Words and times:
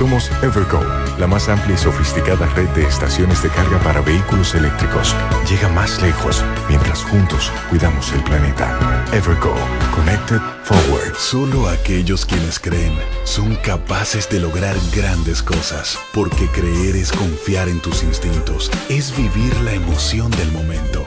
Somos 0.00 0.30
Evergo, 0.42 0.80
la 1.18 1.26
más 1.26 1.50
amplia 1.50 1.74
y 1.74 1.78
sofisticada 1.78 2.46
red 2.54 2.70
de 2.70 2.86
estaciones 2.86 3.42
de 3.42 3.50
carga 3.50 3.78
para 3.80 4.00
vehículos 4.00 4.54
eléctricos. 4.54 5.14
Llega 5.46 5.68
más 5.68 6.00
lejos 6.00 6.42
mientras 6.70 7.02
juntos 7.02 7.52
cuidamos 7.68 8.10
el 8.14 8.22
planeta. 8.22 8.78
Evergo, 9.12 9.54
Connected 9.94 10.40
Forward. 10.64 11.14
Solo 11.18 11.68
aquellos 11.68 12.24
quienes 12.24 12.58
creen 12.58 12.94
son 13.24 13.54
capaces 13.56 14.26
de 14.30 14.40
lograr 14.40 14.74
grandes 14.96 15.42
cosas, 15.42 15.98
porque 16.14 16.46
creer 16.46 16.96
es 16.96 17.12
confiar 17.12 17.68
en 17.68 17.80
tus 17.80 18.02
instintos, 18.02 18.70
es 18.88 19.14
vivir 19.14 19.54
la 19.60 19.74
emoción 19.74 20.30
del 20.30 20.50
momento, 20.52 21.06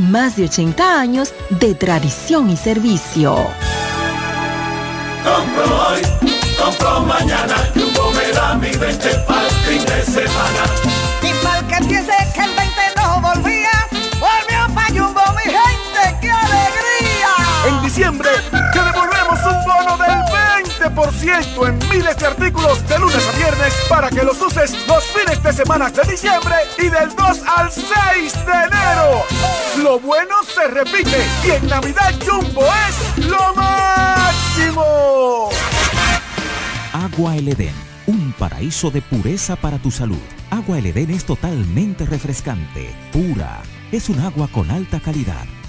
más 0.00 0.36
de 0.36 0.44
80 0.44 1.00
años 1.00 1.32
de 1.50 1.74
tradición 1.74 2.50
y 2.50 2.56
servicio. 2.56 3.36
Compro 5.22 5.88
hoy, 5.88 6.02
compro 6.58 7.00
mañana, 7.02 7.56
Jumbo 7.74 8.10
me 8.12 8.32
da 8.32 8.54
mi 8.54 8.70
20 8.70 9.08
para 9.26 9.46
el 9.46 9.50
fin 9.50 9.84
de 9.84 10.02
semana. 10.02 10.64
Y 11.22 11.44
para 11.44 11.66
que 11.68 11.86
piense 11.86 12.12
que 12.34 12.59
20% 21.00 21.68
en 21.68 21.78
miles 21.88 22.16
de 22.18 22.26
artículos 22.26 22.86
de 22.86 22.98
lunes 22.98 23.26
a 23.26 23.38
viernes 23.38 23.74
para 23.88 24.10
que 24.10 24.22
los 24.22 24.40
uses 24.42 24.76
los 24.86 25.04
fines 25.04 25.42
de 25.42 25.52
semana 25.52 25.90
de 25.90 26.02
diciembre 26.10 26.54
y 26.78 26.88
del 26.88 27.14
2 27.16 27.40
al 27.56 27.70
6 27.70 27.86
de 28.46 28.52
enero. 28.52 29.24
Lo 29.82 29.98
bueno 29.98 30.34
se 30.44 30.68
repite 30.68 31.26
y 31.46 31.50
en 31.52 31.66
Navidad 31.68 32.14
Jumbo 32.26 32.64
es 32.88 33.26
lo 33.26 33.54
máximo. 33.54 35.48
Agua 36.92 37.36
El 37.36 37.48
Edén, 37.48 37.74
un 38.06 38.32
paraíso 38.38 38.90
de 38.90 39.00
pureza 39.00 39.56
para 39.56 39.78
tu 39.78 39.90
salud. 39.90 40.20
Agua 40.50 40.78
El 40.78 40.86
Edén 40.86 41.10
es 41.10 41.24
totalmente 41.24 42.04
refrescante, 42.04 42.94
pura. 43.12 43.62
Es 43.90 44.08
un 44.08 44.20
agua 44.20 44.48
con 44.52 44.70
alta 44.70 45.00
calidad 45.00 45.46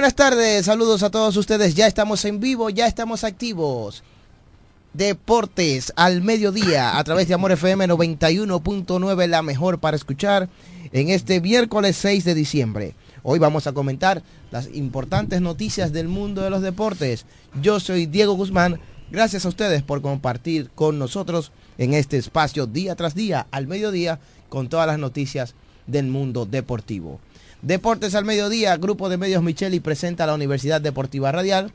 Buenas 0.00 0.14
tardes, 0.14 0.64
saludos 0.64 1.02
a 1.02 1.10
todos 1.10 1.36
ustedes. 1.36 1.74
Ya 1.74 1.86
estamos 1.86 2.24
en 2.24 2.40
vivo, 2.40 2.70
ya 2.70 2.86
estamos 2.86 3.22
activos. 3.22 4.02
Deportes 4.94 5.92
al 5.94 6.22
mediodía 6.22 6.96
a 6.96 7.04
través 7.04 7.28
de 7.28 7.34
Amor 7.34 7.52
FM 7.52 7.86
91.9, 7.86 9.26
la 9.26 9.42
mejor 9.42 9.78
para 9.78 9.98
escuchar. 9.98 10.48
en 10.92 11.10
este 11.10 11.42
miércoles 11.42 11.96
6 11.96 12.24
de 12.24 12.34
diciembre. 12.34 12.94
Hoy 13.22 13.38
vamos 13.38 13.66
a 13.66 13.72
comentar 13.72 14.22
las 14.50 14.74
importantes 14.74 15.42
noticias 15.42 15.92
del 15.92 16.08
mundo 16.08 16.40
de 16.40 16.48
los 16.48 16.62
deportes. 16.62 17.26
Yo 17.60 17.78
soy 17.78 18.06
Diego 18.06 18.32
Guzmán. 18.32 18.80
Gracias 19.10 19.44
a 19.44 19.50
ustedes 19.50 19.82
por 19.82 20.00
compartir 20.00 20.70
con 20.74 20.98
nosotros 20.98 21.52
en 21.76 21.92
este 21.92 22.16
espacio 22.16 22.66
día 22.66 22.96
tras 22.96 23.14
día, 23.14 23.48
al 23.50 23.66
mediodía, 23.66 24.18
con 24.48 24.70
todas 24.70 24.86
las 24.86 24.98
noticias 24.98 25.54
del 25.86 26.06
mundo 26.06 26.46
deportivo. 26.46 27.20
Deportes 27.62 28.14
al 28.14 28.24
mediodía, 28.24 28.74
Grupo 28.78 29.10
de 29.10 29.18
Medios 29.18 29.42
Micheli 29.42 29.80
presenta 29.80 30.24
a 30.24 30.26
la 30.26 30.34
Universidad 30.34 30.80
Deportiva 30.80 31.30
Radial. 31.30 31.72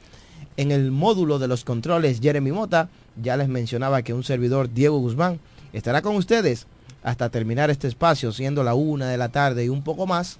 En 0.58 0.72
el 0.72 0.90
módulo 0.90 1.38
de 1.38 1.48
los 1.48 1.64
controles, 1.64 2.22
Jeremy 2.22 2.52
Mota, 2.52 2.90
ya 3.22 3.38
les 3.38 3.50
mencionaba 3.50 4.02
que 4.02 4.14
un 4.14 4.24
servidor, 4.24 4.74
Diego 4.74 4.98
Guzmán, 4.98 5.40
estará 5.74 6.02
con 6.02 6.16
ustedes 6.16 6.66
hasta 7.04 7.30
terminar 7.30 7.70
este 7.70 7.88
espacio, 7.88 8.32
siendo 8.32 8.64
la 8.64 8.74
una 8.74 9.10
de 9.10 9.18
la 9.18 9.30
tarde 9.30 9.66
y 9.66 9.70
un 9.70 9.84
poco 9.84 10.08
más. 10.08 10.40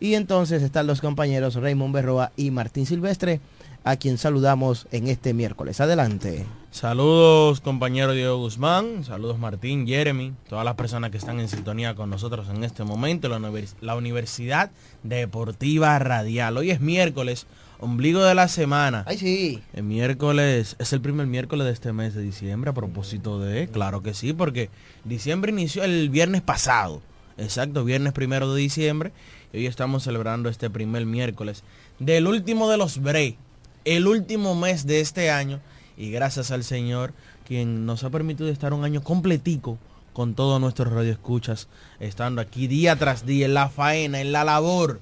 Y 0.00 0.14
entonces 0.14 0.62
están 0.62 0.86
los 0.86 1.02
compañeros 1.02 1.56
Raymond 1.56 1.94
Berroa 1.94 2.32
y 2.36 2.50
Martín 2.50 2.86
Silvestre, 2.86 3.40
a 3.84 3.96
quien 3.96 4.16
saludamos 4.16 4.86
en 4.92 5.08
este 5.08 5.34
miércoles. 5.34 5.78
Adelante. 5.82 6.46
Saludos 6.70 7.60
compañero 7.60 8.12
Diego 8.12 8.38
Guzmán, 8.38 9.02
saludos 9.04 9.40
Martín, 9.40 9.88
Jeremy, 9.88 10.34
todas 10.48 10.64
las 10.64 10.76
personas 10.76 11.10
que 11.10 11.16
están 11.16 11.40
en 11.40 11.48
sintonía 11.48 11.96
con 11.96 12.10
nosotros 12.10 12.48
en 12.48 12.62
este 12.62 12.84
momento, 12.84 13.28
la, 13.28 13.38
univers 13.38 13.74
la 13.80 13.96
Universidad 13.96 14.70
Deportiva 15.02 15.98
Radial. 15.98 16.56
Hoy 16.56 16.70
es 16.70 16.80
miércoles, 16.80 17.48
ombligo 17.80 18.22
de 18.22 18.36
la 18.36 18.46
semana. 18.46 19.02
Ay, 19.08 19.18
sí. 19.18 19.62
El 19.72 19.82
miércoles, 19.82 20.76
es 20.78 20.92
el 20.92 21.00
primer 21.00 21.26
miércoles 21.26 21.66
de 21.66 21.72
este 21.72 21.92
mes 21.92 22.14
de 22.14 22.22
diciembre 22.22 22.70
a 22.70 22.74
propósito 22.74 23.40
de, 23.40 23.66
claro 23.66 24.04
que 24.04 24.14
sí, 24.14 24.32
porque 24.32 24.70
diciembre 25.02 25.50
inició 25.50 25.82
el 25.82 26.08
viernes 26.08 26.40
pasado. 26.40 27.02
Exacto, 27.36 27.84
viernes 27.84 28.12
primero 28.12 28.54
de 28.54 28.60
diciembre. 28.60 29.12
Y 29.52 29.58
hoy 29.58 29.66
estamos 29.66 30.04
celebrando 30.04 30.48
este 30.48 30.70
primer 30.70 31.04
miércoles 31.04 31.64
del 31.98 32.28
último 32.28 32.70
de 32.70 32.76
los 32.76 33.02
break, 33.02 33.36
el 33.84 34.06
último 34.06 34.54
mes 34.54 34.86
de 34.86 35.00
este 35.00 35.32
año 35.32 35.60
y 36.00 36.10
gracias 36.10 36.50
al 36.50 36.64
Señor 36.64 37.12
quien 37.46 37.84
nos 37.84 38.04
ha 38.04 38.10
permitido 38.10 38.48
estar 38.48 38.72
un 38.72 38.84
año 38.84 39.02
completico 39.02 39.76
con 40.14 40.34
todos 40.34 40.58
nuestros 40.58 40.90
radioescuchas, 40.90 41.68
estando 42.00 42.40
aquí 42.40 42.66
día 42.68 42.96
tras 42.96 43.26
día 43.26 43.44
en 43.44 43.52
la 43.52 43.68
faena, 43.68 44.20
en 44.22 44.32
la 44.32 44.44
labor. 44.44 44.98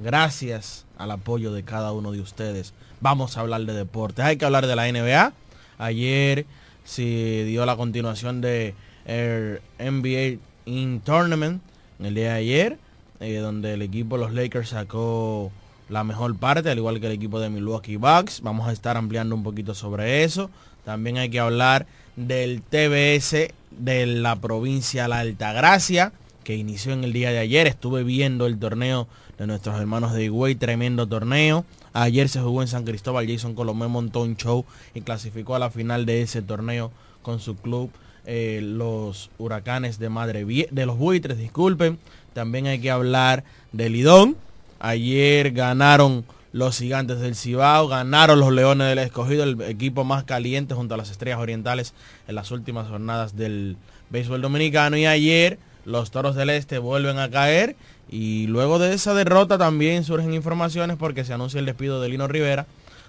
Gracias 0.00 0.84
al 0.98 1.12
apoyo 1.12 1.52
de 1.52 1.62
cada 1.62 1.92
uno 1.92 2.10
de 2.10 2.20
ustedes. 2.20 2.74
Vamos 3.00 3.36
a 3.36 3.40
hablar 3.40 3.62
de 3.62 3.72
deportes. 3.72 4.24
Hay 4.24 4.36
que 4.36 4.44
hablar 4.44 4.66
de 4.66 4.74
la 4.74 4.90
NBA. 4.90 5.32
Ayer 5.78 6.44
se 6.82 7.44
dio 7.44 7.64
la 7.64 7.76
continuación 7.76 8.40
de 8.40 8.74
el 9.04 9.60
NBA 9.78 10.40
in 10.64 11.00
Tournament, 11.02 11.62
el 12.00 12.16
día 12.16 12.32
de 12.32 12.38
ayer, 12.38 12.78
eh, 13.20 13.36
donde 13.36 13.74
el 13.74 13.82
equipo 13.82 14.16
de 14.18 14.24
los 14.24 14.34
Lakers 14.34 14.70
sacó 14.70 15.52
la 15.92 16.04
mejor 16.04 16.36
parte, 16.36 16.70
al 16.70 16.78
igual 16.78 17.00
que 17.00 17.06
el 17.06 17.12
equipo 17.12 17.38
de 17.38 17.50
Milwaukee 17.50 17.96
Bucks. 17.96 18.40
Vamos 18.40 18.66
a 18.66 18.72
estar 18.72 18.96
ampliando 18.96 19.34
un 19.34 19.42
poquito 19.42 19.74
sobre 19.74 20.24
eso. 20.24 20.50
También 20.84 21.18
hay 21.18 21.28
que 21.28 21.38
hablar 21.38 21.86
del 22.16 22.62
TBS 22.62 23.52
de 23.70 24.06
la 24.06 24.36
provincia 24.36 25.06
La 25.06 25.20
Altagracia, 25.20 26.12
que 26.44 26.56
inició 26.56 26.92
en 26.94 27.04
el 27.04 27.12
día 27.12 27.30
de 27.30 27.38
ayer. 27.38 27.66
Estuve 27.66 28.04
viendo 28.04 28.46
el 28.46 28.58
torneo 28.58 29.06
de 29.38 29.46
nuestros 29.46 29.78
hermanos 29.78 30.14
de 30.14 30.24
Higüey, 30.24 30.54
tremendo 30.54 31.06
torneo. 31.06 31.64
Ayer 31.92 32.30
se 32.30 32.40
jugó 32.40 32.62
en 32.62 32.68
San 32.68 32.84
Cristóbal, 32.84 33.28
Jason 33.28 33.54
Colomé 33.54 33.86
montó 33.86 34.22
un 34.22 34.36
show 34.36 34.64
y 34.94 35.02
clasificó 35.02 35.54
a 35.54 35.58
la 35.58 35.70
final 35.70 36.06
de 36.06 36.22
ese 36.22 36.40
torneo 36.40 36.90
con 37.20 37.38
su 37.38 37.54
club, 37.56 37.90
eh, 38.24 38.60
los 38.62 39.30
huracanes 39.36 39.98
de 39.98 40.08
Madre 40.08 40.44
de 40.44 40.86
los 40.86 40.96
buitres, 40.96 41.36
disculpen. 41.36 41.98
También 42.32 42.66
hay 42.66 42.80
que 42.80 42.90
hablar 42.90 43.44
del 43.72 43.92
Lidón, 43.92 44.36
Ayer 44.84 45.52
ganaron 45.52 46.24
los 46.52 46.78
gigantes 46.78 47.20
del 47.20 47.36
Cibao, 47.36 47.86
ganaron 47.86 48.40
los 48.40 48.52
Leones 48.52 48.88
del 48.88 48.98
Escogido, 48.98 49.44
el 49.44 49.62
equipo 49.62 50.02
más 50.02 50.24
caliente 50.24 50.74
junto 50.74 50.94
a 50.94 50.96
las 50.96 51.08
Estrellas 51.08 51.38
Orientales 51.38 51.94
en 52.26 52.34
las 52.34 52.50
últimas 52.50 52.88
jornadas 52.88 53.36
del 53.36 53.76
béisbol 54.10 54.42
dominicano. 54.42 54.96
Y 54.96 55.06
ayer 55.06 55.60
los 55.84 56.10
Toros 56.10 56.34
del 56.34 56.50
Este 56.50 56.78
vuelven 56.78 57.20
a 57.20 57.30
caer 57.30 57.76
y 58.10 58.48
luego 58.48 58.80
de 58.80 58.92
esa 58.92 59.14
derrota 59.14 59.56
también 59.56 60.02
surgen 60.02 60.34
informaciones 60.34 60.96
porque 60.96 61.24
se 61.24 61.32
anuncia 61.32 61.60
el 61.60 61.66
despido 61.66 62.00
de 62.00 62.08
Lino 62.08 62.26
Rivera. 62.26 62.66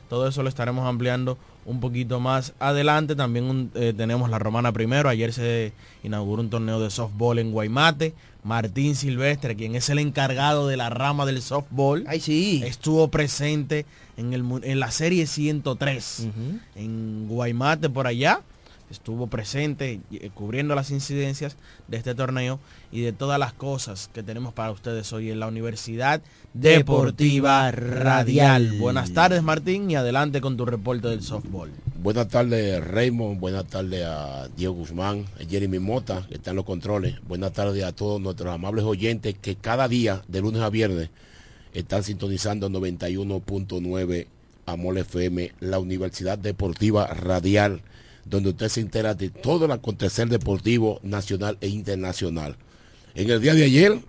Todo 0.09 0.27
eso 0.27 0.43
lo 0.43 0.49
estaremos 0.49 0.87
ampliando 0.87 1.37
un 1.65 1.79
poquito 1.79 2.19
más 2.19 2.53
adelante. 2.59 3.15
También 3.15 3.71
eh, 3.75 3.93
tenemos 3.95 4.29
la 4.29 4.39
Romana 4.39 4.71
primero. 4.71 5.09
Ayer 5.09 5.33
se 5.33 5.73
inauguró 6.03 6.41
un 6.41 6.49
torneo 6.49 6.79
de 6.79 6.89
softball 6.89 7.39
en 7.39 7.51
Guaymate. 7.51 8.13
Martín 8.43 8.95
Silvestre, 8.95 9.55
quien 9.55 9.75
es 9.75 9.89
el 9.89 9.99
encargado 9.99 10.67
de 10.67 10.75
la 10.75 10.89
rama 10.89 11.25
del 11.25 11.41
softball, 11.41 12.05
sí. 12.19 12.61
estuvo 12.65 13.07
presente 13.07 13.85
en, 14.17 14.33
el, 14.33 14.43
en 14.63 14.79
la 14.79 14.91
serie 14.91 15.27
103 15.27 16.27
en 16.75 17.27
Guaymate 17.27 17.89
por 17.89 18.05
allá. 18.05 18.41
Estuvo 18.93 19.25
presente 19.25 20.01
eh, 20.11 20.29
cubriendo 20.35 20.75
las 20.75 20.91
incidencias 20.91 21.57
de 21.87 21.97
este 21.97 22.13
torneo 22.13 22.59
y 22.91 23.01
de 23.01 23.11
todas 23.11 23.39
las 23.39 23.51
cosas 23.51 24.07
que 24.13 24.21
tenemos 24.21 24.53
para 24.53 24.69
ustedes 24.69 25.11
hoy 25.13 25.31
en 25.31 25.39
la 25.39 25.47
Universidad 25.47 26.21
Deportiva 26.53 27.71
Radial. 27.71 28.77
Buenas 28.77 29.11
tardes 29.11 29.41
Martín 29.41 29.89
y 29.89 29.95
adelante 29.95 30.41
con 30.41 30.57
tu 30.57 30.65
reporte 30.65 31.07
del 31.07 31.23
softball. 31.23 31.71
Buenas 32.03 32.27
tardes 32.27 32.85
Raymond, 32.85 33.39
buenas 33.39 33.65
tardes 33.65 34.05
a 34.05 34.47
Diego 34.55 34.75
Guzmán, 34.75 35.25
a 35.41 35.49
Jeremy 35.49 35.79
Mota, 35.79 36.27
que 36.27 36.35
está 36.35 36.51
en 36.51 36.57
los 36.57 36.65
controles. 36.65 37.15
Buenas 37.27 37.51
tardes 37.51 37.83
a 37.83 37.93
todos 37.93 38.21
nuestros 38.21 38.53
amables 38.53 38.85
oyentes 38.85 39.35
que 39.41 39.55
cada 39.55 39.87
día, 39.87 40.21
de 40.27 40.41
lunes 40.41 40.61
a 40.61 40.69
viernes, 40.69 41.09
están 41.73 42.03
sintonizando 42.03 42.69
91.9 42.69 44.27
Amor 44.67 44.99
FM, 44.99 45.51
la 45.61 45.79
Universidad 45.79 46.37
Deportiva 46.37 47.07
Radial, 47.07 47.81
donde 48.25 48.49
usted 48.49 48.69
se 48.69 48.81
entera 48.81 49.13
de 49.13 49.29
todo 49.29 49.65
el 49.65 49.71
acontecer 49.71 50.29
deportivo 50.29 50.99
nacional 51.03 51.57
e 51.61 51.67
internacional. 51.67 52.55
En 53.15 53.29
el 53.29 53.41
día 53.41 53.53
de 53.53 53.63
ayer, 53.63 53.99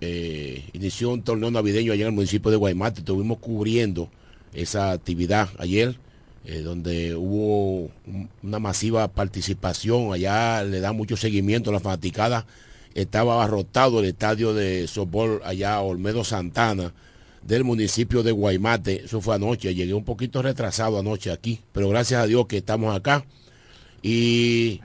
eh, 0.00 0.64
inició 0.72 1.10
un 1.10 1.22
torneo 1.22 1.50
navideño 1.50 1.92
allá 1.92 2.02
en 2.02 2.08
el 2.08 2.14
municipio 2.14 2.50
de 2.50 2.56
Guaymate, 2.56 3.00
estuvimos 3.00 3.38
cubriendo 3.38 4.10
esa 4.52 4.90
actividad 4.90 5.48
ayer 5.58 5.96
eh, 6.44 6.58
donde 6.58 7.14
hubo 7.14 7.88
una 8.42 8.58
masiva 8.58 9.06
participación, 9.06 10.12
allá 10.12 10.64
le 10.64 10.80
da 10.80 10.92
mucho 10.92 11.16
seguimiento 11.16 11.70
a 11.70 11.74
la 11.74 11.80
fanaticada, 11.80 12.46
estaba 12.94 13.34
abarrotado 13.34 14.00
el 14.00 14.06
estadio 14.06 14.52
de 14.52 14.88
softball 14.88 15.40
allá 15.44 15.80
Olmedo 15.80 16.24
Santana 16.24 16.92
del 17.42 17.62
municipio 17.62 18.24
de 18.24 18.32
Guaymate, 18.32 19.04
eso 19.04 19.20
fue 19.20 19.36
anoche, 19.36 19.72
llegué 19.72 19.94
un 19.94 20.04
poquito 20.04 20.42
retrasado 20.42 20.98
anoche 20.98 21.30
aquí, 21.30 21.60
pero 21.72 21.88
gracias 21.88 22.22
a 22.22 22.26
Dios 22.26 22.46
que 22.46 22.58
estamos 22.58 22.94
acá. 22.94 23.24
Y 24.02 24.80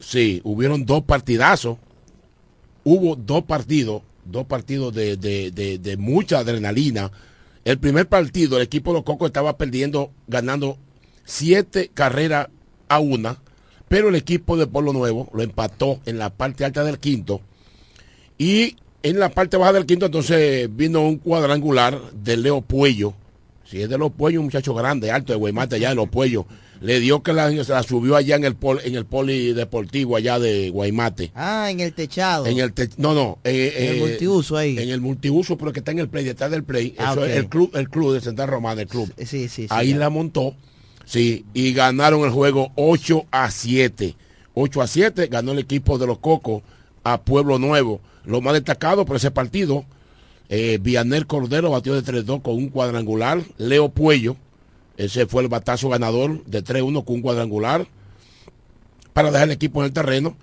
sí, 0.00 0.40
hubieron 0.44 0.84
dos 0.84 1.04
partidazos, 1.04 1.78
hubo 2.84 3.14
dos 3.14 3.44
partidos, 3.44 4.02
dos 4.24 4.46
partidos 4.46 4.92
de, 4.94 5.16
de 5.16 5.96
mucha 5.96 6.40
adrenalina, 6.40 7.12
el 7.64 7.78
primer 7.78 8.08
partido, 8.08 8.56
el 8.56 8.64
equipo 8.64 8.90
de 8.90 8.98
los 8.98 9.04
Cocos 9.04 9.28
estaba 9.28 9.56
perdiendo, 9.56 10.10
ganando 10.26 10.78
siete 11.24 11.90
carreras 11.94 12.48
a 12.88 12.98
una, 12.98 13.38
pero 13.88 14.08
el 14.08 14.16
equipo 14.16 14.56
de 14.56 14.66
Polo 14.66 14.92
Nuevo 14.92 15.30
lo 15.32 15.42
empató 15.42 16.00
en 16.04 16.18
la 16.18 16.30
parte 16.30 16.64
alta 16.64 16.82
del 16.82 16.98
quinto. 16.98 17.40
Y 18.36 18.76
en 19.04 19.20
la 19.20 19.28
parte 19.28 19.56
baja 19.56 19.74
del 19.74 19.86
quinto, 19.86 20.06
entonces 20.06 20.68
vino 20.74 21.02
un 21.02 21.18
cuadrangular 21.18 22.00
de 22.12 22.36
Leo 22.36 22.62
Puello. 22.62 23.14
Si 23.64 23.80
es 23.80 23.88
de 23.88 23.98
los 23.98 24.10
Puellos, 24.12 24.40
un 24.40 24.46
muchacho 24.46 24.74
grande, 24.74 25.12
alto 25.12 25.32
de 25.32 25.38
Guaymate, 25.38 25.76
allá 25.76 25.90
de 25.90 25.94
los 25.94 26.08
Puellos 26.08 26.46
le 26.82 26.98
dio 26.98 27.22
que 27.22 27.32
la, 27.32 27.48
se 27.64 27.72
la 27.72 27.82
subió 27.84 28.16
allá 28.16 28.34
en 28.34 28.44
el 28.44 28.56
en 28.84 28.96
el 28.96 29.06
polideportivo 29.06 30.16
allá 30.16 30.40
de 30.40 30.70
Guaymate. 30.70 31.30
Ah, 31.34 31.70
en 31.70 31.78
el 31.78 31.92
techado. 31.94 32.46
En 32.46 32.58
el 32.58 32.72
no, 32.96 33.14
no. 33.14 33.38
Eh, 33.44 33.74
en 33.76 33.88
el 33.88 33.96
eh, 33.96 34.00
multiuso 34.00 34.56
ahí. 34.56 34.76
En 34.76 34.88
el 34.88 35.00
multiuso, 35.00 35.56
pero 35.56 35.72
que 35.72 35.78
está 35.78 35.92
en 35.92 36.00
el 36.00 36.08
play, 36.08 36.24
detrás 36.24 36.50
del 36.50 36.64
play. 36.64 36.94
Ah, 36.98 37.12
Eso 37.12 37.24
es 37.24 37.36
el 37.36 37.48
club, 37.48 37.70
el 37.74 37.88
club 37.88 38.14
de 38.14 38.20
Central 38.20 38.48
Romana, 38.48 38.82
el 38.82 38.88
club. 38.88 39.12
Sí, 39.24 39.48
sí, 39.48 39.68
Ahí 39.70 39.94
la 39.94 40.10
montó. 40.10 40.56
Sí, 41.04 41.44
y 41.54 41.72
ganaron 41.72 42.24
el 42.24 42.30
juego 42.30 42.72
8 42.74 43.26
a 43.30 43.50
7. 43.50 44.16
8 44.54 44.82
a 44.82 44.86
7 44.88 45.26
ganó 45.28 45.52
el 45.52 45.60
equipo 45.60 45.98
de 45.98 46.06
los 46.08 46.18
Cocos 46.18 46.62
a 47.04 47.22
Pueblo 47.22 47.60
Nuevo. 47.60 48.00
Lo 48.24 48.40
más 48.40 48.54
destacado 48.54 49.04
por 49.04 49.16
ese 49.16 49.30
partido, 49.30 49.84
eh, 50.48 50.78
Vianel 50.80 51.26
Cordero 51.28 51.70
batió 51.70 51.94
de 51.94 52.02
3-2 52.02 52.42
con 52.42 52.54
un 52.54 52.70
cuadrangular. 52.70 53.40
Leo 53.56 53.88
Puello 53.88 54.36
ese 54.96 55.26
fue 55.26 55.42
el 55.42 55.48
batazo 55.48 55.88
ganador 55.88 56.44
de 56.44 56.62
3-1 56.62 57.04
con 57.04 57.16
un 57.16 57.22
cuadrangular 57.22 57.86
para 59.12 59.30
dejar 59.30 59.48
el 59.48 59.54
equipo 59.54 59.80
en 59.80 59.86
el 59.86 59.92
terreno. 59.92 60.36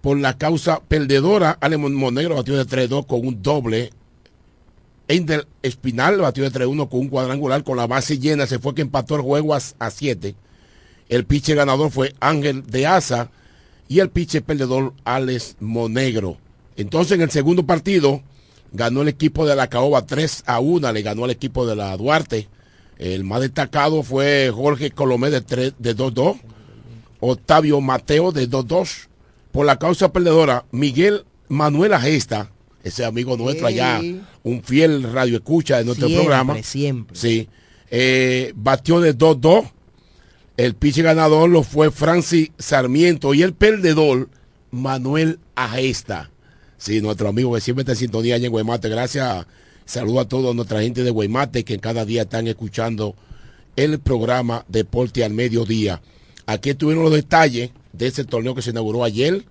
Por 0.00 0.18
la 0.18 0.38
causa 0.38 0.80
perdedora, 0.80 1.58
Ale 1.60 1.76
Monegro 1.76 2.36
batió 2.36 2.56
de 2.56 2.66
3-2 2.66 3.06
con 3.06 3.26
un 3.26 3.42
doble. 3.42 3.90
Ender 5.08 5.46
Espinal 5.62 6.18
batió 6.18 6.48
de 6.48 6.52
3-1 6.52 6.88
con 6.88 7.00
un 7.00 7.08
cuadrangular. 7.08 7.64
Con 7.64 7.76
la 7.76 7.86
base 7.86 8.18
llena 8.18 8.46
se 8.46 8.58
fue 8.58 8.74
que 8.74 8.82
empató 8.82 9.16
el 9.16 9.22
juego 9.22 9.54
a 9.54 9.90
7. 9.90 10.34
El 11.08 11.24
piche 11.24 11.54
ganador 11.54 11.90
fue 11.90 12.14
Ángel 12.20 12.64
de 12.66 12.86
Asa 12.86 13.30
y 13.88 13.98
el 13.98 14.08
piche 14.08 14.40
perdedor 14.40 14.94
Alex 15.04 15.56
Monegro. 15.60 16.38
Entonces 16.76 17.12
en 17.12 17.22
el 17.22 17.30
segundo 17.30 17.66
partido 17.66 18.22
ganó 18.72 19.02
el 19.02 19.08
equipo 19.08 19.46
de 19.46 19.56
la 19.56 19.66
Caoba 19.66 20.06
3 20.06 20.44
a 20.46 20.60
1, 20.60 20.92
le 20.92 21.02
ganó 21.02 21.24
al 21.24 21.30
equipo 21.30 21.66
de 21.66 21.76
la 21.76 21.96
Duarte. 21.96 22.48
El 23.00 23.24
más 23.24 23.40
destacado 23.40 24.02
fue 24.02 24.52
Jorge 24.54 24.90
Colomé 24.90 25.30
de 25.30 25.40
3 25.40 25.72
de 25.78 25.96
2-2, 25.96 26.38
Octavio 27.20 27.80
Mateo 27.80 28.30
de 28.30 28.46
2-2. 28.46 29.08
Por 29.52 29.64
la 29.64 29.78
causa 29.78 30.12
perdedora, 30.12 30.66
Miguel 30.70 31.24
Manuel 31.48 31.94
Agesta, 31.94 32.50
ese 32.84 33.06
amigo 33.06 33.38
nuestro 33.38 33.66
allá, 33.68 34.02
un 34.42 34.62
fiel 34.62 35.02
radio 35.14 35.38
escucha 35.38 35.78
de 35.78 35.84
nuestro 35.84 36.08
Siempre, 36.08 36.26
programa. 36.26 36.62
siempre. 36.62 37.16
Sí. 37.16 37.48
Eh, 37.90 38.52
batió 38.54 39.00
de 39.00 39.16
2-2. 39.16 39.70
El 40.58 40.74
piche 40.74 41.00
ganador 41.00 41.48
lo 41.48 41.62
fue 41.62 41.90
Francis 41.90 42.50
Sarmiento 42.58 43.32
y 43.32 43.42
el 43.42 43.54
perdedor 43.54 44.28
Manuel 44.70 45.38
Agesta. 45.54 46.30
Sí, 46.76 47.00
nuestro 47.00 47.28
amigo 47.30 47.54
que 47.54 47.62
siempre 47.62 47.80
está 47.80 47.92
en 47.92 47.98
sintonía 47.98 48.34
allá 48.34 48.44
en 48.44 48.52
Guaymate. 48.52 48.90
Gracias. 48.90 49.46
Saludo 49.90 50.20
a 50.20 50.28
toda 50.28 50.54
nuestra 50.54 50.82
gente 50.82 51.02
de 51.02 51.10
Guaymate 51.10 51.64
que 51.64 51.80
cada 51.80 52.04
día 52.04 52.22
están 52.22 52.46
escuchando 52.46 53.16
el 53.74 53.98
programa 53.98 54.64
Deporte 54.68 55.24
al 55.24 55.32
Mediodía. 55.32 56.00
Aquí 56.46 56.70
estuvieron 56.70 57.02
los 57.02 57.12
detalles 57.12 57.72
de 57.92 58.06
ese 58.06 58.24
torneo 58.24 58.54
que 58.54 58.62
se 58.62 58.70
inauguró 58.70 59.02
ayer, 59.02 59.44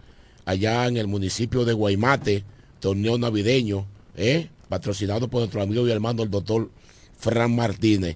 allá 0.45 0.87
en 0.87 0.95
el 0.95 1.07
municipio 1.07 1.65
de 1.65 1.73
Guaymate, 1.73 2.45
torneo 2.79 3.17
navideño, 3.17 3.85
¿eh? 4.15 4.47
patrocinado 4.69 5.27
por 5.27 5.41
nuestro 5.41 5.61
amigo 5.61 5.85
y 5.85 5.91
hermano 5.91 6.23
el 6.23 6.31
doctor 6.31 6.71
Fran 7.17 7.53
Martínez. 7.53 8.15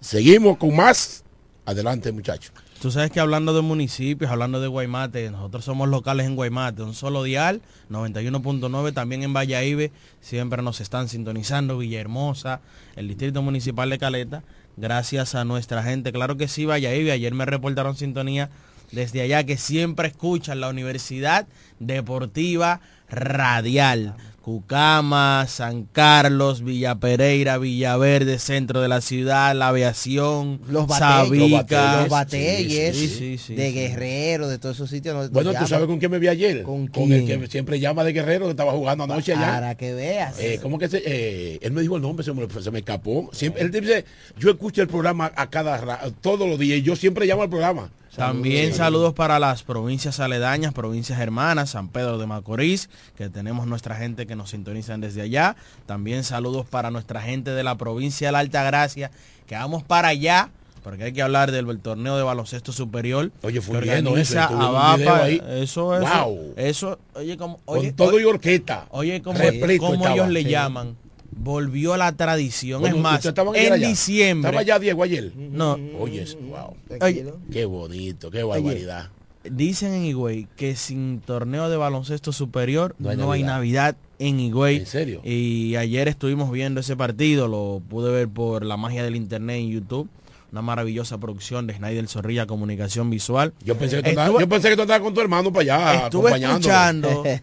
Seguimos 0.00 0.56
con 0.56 0.74
más. 0.74 1.22
Adelante, 1.66 2.10
muchachos. 2.12 2.50
Tú 2.80 2.92
sabes 2.92 3.10
que 3.10 3.18
hablando 3.18 3.52
de 3.54 3.60
municipios, 3.60 4.30
hablando 4.30 4.60
de 4.60 4.68
Guaymate, 4.68 5.32
nosotros 5.32 5.64
somos 5.64 5.88
locales 5.88 6.26
en 6.26 6.36
Guaymate, 6.36 6.82
un 6.82 6.94
solo 6.94 7.24
dial, 7.24 7.60
91.9, 7.90 8.94
también 8.94 9.24
en 9.24 9.32
Valladolid, 9.32 9.90
siempre 10.20 10.62
nos 10.62 10.80
están 10.80 11.08
sintonizando, 11.08 11.76
Villahermosa, 11.76 12.60
el 12.94 13.08
Distrito 13.08 13.42
Municipal 13.42 13.90
de 13.90 13.98
Caleta, 13.98 14.44
gracias 14.76 15.34
a 15.34 15.44
nuestra 15.44 15.82
gente. 15.82 16.12
Claro 16.12 16.36
que 16.36 16.46
sí, 16.46 16.66
Valladolid, 16.66 17.10
ayer 17.10 17.34
me 17.34 17.46
reportaron 17.46 17.96
sintonía 17.96 18.48
desde 18.92 19.22
allá 19.22 19.42
que 19.42 19.56
siempre 19.56 20.06
escuchan 20.06 20.60
la 20.60 20.68
Universidad 20.68 21.48
Deportiva 21.80 22.80
Radial. 23.08 24.14
Cucama, 24.48 25.44
San 25.46 25.84
Carlos, 25.84 26.64
Villa 26.64 26.94
Pereira, 26.94 27.58
Villaverde, 27.58 28.38
centro 28.38 28.80
de 28.80 28.88
la 28.88 29.02
ciudad, 29.02 29.54
la 29.54 29.68
aviación, 29.68 30.62
Los 30.70 30.88
Sabica, 30.88 32.00
Los 32.00 32.08
bateyes 32.08 32.96
Sí, 32.96 33.08
sí, 33.08 33.36
sí, 33.36 33.54
de 33.54 33.68
sí. 33.68 33.74
Guerrero, 33.74 34.48
de 34.48 34.56
todos 34.58 34.76
esos 34.76 34.88
sitios. 34.88 35.30
Bueno, 35.32 35.50
tú 35.50 35.54
llaman. 35.54 35.68
sabes 35.68 35.86
con 35.86 35.98
quién 35.98 36.10
me 36.10 36.18
vi 36.18 36.28
ayer. 36.28 36.62
¿Con 36.62 36.88
el 37.12 37.26
que 37.26 37.46
siempre 37.48 37.78
llama 37.78 38.04
de 38.04 38.14
Guerrero, 38.14 38.46
que 38.46 38.52
estaba 38.52 38.72
jugando 38.72 39.04
anoche 39.04 39.34
allá. 39.34 39.52
Para 39.52 39.74
que 39.74 39.92
veas. 39.92 40.40
Eh, 40.40 40.58
¿Cómo 40.62 40.78
que 40.78 40.88
se, 40.88 41.02
eh, 41.04 41.58
él 41.60 41.72
me 41.72 41.82
dijo 41.82 41.96
el 41.96 42.02
nombre, 42.02 42.24
se 42.24 42.32
me, 42.32 42.48
se 42.48 42.70
me 42.70 42.78
escapó. 42.78 43.28
Siempre, 43.34 43.60
él 43.60 43.70
dice, 43.70 44.06
yo 44.38 44.48
escucho 44.48 44.80
el 44.80 44.88
programa 44.88 45.30
a 45.36 45.50
cada 45.50 46.08
todos 46.22 46.48
los 46.48 46.58
días 46.58 46.78
y 46.78 46.82
yo 46.82 46.96
siempre 46.96 47.26
llamo 47.26 47.42
al 47.42 47.50
programa. 47.50 47.90
También 48.18 48.74
saludos 48.74 49.14
para 49.14 49.38
las 49.38 49.62
provincias 49.62 50.18
aledañas, 50.18 50.72
provincias 50.74 51.20
hermanas, 51.20 51.70
San 51.70 51.88
Pedro 51.88 52.18
de 52.18 52.26
Macorís, 52.26 52.90
que 53.16 53.28
tenemos 53.28 53.66
nuestra 53.68 53.94
gente 53.94 54.26
que 54.26 54.34
nos 54.34 54.50
sintonizan 54.50 55.00
desde 55.00 55.22
allá. 55.22 55.54
También 55.86 56.24
saludos 56.24 56.66
para 56.66 56.90
nuestra 56.90 57.22
gente 57.22 57.52
de 57.52 57.62
la 57.62 57.76
provincia 57.76 58.28
de 58.28 58.32
la 58.32 58.40
Alta 58.40 58.64
Gracia, 58.64 59.12
que 59.46 59.54
vamos 59.54 59.84
para 59.84 60.08
allá, 60.08 60.50
porque 60.82 61.04
hay 61.04 61.12
que 61.12 61.22
hablar 61.22 61.52
del, 61.52 61.78
torneo 61.78 62.16
de 62.16 62.24
baloncesto 62.24 62.72
superior. 62.72 63.30
Oye, 63.42 63.60
fue 63.60 63.78
un 63.78 63.88
Abapa. 63.88 65.22
ahí. 65.24 65.40
Eso, 65.50 65.96
eso, 65.96 66.24
Wow. 66.24 66.54
eso, 66.56 66.98
oye, 67.14 67.36
como, 67.36 67.58
Con 67.58 67.78
oye, 67.78 67.92
todo 67.92 68.08
oye, 68.16 68.22
y 68.22 68.24
orquesta. 68.24 68.86
Oye, 68.90 69.22
como, 69.22 69.38
Repleto 69.38 69.82
como 69.82 69.94
estaba. 69.94 70.14
ellos 70.14 70.28
le 70.30 70.42
Sí. 70.42 70.48
llaman, 70.50 70.96
volvió 71.38 71.94
a 71.94 71.98
la 71.98 72.12
tradición. 72.16 72.80
Bueno, 72.80 72.96
es 72.96 73.02
más, 73.02 73.14
¿ustedes 73.16 73.30
estaban 73.32 73.54
ayer 73.54 73.66
en 73.68 73.72
allá? 73.74 73.88
diciembre. 73.88 74.48
¿Estaba 74.48 74.60
allá 74.60 74.78
Diego 74.78 75.02
ayer? 75.02 75.32
No. 75.36 75.78
Oye, 75.98 76.24
wow. 76.48 76.76
Oye, 77.00 77.32
Qué 77.50 77.64
bonito, 77.64 78.30
qué 78.30 78.42
barbaridad. 78.42 79.10
Dicen 79.44 79.94
en 79.94 80.04
Higüey 80.04 80.46
que 80.56 80.76
sin 80.76 81.20
torneo 81.20 81.70
de 81.70 81.76
baloncesto 81.76 82.32
superior 82.32 82.94
No 82.98 83.14
no 83.14 83.32
hay 83.32 83.40
hay, 83.40 83.46
Navidad. 83.46 83.54
Navidad 83.54 83.96
en 84.18 84.40
Higüey. 84.40 84.76
¿En 84.78 84.86
serio? 84.86 85.20
Y 85.24 85.76
ayer 85.76 86.08
estuvimos 86.08 86.50
viendo 86.50 86.80
ese 86.80 86.96
partido, 86.96 87.46
lo 87.48 87.80
pude 87.88 88.10
ver 88.10 88.28
por 88.28 88.64
la 88.66 88.76
magia 88.76 89.02
del 89.04 89.16
internet 89.16 89.58
en 89.60 89.70
YouTube. 89.70 90.08
Una 90.50 90.62
maravillosa 90.62 91.18
producción 91.18 91.66
de 91.66 91.74
Snyder 91.74 92.08
Zorrilla 92.08 92.46
Comunicación 92.46 93.10
Visual. 93.10 93.52
Yo 93.64 93.76
pensé, 93.76 93.96
que 93.96 94.02
tú 94.02 94.08
andabas- 94.10 94.28
Estuve- 94.28 94.40
yo 94.44 94.48
pensé 94.48 94.68
que 94.70 94.76
tú 94.76 94.82
andabas 94.82 95.02
con 95.02 95.12
tu 95.14 95.20
hermano 95.20 95.52
para 95.52 95.62
allá. 95.62 95.94
Estuve 96.04 96.30
escuchando. 96.62 97.22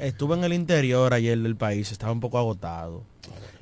Estuve 0.00 0.34
en 0.34 0.44
el 0.44 0.52
interior 0.52 1.14
ayer 1.14 1.38
del 1.38 1.54
país, 1.56 1.92
estaba 1.92 2.10
un 2.12 2.20
poco 2.20 2.38
agotado. 2.38 3.04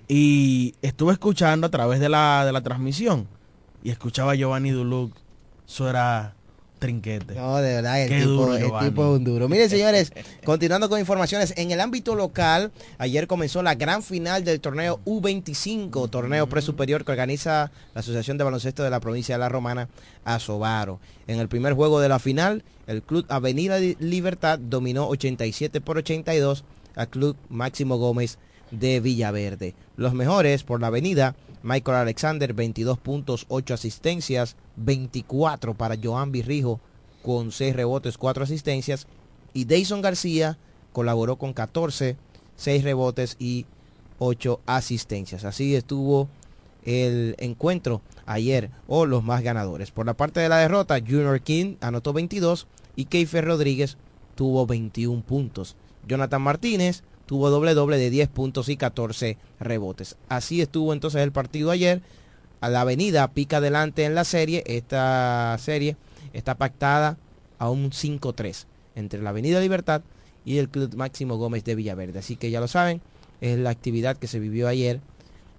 Y 0.08 0.74
estuve 0.82 1.12
escuchando 1.12 1.66
a 1.66 1.70
través 1.70 1.98
de 2.00 2.08
la, 2.08 2.44
de 2.46 2.52
la 2.52 2.62
transmisión. 2.62 3.26
Y 3.82 3.90
escuchaba 3.90 4.32
a 4.32 4.34
Giovanni 4.36 4.70
Duluc. 4.70 5.12
Eso 5.68 5.90
era 5.90 6.35
trinquete. 6.78 7.34
No, 7.34 7.56
de 7.56 7.74
verdad, 7.76 8.02
el, 8.02 8.08
Qué 8.08 8.18
tipo, 8.18 8.30
duro, 8.30 8.56
el 8.56 8.64
tipo 8.88 9.02
es 9.12 9.18
un 9.18 9.24
duro. 9.24 9.48
Miren, 9.48 9.70
señores, 9.70 10.12
continuando 10.44 10.88
con 10.88 11.00
informaciones, 11.00 11.54
en 11.56 11.70
el 11.70 11.80
ámbito 11.80 12.14
local, 12.14 12.70
ayer 12.98 13.26
comenzó 13.26 13.62
la 13.62 13.74
gran 13.74 14.02
final 14.02 14.44
del 14.44 14.60
torneo 14.60 15.00
U25, 15.06 16.10
torneo 16.10 16.46
presuperior 16.48 17.04
que 17.04 17.12
organiza 17.12 17.70
la 17.94 18.00
Asociación 18.00 18.38
de 18.38 18.44
Baloncesto 18.44 18.82
de 18.82 18.90
la 18.90 19.00
provincia 19.00 19.34
de 19.34 19.38
La 19.40 19.48
Romana, 19.48 19.88
Asobaro. 20.24 21.00
En 21.26 21.38
el 21.40 21.48
primer 21.48 21.72
juego 21.74 22.00
de 22.00 22.08
la 22.08 22.18
final, 22.18 22.62
el 22.86 23.02
club 23.02 23.24
Avenida 23.28 23.78
Li- 23.78 23.96
Libertad 24.00 24.58
dominó 24.58 25.08
87 25.08 25.80
por 25.80 25.98
82 25.98 26.64
al 26.94 27.08
club 27.08 27.36
Máximo 27.48 27.96
Gómez 27.98 28.38
de 28.70 29.00
Villaverde. 29.00 29.74
Los 29.96 30.12
mejores 30.14 30.62
por 30.64 30.80
la 30.80 30.88
avenida, 30.88 31.34
Michael 31.62 31.98
Alexander, 31.98 32.52
22 32.52 32.98
puntos, 32.98 33.46
8 33.48 33.74
asistencias, 33.74 34.56
24 34.76 35.74
para 35.74 35.96
Joan 36.02 36.32
Virrijo 36.32 36.80
con 37.22 37.52
6 37.52 37.74
rebotes, 37.74 38.18
4 38.18 38.44
asistencias. 38.44 39.06
Y 39.52 39.64
Dayson 39.64 40.02
García 40.02 40.58
colaboró 40.92 41.36
con 41.36 41.52
14, 41.52 42.16
6 42.56 42.84
rebotes 42.84 43.36
y 43.38 43.66
8 44.18 44.60
asistencias. 44.66 45.44
Así 45.44 45.74
estuvo 45.74 46.28
el 46.84 47.34
encuentro 47.38 48.00
ayer 48.26 48.70
o 48.86 49.06
los 49.06 49.24
más 49.24 49.42
ganadores. 49.42 49.90
Por 49.90 50.06
la 50.06 50.14
parte 50.14 50.40
de 50.40 50.48
la 50.48 50.58
derrota, 50.58 51.00
Junior 51.00 51.40
King 51.40 51.76
anotó 51.80 52.12
22 52.12 52.66
y 52.94 53.06
Keifer 53.06 53.44
Rodríguez 53.44 53.98
tuvo 54.34 54.66
21 54.66 55.22
puntos. 55.22 55.76
Jonathan 56.06 56.42
Martínez 56.42 57.02
tuvo 57.26 57.50
doble 57.50 57.74
doble 57.74 57.98
de 57.98 58.10
10 58.10 58.28
puntos 58.28 58.68
y 58.68 58.76
14 58.76 59.36
rebotes. 59.60 60.16
Así 60.28 60.60
estuvo 60.60 60.92
entonces 60.92 61.22
el 61.22 61.32
partido 61.32 61.70
ayer. 61.70 62.02
A 62.60 62.70
la 62.70 62.80
avenida 62.80 63.28
pica 63.28 63.58
adelante 63.58 64.04
en 64.04 64.14
la 64.14 64.24
serie. 64.24 64.64
Esta 64.66 65.56
serie 65.58 65.96
está 66.32 66.54
pactada 66.54 67.18
a 67.58 67.70
un 67.70 67.90
5-3 67.90 68.64
entre 68.94 69.22
la 69.22 69.30
Avenida 69.30 69.60
Libertad 69.60 70.02
y 70.44 70.58
el 70.58 70.68
Club 70.68 70.94
Máximo 70.94 71.36
Gómez 71.36 71.64
de 71.64 71.74
Villaverde. 71.74 72.18
Así 72.18 72.36
que 72.36 72.50
ya 72.50 72.60
lo 72.60 72.68
saben, 72.68 73.02
es 73.40 73.58
la 73.58 73.70
actividad 73.70 74.16
que 74.16 74.26
se 74.26 74.38
vivió 74.38 74.68
ayer 74.68 75.00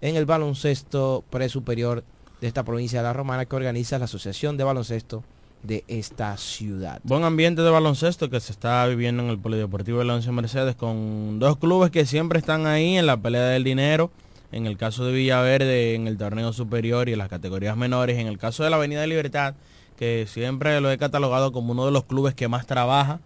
en 0.01 0.15
el 0.15 0.25
baloncesto 0.25 1.23
presuperior 1.29 2.03
de 2.41 2.47
esta 2.47 2.63
provincia 2.63 2.99
de 2.99 3.03
La 3.03 3.13
Romana 3.13 3.45
que 3.45 3.55
organiza 3.55 3.99
la 3.99 4.05
Asociación 4.05 4.57
de 4.57 4.63
Baloncesto 4.63 5.23
de 5.63 5.83
esta 5.87 6.37
ciudad. 6.37 6.99
Buen 7.03 7.23
ambiente 7.23 7.61
de 7.61 7.69
baloncesto 7.69 8.29
que 8.29 8.39
se 8.39 8.51
está 8.51 8.85
viviendo 8.87 9.23
en 9.23 9.29
el 9.29 9.37
Polideportivo 9.37 9.99
de 9.99 10.05
la 10.05 10.15
Once 10.15 10.31
Mercedes 10.31 10.75
con 10.75 11.39
dos 11.39 11.57
clubes 11.57 11.91
que 11.91 12.05
siempre 12.05 12.39
están 12.39 12.67
ahí 12.67 12.97
en 12.97 13.05
la 13.05 13.17
pelea 13.17 13.47
del 13.47 13.63
dinero. 13.63 14.11
En 14.51 14.65
el 14.65 14.77
caso 14.77 15.05
de 15.05 15.11
Villaverde 15.11 15.93
en 15.93 16.07
el 16.07 16.17
torneo 16.17 16.53
superior 16.53 17.09
y 17.09 17.13
en 17.13 17.19
las 17.19 17.27
categorías 17.27 17.75
menores. 17.75 18.17
En 18.17 18.27
el 18.27 18.37
caso 18.37 18.63
de 18.63 18.69
la 18.69 18.77
Avenida 18.77 19.01
de 19.01 19.07
Libertad, 19.07 19.55
que 19.97 20.25
siempre 20.27 20.79
lo 20.79 20.89
he 20.91 20.97
catalogado 20.97 21.51
como 21.51 21.73
uno 21.73 21.85
de 21.85 21.91
los 21.91 22.05
clubes 22.05 22.33
que 22.33 22.47
más 22.47 22.65
trabaja 22.65 23.19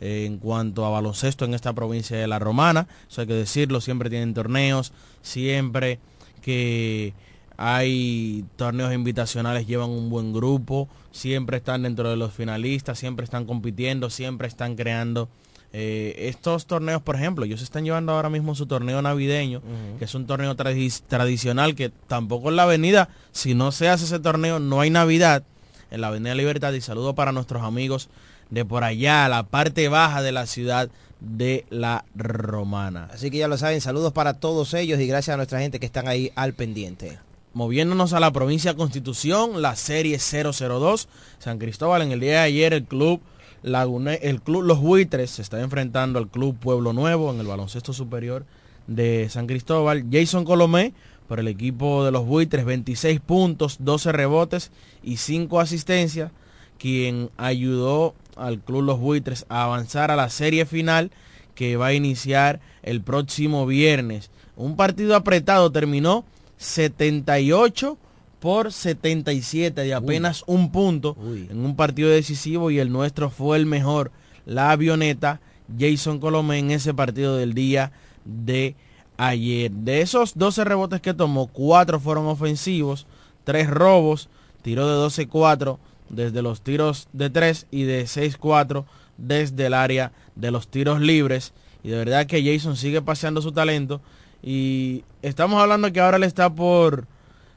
eh, 0.00 0.24
en 0.26 0.38
cuanto 0.38 0.86
a 0.86 0.90
baloncesto 0.90 1.44
en 1.44 1.54
esta 1.54 1.72
provincia 1.72 2.16
de 2.16 2.28
La 2.28 2.38
Romana. 2.38 2.86
Eso 3.10 3.22
hay 3.22 3.26
que 3.26 3.34
decirlo, 3.34 3.80
siempre 3.80 4.10
tienen 4.10 4.34
torneos, 4.34 4.92
siempre 5.22 5.98
que 6.42 7.14
hay 7.58 8.44
torneos 8.56 8.94
invitacionales, 8.94 9.66
llevan 9.66 9.90
un 9.90 10.08
buen 10.08 10.32
grupo, 10.32 10.88
siempre 11.10 11.56
están 11.58 11.82
dentro 11.82 12.08
de 12.08 12.16
los 12.16 12.32
finalistas, 12.32 12.98
siempre 12.98 13.24
están 13.24 13.44
compitiendo, 13.46 14.10
siempre 14.10 14.46
están 14.46 14.76
creando 14.76 15.28
eh, 15.72 16.14
estos 16.28 16.66
torneos, 16.66 17.02
por 17.02 17.16
ejemplo, 17.16 17.44
ellos 17.44 17.60
están 17.60 17.84
llevando 17.84 18.12
ahora 18.12 18.30
mismo 18.30 18.54
su 18.54 18.66
torneo 18.66 19.02
navideño, 19.02 19.60
que 19.98 20.04
es 20.04 20.14
un 20.14 20.26
torneo 20.26 20.56
tradi- 20.56 21.02
tradicional 21.08 21.74
que 21.74 21.90
tampoco 22.06 22.48
en 22.48 22.56
la 22.56 22.62
avenida, 22.62 23.08
si 23.32 23.54
no 23.54 23.72
se 23.72 23.88
hace 23.88 24.04
ese 24.04 24.20
torneo, 24.20 24.60
no 24.60 24.80
hay 24.80 24.90
Navidad 24.90 25.42
en 25.90 26.00
la 26.00 26.08
Avenida 26.08 26.34
Libertad 26.34 26.72
y 26.72 26.80
saludo 26.80 27.14
para 27.14 27.32
nuestros 27.32 27.62
amigos 27.64 28.08
de 28.50 28.64
por 28.64 28.84
allá, 28.84 29.28
la 29.28 29.42
parte 29.42 29.88
baja 29.88 30.22
de 30.22 30.32
la 30.32 30.46
ciudad 30.46 30.88
de 31.20 31.66
la 31.70 32.04
Romana. 32.14 33.08
Así 33.12 33.30
que 33.30 33.38
ya 33.38 33.48
lo 33.48 33.58
saben, 33.58 33.80
saludos 33.80 34.12
para 34.12 34.34
todos 34.34 34.72
ellos 34.74 35.00
y 35.00 35.06
gracias 35.08 35.34
a 35.34 35.36
nuestra 35.36 35.60
gente 35.60 35.80
que 35.80 35.86
están 35.86 36.06
ahí 36.06 36.30
al 36.36 36.54
pendiente. 36.54 37.18
Moviéndonos 37.58 38.12
a 38.12 38.20
la 38.20 38.30
provincia 38.30 38.76
Constitución, 38.76 39.62
la 39.62 39.74
serie 39.74 40.20
002, 40.20 41.08
San 41.40 41.58
Cristóbal, 41.58 42.02
en 42.02 42.12
el 42.12 42.20
día 42.20 42.34
de 42.34 42.38
ayer 42.38 42.72
el 42.72 42.84
club 42.84 43.20
el 43.64 44.42
club 44.42 44.62
Los 44.62 44.78
Buitres 44.78 45.32
se 45.32 45.42
está 45.42 45.60
enfrentando 45.60 46.20
al 46.20 46.28
club 46.28 46.56
Pueblo 46.56 46.92
Nuevo 46.92 47.32
en 47.32 47.40
el 47.40 47.48
baloncesto 47.48 47.92
superior 47.92 48.46
de 48.86 49.28
San 49.28 49.48
Cristóbal. 49.48 50.04
Jason 50.08 50.44
Colomé 50.44 50.94
por 51.26 51.40
el 51.40 51.48
equipo 51.48 52.04
de 52.04 52.12
los 52.12 52.24
Buitres, 52.24 52.64
26 52.64 53.18
puntos, 53.18 53.78
12 53.80 54.12
rebotes 54.12 54.70
y 55.02 55.16
5 55.16 55.58
asistencias, 55.58 56.30
quien 56.78 57.28
ayudó 57.38 58.14
al 58.36 58.60
club 58.60 58.82
Los 58.82 59.00
Buitres 59.00 59.46
a 59.48 59.64
avanzar 59.64 60.12
a 60.12 60.16
la 60.16 60.30
serie 60.30 60.64
final 60.64 61.10
que 61.56 61.76
va 61.76 61.86
a 61.86 61.92
iniciar 61.92 62.60
el 62.84 63.00
próximo 63.00 63.66
viernes. 63.66 64.30
Un 64.54 64.76
partido 64.76 65.16
apretado 65.16 65.72
terminó 65.72 66.24
78 66.58 67.96
por 68.40 68.72
77 68.72 69.82
de 69.82 69.94
apenas 69.94 70.44
un 70.46 70.70
punto 70.70 71.16
en 71.20 71.64
un 71.64 71.74
partido 71.74 72.10
decisivo 72.10 72.70
y 72.70 72.78
el 72.78 72.92
nuestro 72.92 73.30
fue 73.30 73.56
el 73.56 73.66
mejor. 73.66 74.12
La 74.46 74.70
avioneta 74.70 75.40
Jason 75.76 76.20
Colomé 76.20 76.58
en 76.58 76.70
ese 76.70 76.94
partido 76.94 77.36
del 77.36 77.54
día 77.54 77.92
de 78.24 78.76
ayer. 79.16 79.70
De 79.70 80.00
esos 80.00 80.36
12 80.36 80.64
rebotes 80.64 81.00
que 81.00 81.14
tomó, 81.14 81.48
4 81.48 82.00
fueron 82.00 82.26
ofensivos, 82.26 83.06
3 83.44 83.68
robos, 83.68 84.28
tiró 84.62 84.88
de 84.88 85.06
12-4 85.06 85.78
desde 86.08 86.42
los 86.42 86.62
tiros 86.62 87.08
de 87.12 87.30
3 87.30 87.66
y 87.70 87.82
de 87.82 88.04
6-4 88.04 88.84
desde 89.18 89.66
el 89.66 89.74
área 89.74 90.12
de 90.36 90.50
los 90.50 90.68
tiros 90.68 91.00
libres. 91.00 91.52
Y 91.82 91.90
de 91.90 91.98
verdad 91.98 92.26
que 92.26 92.42
Jason 92.42 92.76
sigue 92.76 93.02
paseando 93.02 93.42
su 93.42 93.52
talento. 93.52 94.00
Y 94.42 95.04
estamos 95.22 95.60
hablando 95.60 95.92
que 95.92 96.00
ahora 96.00 96.16
él 96.16 96.24
está 96.24 96.52
por 96.54 97.06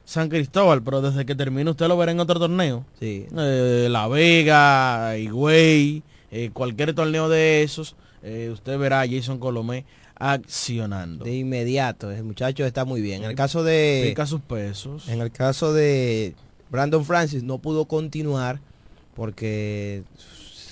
San 0.04 0.28
Cristóbal, 0.28 0.82
pero 0.82 1.00
desde 1.00 1.24
que 1.24 1.34
termine 1.34 1.70
usted 1.70 1.88
lo 1.88 1.96
verá 1.96 2.12
en 2.12 2.20
otro 2.20 2.38
torneo. 2.38 2.84
Sí. 2.98 3.26
Eh, 3.36 3.88
la 3.90 4.08
Vega, 4.08 5.16
Higüey, 5.16 6.02
eh, 6.30 6.50
cualquier 6.52 6.94
torneo 6.94 7.28
de 7.28 7.62
esos, 7.62 7.94
eh, 8.22 8.50
usted 8.52 8.78
verá 8.78 9.02
a 9.02 9.08
Jason 9.08 9.38
Colomé 9.38 9.84
accionando. 10.16 11.24
De 11.24 11.36
inmediato, 11.36 12.10
el 12.10 12.24
muchacho 12.24 12.64
está 12.64 12.84
muy 12.84 13.00
bien. 13.00 13.24
En 13.24 13.30
el 13.30 13.36
caso 13.36 13.64
de... 13.64 14.04
Pica 14.08 14.26
sus 14.26 14.40
pesos. 14.40 15.08
En 15.08 15.20
el 15.20 15.32
caso 15.32 15.72
de 15.72 16.34
Brandon 16.70 17.04
Francis 17.04 17.42
no 17.42 17.58
pudo 17.58 17.86
continuar 17.86 18.60
porque 19.14 20.04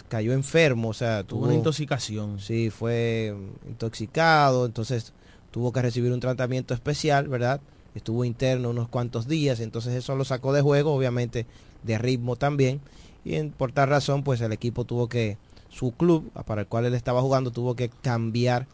cayó 0.09 0.33
enfermo, 0.33 0.89
o 0.89 0.95
sea, 0.95 1.23
Tuvo 1.25 1.45
una 1.45 1.55
intoxicación. 1.55 2.41
Sí, 2.41 2.71
fue 2.71 3.35
intoxicado, 3.69 4.67
entonces 4.67 5.13
tuvo 5.51 5.73
que 5.73 5.83
recibir 5.83 6.13
un 6.13 6.21
tratamiento 6.21 6.75
especial, 6.75 7.29
¿verdad? 7.29 7.61
Estuvo 7.95 8.25
interno 8.25 8.71
unos 8.71 8.89
cuantos 8.89 9.27
días, 9.27 9.61
entonces 9.61 9.95
eso 9.95 10.15
lo 10.15 10.25
sacó 10.25 10.53
de 10.53 10.63
juego, 10.63 10.95
obviamente 10.95 11.47
de 11.83 11.99
ritmo 11.99 12.37
también. 12.37 12.81
Y 13.25 13.43
por 13.43 13.73
tal 13.73 13.89
razón, 13.89 14.23
pues 14.23 14.41
el 14.41 14.53
equipo 14.53 14.85
tuvo 14.85 15.09
que, 15.09 15.37
su 15.71 15.93
club 15.93 16.31
para 16.45 16.63
el 16.63 16.67
cual 16.67 16.85
él 16.85 16.95
estaba 16.95 17.23
jugando, 17.23 17.51
tuvo 17.51 17.75
que 17.75 17.89
cambiar 17.89 18.67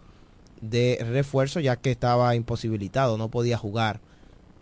de 0.60 0.98
refuerzo 1.08 1.60
ya 1.60 1.76
que 1.76 1.90
estaba 1.90 2.34
imposibilitado, 2.34 3.18
no 3.18 3.28
podía 3.28 3.58
jugar 3.58 4.00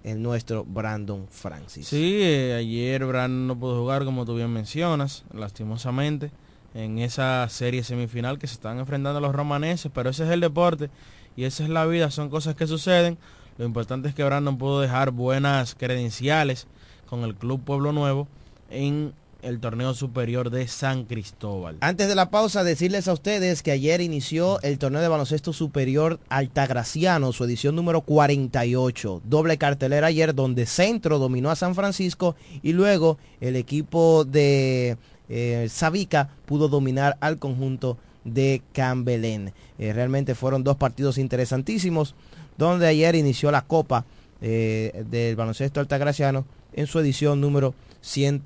el 0.03 0.21
nuestro 0.21 0.65
Brandon 0.65 1.27
Francis. 1.31 1.89
Sí, 1.89 2.19
eh, 2.21 2.55
ayer 2.59 3.07
Brandon 3.07 3.47
no 3.47 3.59
pudo 3.59 3.81
jugar 3.81 4.05
como 4.05 4.27
tú 4.27 4.35
bien 4.35 4.53
mencionas, 4.53 5.25
lastimosamente, 5.33 6.31
en 6.75 6.99
esa 6.99 7.49
serie 7.49 7.85
semifinal 7.85 8.39
que 8.39 8.49
se 8.49 8.55
están 8.55 8.79
enfrentando 8.79 9.21
los 9.21 9.35
romaneses, 9.35 9.91
pero 9.95 10.11
ese 10.11 10.25
es 10.25 10.31
el 10.31 10.41
deporte 10.41 10.91
y 11.37 11.45
esa 11.45 11.65
es 11.65 11.71
la 11.71 11.87
vida, 11.87 12.11
son 12.11 12.31
cosas 12.31 12.55
que 12.55 12.67
suceden. 12.67 13.19
Lo 13.59 13.65
importante 13.65 14.09
es 14.09 14.15
que 14.15 14.25
Brandon 14.25 14.59
pudo 14.59 14.81
dejar 14.81 15.11
buenas 15.11 15.75
credenciales 15.75 16.67
con 17.09 17.23
el 17.23 17.35
Club 17.35 17.63
Pueblo 17.65 17.93
Nuevo 17.93 18.27
en 18.71 19.15
el 19.45 19.61
torneo 19.61 19.95
superior 19.95 20.51
de 20.51 20.67
San 20.67 21.05
Cristóbal. 21.05 21.77
Antes 21.81 22.09
de 22.09 22.15
la 22.15 22.31
pausa, 22.31 22.65
decirles 22.65 23.09
a 23.09 23.13
ustedes 23.13 23.63
que 23.63 23.73
ayer 23.73 24.01
inició 24.01 24.61
el 24.63 24.79
torneo 24.79 25.03
de 25.03 25.09
baloncesto 25.09 25.53
superior 25.53 26.19
Altagraciano, 26.31 27.33
su 27.33 27.45
edición 27.45 27.77
número 27.77 28.01
48. 28.01 29.23
Doble 29.25 29.59
cartelera 29.59 30.07
ayer 30.09 30.35
donde 30.35 30.67
Centro 30.67 31.19
dominó 31.19 31.51
a 31.51 31.57
San 31.57 31.75
Francisco 31.75 32.37
y 32.63 32.73
luego 32.73 33.19
el 33.41 33.57
equipo 33.57 34.25
de 34.25 34.97
eh, 35.29 35.69
Sabica 35.71 36.31
pudo 36.47 36.69
dominar 36.69 37.17
al 37.21 37.39
conjunto 37.39 37.99
de 38.25 38.63
Cambelén. 38.73 39.53
Eh, 39.79 39.93
realmente 39.93 40.35
fueron 40.35 40.65
dos 40.65 40.77
partidos 40.77 41.19
interesantísimos 41.19 42.15
donde 42.57 42.87
ayer 42.87 43.15
inició 43.15 43.51
la 43.51 43.63
Copa 43.63 44.05
eh, 44.41 45.05
del 45.11 45.37
baloncesto 45.37 45.81
altagraciano 45.81 46.45
en 46.73 46.87
su 46.87 46.99
edición 46.99 47.41
número 47.41 47.75
100 48.01 48.43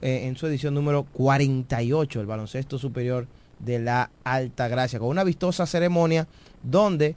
eh, 0.00 0.26
en 0.26 0.36
su 0.36 0.46
edición 0.46 0.74
número 0.74 1.04
48, 1.12 2.20
el 2.20 2.26
baloncesto 2.26 2.78
superior 2.78 3.26
de 3.58 3.78
la 3.80 4.10
Alta 4.24 4.68
Gracia, 4.68 4.98
con 5.00 5.08
una 5.08 5.24
vistosa 5.24 5.66
ceremonia 5.66 6.28
donde, 6.62 7.16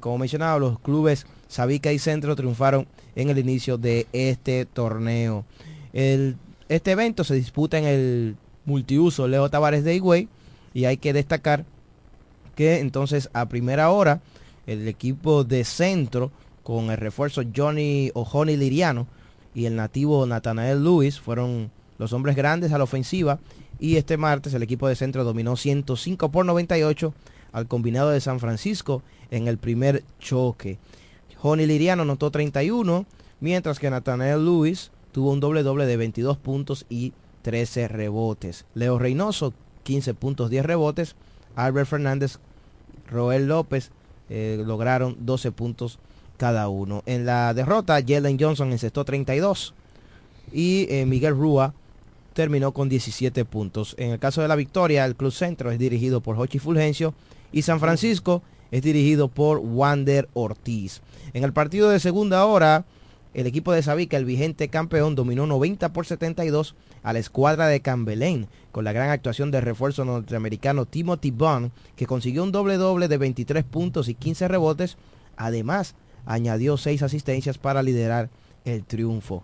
como 0.00 0.18
mencionaba, 0.18 0.58
los 0.58 0.78
clubes 0.78 1.26
Sabica 1.48 1.92
y 1.92 1.98
Centro 1.98 2.36
triunfaron 2.36 2.86
en 3.16 3.30
el 3.30 3.38
inicio 3.38 3.76
de 3.78 4.06
este 4.12 4.64
torneo. 4.66 5.44
El- 5.92 6.36
este 6.68 6.92
evento 6.92 7.24
se 7.24 7.34
disputa 7.34 7.78
en 7.78 7.84
el 7.86 8.36
multiuso 8.64 9.26
Leo 9.26 9.50
Tavares 9.50 9.82
de 9.82 9.96
Higüey 9.96 10.28
y 10.74 10.84
hay 10.84 10.96
que 10.96 11.12
destacar 11.12 11.64
que 12.54 12.78
entonces 12.78 13.30
a 13.32 13.48
primera 13.48 13.90
hora 13.90 14.20
el 14.66 14.86
equipo 14.88 15.44
de 15.44 15.64
Centro 15.64 16.30
con 16.62 16.90
el 16.90 16.96
refuerzo 16.96 17.42
Johnny 17.54 18.10
O'Honey 18.14 18.56
Liriano 18.56 19.06
y 19.54 19.66
el 19.66 19.76
nativo 19.76 20.26
Nathanael 20.26 20.84
Lewis 20.84 21.18
fueron 21.18 21.70
los 21.98 22.12
hombres 22.12 22.36
grandes 22.36 22.72
a 22.72 22.78
la 22.78 22.84
ofensiva 22.84 23.38
y 23.78 23.96
este 23.96 24.16
martes 24.16 24.54
el 24.54 24.62
equipo 24.62 24.88
de 24.88 24.94
centro 24.94 25.24
dominó 25.24 25.56
105 25.56 26.30
por 26.30 26.44
98 26.44 27.14
al 27.52 27.66
combinado 27.66 28.10
de 28.10 28.20
San 28.20 28.38
Francisco 28.38 29.02
en 29.30 29.48
el 29.48 29.58
primer 29.58 30.04
choque. 30.18 30.78
Johnny 31.36 31.66
Liriano 31.66 32.02
anotó 32.02 32.30
31, 32.30 33.06
mientras 33.40 33.78
que 33.78 33.90
Nathanael 33.90 34.44
Lewis 34.44 34.90
tuvo 35.12 35.32
un 35.32 35.40
doble 35.40 35.62
doble 35.62 35.86
de 35.86 35.96
22 35.96 36.36
puntos 36.36 36.84
y 36.88 37.12
13 37.42 37.88
rebotes. 37.88 38.66
Leo 38.74 38.98
Reynoso 38.98 39.54
15 39.90 40.14
puntos 40.14 40.50
10 40.50 40.64
rebotes. 40.64 41.16
Albert 41.56 41.88
Fernández, 41.88 42.38
Roel 43.10 43.48
López 43.48 43.90
eh, 44.28 44.62
lograron 44.64 45.16
12 45.18 45.50
puntos 45.50 45.98
cada 46.36 46.68
uno. 46.68 47.02
En 47.06 47.26
la 47.26 47.52
derrota, 47.54 47.98
Jalen 48.06 48.38
Johnson 48.38 48.70
encestó 48.70 49.04
32 49.04 49.74
y 50.52 50.86
eh, 50.90 51.06
Miguel 51.06 51.34
Rúa 51.34 51.74
terminó 52.34 52.70
con 52.70 52.88
17 52.88 53.44
puntos. 53.44 53.96
En 53.98 54.12
el 54.12 54.20
caso 54.20 54.40
de 54.42 54.46
la 54.46 54.54
victoria, 54.54 55.04
el 55.04 55.16
Club 55.16 55.32
Centro 55.32 55.72
es 55.72 55.78
dirigido 55.80 56.20
por 56.20 56.38
Hochi 56.38 56.60
Fulgencio 56.60 57.12
y 57.50 57.62
San 57.62 57.80
Francisco 57.80 58.42
es 58.70 58.82
dirigido 58.82 59.26
por 59.26 59.58
Wander 59.58 60.28
Ortiz. 60.34 61.00
En 61.32 61.42
el 61.42 61.52
partido 61.52 61.90
de 61.90 61.98
segunda 61.98 62.46
hora, 62.46 62.84
el 63.34 63.48
equipo 63.48 63.72
de 63.72 63.82
Sabica, 63.82 64.16
el 64.16 64.24
vigente 64.24 64.68
campeón, 64.68 65.16
dominó 65.16 65.48
90 65.48 65.92
por 65.92 66.06
72 66.06 66.76
a 67.02 67.12
la 67.12 67.18
escuadra 67.18 67.66
de 67.66 67.80
Cambelén, 67.80 68.48
con 68.72 68.84
la 68.84 68.92
gran 68.92 69.10
actuación 69.10 69.50
del 69.50 69.62
refuerzo 69.62 70.04
norteamericano 70.04 70.86
Timothy 70.86 71.30
Bond, 71.30 71.70
que 71.96 72.06
consiguió 72.06 72.42
un 72.42 72.52
doble 72.52 72.76
doble 72.76 73.08
de 73.08 73.18
23 73.18 73.64
puntos 73.64 74.08
y 74.08 74.14
15 74.14 74.48
rebotes. 74.48 74.96
Además, 75.36 75.94
añadió 76.26 76.76
6 76.76 77.02
asistencias 77.02 77.58
para 77.58 77.82
liderar 77.82 78.30
el 78.64 78.84
triunfo. 78.84 79.42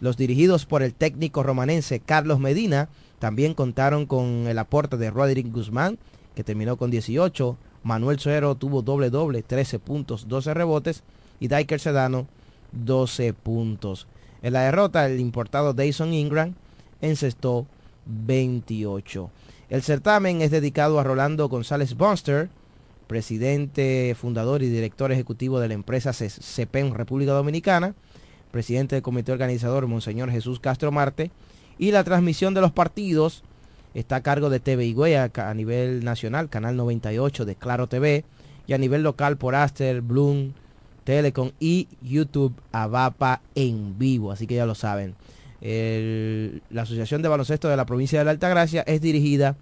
Los 0.00 0.16
dirigidos 0.16 0.66
por 0.66 0.82
el 0.82 0.92
técnico 0.92 1.42
romanense 1.42 2.00
Carlos 2.00 2.38
Medina 2.38 2.88
también 3.18 3.54
contaron 3.54 4.04
con 4.06 4.46
el 4.46 4.58
aporte 4.58 4.96
de 4.96 5.10
Roderick 5.10 5.50
Guzmán, 5.50 5.98
que 6.34 6.44
terminó 6.44 6.76
con 6.76 6.90
18. 6.90 7.56
Manuel 7.82 8.18
Suero 8.18 8.56
tuvo 8.56 8.82
doble 8.82 9.08
doble, 9.08 9.42
13 9.42 9.78
puntos, 9.78 10.28
12 10.28 10.52
rebotes. 10.52 11.02
Y 11.40 11.48
Diker 11.48 11.80
Sedano, 11.80 12.26
12 12.72 13.32
puntos. 13.32 14.06
En 14.42 14.52
la 14.52 14.62
derrota, 14.62 15.06
el 15.06 15.20
importado 15.20 15.72
Dayson 15.72 16.12
Ingram 16.12 16.54
encestó 17.00 17.66
28. 18.06 19.30
El 19.68 19.82
certamen 19.82 20.42
es 20.42 20.50
dedicado 20.50 21.00
a 21.00 21.04
Rolando 21.04 21.48
González 21.48 21.96
Bonster, 21.96 22.48
presidente, 23.06 24.16
fundador 24.18 24.62
y 24.62 24.68
director 24.68 25.12
ejecutivo 25.12 25.60
de 25.60 25.68
la 25.68 25.74
empresa 25.74 26.12
CEPEN 26.12 26.94
República 26.94 27.32
Dominicana, 27.32 27.94
presidente 28.50 28.96
del 28.96 29.02
comité 29.02 29.32
organizador 29.32 29.86
Monseñor 29.86 30.30
Jesús 30.30 30.60
Castro 30.60 30.92
Marte, 30.92 31.30
y 31.78 31.90
la 31.90 32.04
transmisión 32.04 32.54
de 32.54 32.60
los 32.60 32.72
partidos 32.72 33.42
está 33.94 34.16
a 34.16 34.22
cargo 34.22 34.50
de 34.50 34.60
TV 34.60 34.86
Higüey 34.86 35.14
a, 35.14 35.30
a 35.34 35.54
nivel 35.54 36.04
nacional, 36.04 36.48
Canal 36.48 36.76
98 36.76 37.44
de 37.44 37.56
Claro 37.56 37.86
TV, 37.86 38.24
y 38.66 38.72
a 38.72 38.78
nivel 38.78 39.02
local 39.02 39.36
por 39.36 39.54
Aster, 39.54 40.00
Bloom, 40.00 40.52
Telecom 41.04 41.52
y 41.60 41.88
YouTube 42.02 42.54
Avapa 42.72 43.40
en 43.54 43.98
vivo, 43.98 44.32
así 44.32 44.46
que 44.46 44.56
ya 44.56 44.66
lo 44.66 44.74
saben. 44.74 45.14
La 46.70 46.82
Asociación 46.82 47.22
de 47.22 47.28
Baloncesto 47.28 47.68
de 47.68 47.76
la 47.76 47.86
provincia 47.86 48.20
de 48.20 48.24
la 48.24 48.30
Altagracia 48.30 48.82
es 48.82 49.00
dirigida 49.00 49.56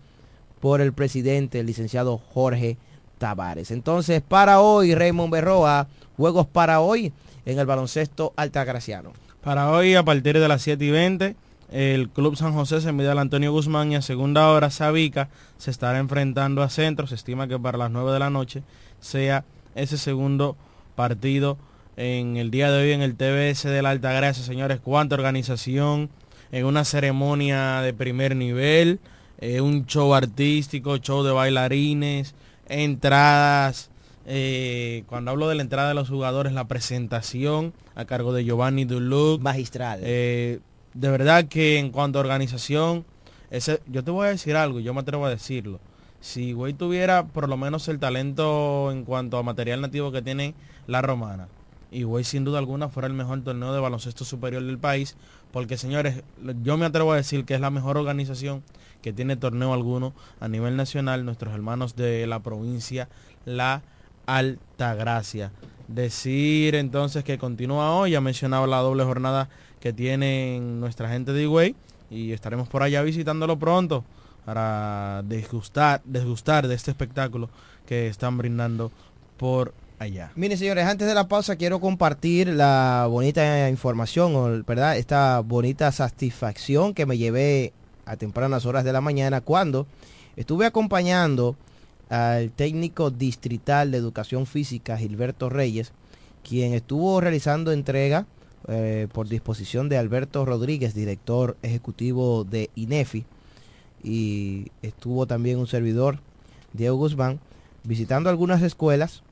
por 0.60 0.80
el 0.80 0.92
presidente, 0.92 1.60
el 1.60 1.66
licenciado 1.66 2.18
Jorge 2.18 2.76
Tavares. 3.18 3.70
Entonces, 3.70 4.20
para 4.20 4.60
hoy, 4.60 4.94
Raymond 4.94 5.32
Berroa, 5.32 5.88
juegos 6.16 6.46
para 6.46 6.80
hoy 6.80 7.12
en 7.46 7.58
el 7.58 7.66
baloncesto 7.66 8.34
altagraciano. 8.36 9.12
Para 9.42 9.70
hoy, 9.70 9.94
a 9.94 10.02
partir 10.02 10.38
de 10.38 10.48
las 10.48 10.62
7 10.62 10.84
y 10.84 10.90
20, 10.90 11.36
el 11.72 12.10
Club 12.10 12.36
San 12.36 12.52
José 12.52 12.82
se 12.82 12.92
mide 12.92 13.10
al 13.10 13.18
Antonio 13.18 13.52
Guzmán 13.52 13.92
y 13.92 13.96
a 13.96 14.02
segunda 14.02 14.48
hora 14.50 14.70
Sabica 14.70 15.28
se 15.56 15.70
estará 15.70 15.98
enfrentando 15.98 16.62
a 16.62 16.68
Centro. 16.68 17.06
Se 17.06 17.14
estima 17.14 17.48
que 17.48 17.58
para 17.58 17.78
las 17.78 17.90
9 17.90 18.12
de 18.12 18.18
la 18.18 18.30
noche 18.30 18.62
sea 19.00 19.44
ese 19.74 19.96
segundo 19.96 20.56
partido 20.96 21.56
en 21.96 22.36
el 22.36 22.50
día 22.50 22.70
de 22.70 22.82
hoy 22.82 22.92
en 22.92 23.02
el 23.02 23.16
TBS 23.16 23.64
de 23.64 23.82
la 23.82 23.90
Altagracia. 23.90 24.44
Señores, 24.44 24.80
cuánta 24.80 25.14
organización 25.14 26.10
en 26.52 26.66
una 26.66 26.84
ceremonia 26.84 27.80
de 27.80 27.92
primer 27.92 28.36
nivel, 28.36 29.00
eh, 29.38 29.60
un 29.60 29.86
show 29.86 30.14
artístico, 30.14 30.98
show 30.98 31.22
de 31.22 31.32
bailarines, 31.32 32.34
entradas. 32.68 33.90
eh, 34.26 35.04
cuando 35.06 35.30
hablo 35.32 35.48
de 35.48 35.54
la 35.54 35.62
entrada 35.62 35.88
de 35.88 35.94
los 35.94 36.08
jugadores, 36.08 36.52
la 36.52 36.66
presentación 36.66 37.74
a 37.94 38.06
cargo 38.06 38.32
de 38.32 38.44
Giovanni 38.44 38.84
Duluc. 38.86 39.42
Magistral. 39.42 40.00
Eh, 40.02 40.60
de 40.94 41.10
verdad 41.10 41.44
que 41.46 41.78
en 41.78 41.90
cuanto 41.90 42.18
a 42.18 42.22
organización, 42.22 43.04
ese, 43.50 43.80
yo 43.86 44.02
te 44.02 44.10
voy 44.10 44.26
a 44.26 44.30
decir 44.30 44.56
algo, 44.56 44.80
yo 44.80 44.94
me 44.94 45.00
atrevo 45.00 45.26
a 45.26 45.30
decirlo. 45.30 45.78
Si 46.20 46.52
Güey 46.54 46.72
tuviera 46.72 47.26
por 47.26 47.48
lo 47.50 47.58
menos 47.58 47.86
el 47.88 47.98
talento 47.98 48.90
en 48.90 49.04
cuanto 49.04 49.36
a 49.36 49.42
material 49.42 49.82
nativo 49.82 50.10
que 50.10 50.22
tiene 50.22 50.54
la 50.86 51.02
romana, 51.02 51.48
y 51.94 52.02
Güey 52.02 52.24
sin 52.24 52.44
duda 52.44 52.58
alguna 52.58 52.88
fuera 52.88 53.06
el 53.06 53.14
mejor 53.14 53.42
torneo 53.42 53.72
de 53.72 53.80
baloncesto 53.80 54.24
superior 54.24 54.64
del 54.64 54.78
país, 54.78 55.16
porque 55.52 55.78
señores, 55.78 56.24
yo 56.62 56.76
me 56.76 56.86
atrevo 56.86 57.12
a 57.12 57.16
decir 57.16 57.44
que 57.44 57.54
es 57.54 57.60
la 57.60 57.70
mejor 57.70 57.96
organización 57.96 58.64
que 59.00 59.12
tiene 59.12 59.36
torneo 59.36 59.72
alguno 59.72 60.12
a 60.40 60.48
nivel 60.48 60.76
nacional, 60.76 61.24
nuestros 61.24 61.54
hermanos 61.54 61.94
de 61.94 62.26
la 62.26 62.40
provincia 62.40 63.08
La 63.44 63.82
Altagracia. 64.26 65.52
Decir 65.86 66.74
entonces 66.74 67.22
que 67.22 67.38
continúa 67.38 67.94
hoy, 67.94 68.10
ya 68.10 68.20
mencionaba 68.20 68.66
la 68.66 68.78
doble 68.78 69.04
jornada 69.04 69.48
que 69.78 69.92
tienen 69.92 70.80
nuestra 70.80 71.08
gente 71.08 71.32
de 71.32 71.44
Higüey 71.44 71.76
y 72.10 72.32
estaremos 72.32 72.68
por 72.68 72.82
allá 72.82 73.02
visitándolo 73.02 73.56
pronto 73.58 74.04
para 74.44 75.22
desgustar, 75.24 76.02
desgustar 76.04 76.66
de 76.66 76.74
este 76.74 76.90
espectáculo 76.90 77.50
que 77.86 78.08
están 78.08 78.36
brindando 78.36 78.90
por 79.36 79.74
allá. 79.98 80.32
Señores, 80.56 80.86
antes 80.86 81.06
de 81.06 81.14
la 81.14 81.28
pausa 81.28 81.56
quiero 81.56 81.80
compartir 81.80 82.48
la 82.48 83.06
bonita 83.08 83.68
información, 83.68 84.64
¿verdad? 84.66 84.96
Esta 84.96 85.40
bonita 85.40 85.90
satisfacción 85.92 86.94
que 86.94 87.06
me 87.06 87.18
llevé 87.18 87.72
a 88.06 88.16
tempranas 88.16 88.66
horas 88.66 88.84
de 88.84 88.92
la 88.92 89.00
mañana 89.00 89.40
cuando 89.40 89.86
estuve 90.36 90.66
acompañando 90.66 91.56
al 92.08 92.50
técnico 92.52 93.10
distrital 93.10 93.90
de 93.90 93.98
educación 93.98 94.46
física 94.46 94.96
Gilberto 94.96 95.48
Reyes, 95.48 95.92
quien 96.46 96.74
estuvo 96.74 97.20
realizando 97.20 97.72
entrega 97.72 98.26
eh, 98.68 99.08
por 99.12 99.28
disposición 99.28 99.88
de 99.88 99.98
Alberto 99.98 100.44
Rodríguez, 100.44 100.94
director 100.94 101.56
ejecutivo 101.62 102.44
de 102.44 102.70
INEFI, 102.74 103.24
y 104.02 104.70
estuvo 104.82 105.26
también 105.26 105.58
un 105.58 105.66
servidor, 105.66 106.20
Diego 106.72 106.96
Guzmán, 106.96 107.40
visitando 107.82 108.30
algunas 108.30 108.62
escuelas, 108.62 109.23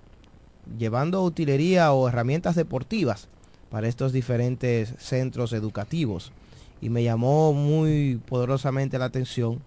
llevando 0.79 1.23
utilería 1.23 1.93
o 1.93 2.09
herramientas 2.09 2.55
deportivas 2.55 3.29
para 3.71 3.89
estos 3.89 4.13
diferentes 4.13 4.95
centros 4.99 5.53
educativos. 5.53 6.33
Y 6.81 6.91
me 6.91 7.03
llamó 7.03 7.53
muy 7.53 8.21
poderosamente 8.27 8.99
la 8.99 9.07
atención 9.07 9.61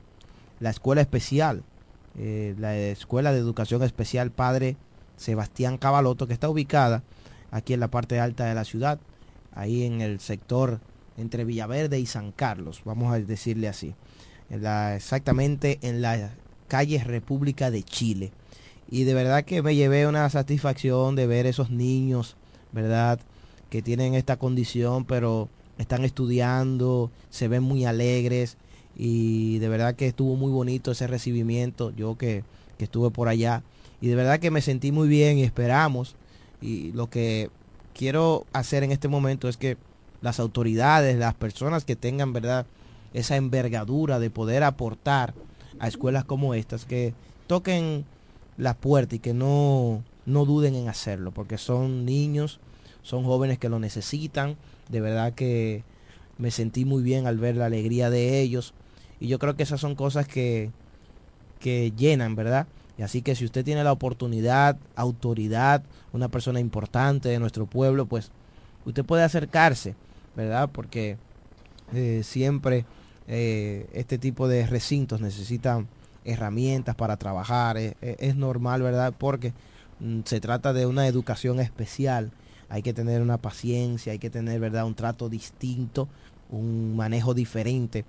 la 0.59 0.69
escuela 0.69 1.01
especial, 1.01 1.63
eh, 2.17 2.55
la 2.57 2.75
Escuela 2.77 3.31
de 3.33 3.39
Educación 3.39 3.83
Especial 3.83 4.31
Padre 4.31 4.77
Sebastián 5.17 5.77
Cavaloto, 5.77 6.27
que 6.27 6.33
está 6.33 6.49
ubicada 6.49 7.03
aquí 7.51 7.73
en 7.73 7.79
la 7.79 7.89
parte 7.89 8.19
alta 8.19 8.45
de 8.45 8.55
la 8.55 8.63
ciudad, 8.63 8.99
ahí 9.53 9.83
en 9.83 10.01
el 10.01 10.19
sector 10.19 10.79
entre 11.17 11.45
Villaverde 11.45 11.99
y 11.99 12.05
San 12.05 12.31
Carlos, 12.31 12.81
vamos 12.85 13.13
a 13.13 13.19
decirle 13.19 13.67
así, 13.67 13.95
en 14.49 14.63
la, 14.63 14.95
exactamente 14.95 15.79
en 15.81 16.01
la 16.01 16.31
calle 16.67 17.03
República 17.03 17.71
de 17.71 17.83
Chile. 17.83 18.31
Y 18.89 19.03
de 19.03 19.13
verdad 19.13 19.43
que 19.43 19.61
me 19.61 19.75
llevé 19.75 20.07
una 20.07 20.29
satisfacción 20.29 21.15
de 21.15 21.27
ver 21.27 21.45
esos 21.45 21.69
niños, 21.69 22.35
¿verdad? 22.71 23.19
Que 23.69 23.81
tienen 23.81 24.13
esta 24.13 24.37
condición, 24.37 25.05
pero 25.05 25.49
están 25.77 26.05
estudiando, 26.05 27.11
se 27.29 27.47
ven 27.47 27.63
muy 27.63 27.85
alegres 27.85 28.57
y 28.95 29.59
de 29.59 29.67
verdad 29.69 29.95
que 29.95 30.07
estuvo 30.07 30.35
muy 30.35 30.51
bonito 30.51 30.91
ese 30.91 31.07
recibimiento, 31.07 31.91
yo 31.95 32.17
que, 32.17 32.43
que 32.77 32.85
estuve 32.85 33.11
por 33.11 33.27
allá 33.27 33.63
y 34.01 34.07
de 34.07 34.15
verdad 34.15 34.39
que 34.39 34.51
me 34.51 34.61
sentí 34.61 34.91
muy 34.91 35.07
bien 35.07 35.37
y 35.37 35.43
esperamos 35.43 36.15
y 36.61 36.91
lo 36.93 37.09
que 37.09 37.49
quiero 37.93 38.45
hacer 38.53 38.83
en 38.83 38.91
este 38.91 39.07
momento 39.07 39.49
es 39.49 39.57
que 39.57 39.77
las 40.21 40.39
autoridades, 40.39 41.17
las 41.17 41.33
personas 41.33 41.85
que 41.85 41.95
tengan, 41.95 42.33
¿verdad? 42.33 42.65
Esa 43.13 43.35
envergadura 43.35 44.19
de 44.19 44.29
poder 44.29 44.63
aportar 44.63 45.33
a 45.79 45.87
escuelas 45.87 46.23
como 46.25 46.53
estas, 46.53 46.85
que 46.85 47.13
toquen 47.47 48.05
la 48.57 48.73
puerta 48.73 49.15
y 49.15 49.19
que 49.19 49.33
no, 49.33 50.03
no 50.25 50.45
duden 50.45 50.75
en 50.75 50.89
hacerlo, 50.89 51.31
porque 51.31 51.57
son 51.57 52.05
niños, 52.05 52.59
son 53.01 53.23
jóvenes 53.23 53.59
que 53.59 53.69
lo 53.69 53.79
necesitan. 53.79 54.55
De 54.89 55.01
verdad 55.01 55.33
que 55.33 55.83
me 56.37 56.51
sentí 56.51 56.85
muy 56.85 57.03
bien 57.03 57.27
al 57.27 57.37
ver 57.37 57.55
la 57.55 57.65
alegría 57.65 58.09
de 58.09 58.39
ellos. 58.39 58.73
Y 59.19 59.27
yo 59.27 59.39
creo 59.39 59.55
que 59.55 59.63
esas 59.63 59.81
son 59.81 59.95
cosas 59.95 60.27
que, 60.27 60.71
que 61.59 61.91
llenan, 61.95 62.35
¿verdad? 62.35 62.67
Y 62.97 63.03
así 63.03 63.21
que 63.21 63.35
si 63.35 63.45
usted 63.45 63.65
tiene 63.65 63.83
la 63.83 63.91
oportunidad, 63.91 64.77
autoridad, 64.95 65.83
una 66.13 66.29
persona 66.29 66.59
importante 66.59 67.29
de 67.29 67.39
nuestro 67.39 67.65
pueblo, 67.65 68.05
pues 68.05 68.31
usted 68.85 69.03
puede 69.03 69.23
acercarse, 69.23 69.95
¿verdad? 70.35 70.69
Porque 70.71 71.17
eh, 71.93 72.21
siempre 72.23 72.85
eh, 73.27 73.87
este 73.93 74.17
tipo 74.17 74.47
de 74.47 74.65
recintos 74.65 75.19
necesitan 75.19 75.87
herramientas 76.25 76.95
para 76.95 77.17
trabajar. 77.17 77.77
Es, 77.77 78.35
normal, 78.35 78.81
¿verdad? 78.81 79.13
Porque 79.17 79.53
mm, 79.99 80.21
se 80.25 80.39
trata 80.41 80.73
de 80.73 80.85
una 80.85 81.07
educación 81.07 81.59
especial. 81.59 82.31
Hay 82.69 82.81
que 82.81 82.93
tener 82.93 83.21
una 83.21 83.37
paciencia, 83.37 84.11
hay 84.11 84.19
que 84.19 84.29
tener, 84.29 84.59
¿verdad? 84.59 84.85
Un 84.85 84.95
trato 84.95 85.29
distinto, 85.29 86.09
un 86.49 86.95
manejo 86.95 87.33
diferente. 87.33 88.05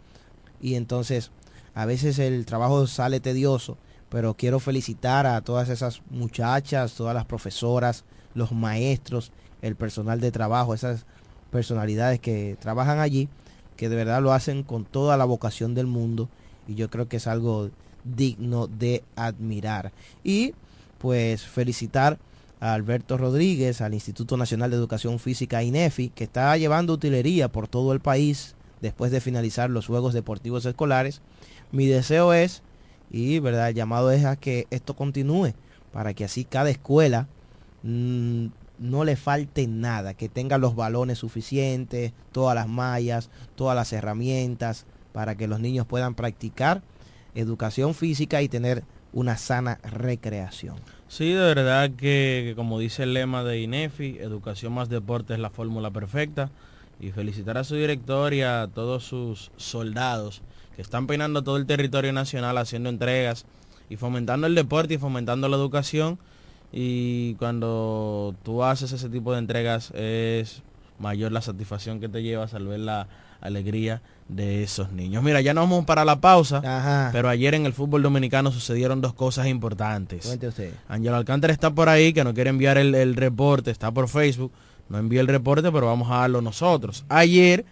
Y 0.61 0.75
entonces, 0.75 1.31
a 1.75 1.85
veces 1.85 2.19
el 2.19 2.47
trabajo 2.47 2.87
sale 2.87 3.21
tedioso, 3.21 3.77
pero 4.09 4.35
quiero 4.35 4.61
felicitar 4.61 5.27
a 5.27 5.41
todas 5.43 5.69
esas 5.69 6.03
muchachas, 6.11 6.95
todas 6.95 7.15
las 7.15 7.27
profesoras, 7.27 8.05
los 8.35 8.53
maestros, 8.53 9.31
el 9.63 9.77
personal 9.77 10.21
de 10.21 10.33
trabajo, 10.33 10.75
esas 10.75 11.05
personalidades 11.51 12.21
que 12.21 12.57
trabajan 12.61 12.99
allí, 12.99 13.29
que 13.77 13.89
de 13.89 13.97
verdad 13.97 14.23
lo 14.23 14.33
hacen 14.33 14.63
con 14.63 14.85
toda 14.85 15.17
la 15.17 15.25
vocación 15.25 15.75
del 15.75 15.87
mundo 15.87 16.29
y 16.67 16.75
yo 16.75 16.91
creo 16.91 17.09
que 17.09 17.19
es 17.19 17.27
algo 17.27 17.71
digno 18.15 18.67
de 18.67 19.03
admirar. 19.17 19.93
Y 20.23 20.55
pues 20.99 21.43
felicitar 21.43 22.19
a 22.61 22.73
Alberto 22.73 23.19
Rodríguez, 23.19 23.81
al 23.81 23.95
Instituto 23.95 24.37
Nacional 24.37 24.71
de 24.71 24.77
Educación 24.77 25.19
Física 25.19 25.63
INEFI, 25.63 26.11
que 26.11 26.25
está 26.25 26.57
llevando 26.57 26.95
utilería 26.95 27.49
por 27.49 27.69
todo 27.69 27.93
el 27.93 28.01
país 28.01 28.55
después 28.81 29.11
de 29.11 29.21
finalizar 29.21 29.71
los 29.71 29.87
Juegos 29.87 30.15
Deportivos 30.15 30.65
Escolares. 30.65 31.21
Mi 31.73 31.87
deseo 31.87 32.33
es, 32.33 32.63
y 33.11 33.39
verdad, 33.41 33.69
el 33.69 33.75
llamado 33.75 34.11
es 34.11 34.25
a 34.25 34.37
que 34.37 34.67
esto 34.71 34.95
continúe, 34.95 35.53
para 35.93 36.15
que 36.15 36.25
así 36.25 36.45
cada 36.45 36.71
escuela 36.71 37.29
mmm, 37.83 38.47
no 38.79 39.05
le 39.05 39.17
falte 39.17 39.67
nada, 39.67 40.15
que 40.15 40.29
tenga 40.29 40.59
los 40.59 40.77
balones 40.77 41.19
suficientes, 41.19 42.13
todas 42.33 42.55
las 42.55 42.69
mallas, 42.69 43.31
todas 43.55 43.77
las 43.77 43.93
herramientas, 43.93 44.87
para 45.13 45.35
que 45.35 45.49
los 45.49 45.61
niños 45.61 45.87
puedan 45.87 46.15
practicar 46.15 46.83
educación 47.37 47.95
física 47.95 48.43
y 48.43 48.49
tener 48.49 48.83
una 49.13 49.37
sana 49.37 49.79
recreación. 49.83 50.77
Sí, 51.09 51.33
de 51.33 51.55
verdad 51.55 51.91
que, 51.97 52.55
como 52.57 52.79
dice 52.79 53.05
el 53.05 53.15
lema 53.15 53.45
de 53.45 53.61
INEFI, 53.61 54.19
educación 54.19 54.73
más 54.73 54.89
deporte 54.89 55.35
es 55.35 55.41
la 55.41 55.51
fórmula 55.51 55.91
perfecta. 55.91 56.51
Y 56.99 57.13
felicitar 57.13 57.59
a 57.59 57.65
su 57.65 57.77
director 57.77 58.33
y 58.33 58.43
a 58.43 58.69
todos 58.73 59.05
sus 59.05 59.51
soldados 59.59 60.41
que 60.75 60.83
están 60.83 61.07
peinando 61.07 61.45
todo 61.45 61.59
el 61.59 61.67
territorio 61.67 62.13
nacional 62.13 62.57
haciendo 62.57 62.89
entregas 62.89 63.45
y 63.91 63.97
fomentando 63.97 64.47
el 64.47 64.55
deporte 64.55 64.95
y 64.95 64.99
fomentando 64.99 65.49
la 65.49 65.57
educación. 65.57 66.19
Y 66.73 67.35
cuando 67.35 68.35
tú 68.43 68.65
haces 68.65 68.93
ese 68.93 69.09
tipo 69.09 69.33
de 69.33 69.39
entregas 69.39 69.91
es 69.93 70.63
mayor 70.99 71.33
la 71.33 71.43
satisfacción 71.43 72.01
que 72.01 72.09
te 72.09 72.23
llevas 72.23 72.55
al 72.55 72.67
ver 72.67 72.81
la 72.81 73.09
alegría 73.41 74.03
de 74.29 74.63
esos 74.63 74.93
niños. 74.93 75.23
Mira, 75.23 75.41
ya 75.41 75.55
nos 75.55 75.69
vamos 75.69 75.85
para 75.85 76.05
la 76.05 76.21
pausa, 76.21 76.59
Ajá. 76.59 77.11
pero 77.13 77.29
ayer 77.29 77.55
en 77.55 77.65
el 77.67 77.73
fútbol 77.73 78.03
dominicano 78.03 78.51
sucedieron 78.51 79.01
dos 79.01 79.15
cosas 79.15 79.47
importantes. 79.47 80.27
Ángelo 80.89 81.17
Alcántara 81.17 81.53
está 81.53 81.71
por 81.71 81.89
ahí, 81.89 82.13
que 82.13 82.25
no 82.25 82.35
quiere 82.35 82.51
enviar 82.51 82.79
el, 82.79 82.95
el 82.95 83.15
reporte, 83.15 83.71
está 83.71 83.93
por 83.93 84.09
Facebook, 84.09 84.51
no 84.89 84.99
envió 84.99 85.21
el 85.21 85.29
reporte, 85.29 85.71
pero 85.71 85.87
vamos 85.87 86.11
a 86.11 86.17
darlo 86.17 86.43
nosotros. 86.43 87.05
Ayer, 87.09 87.65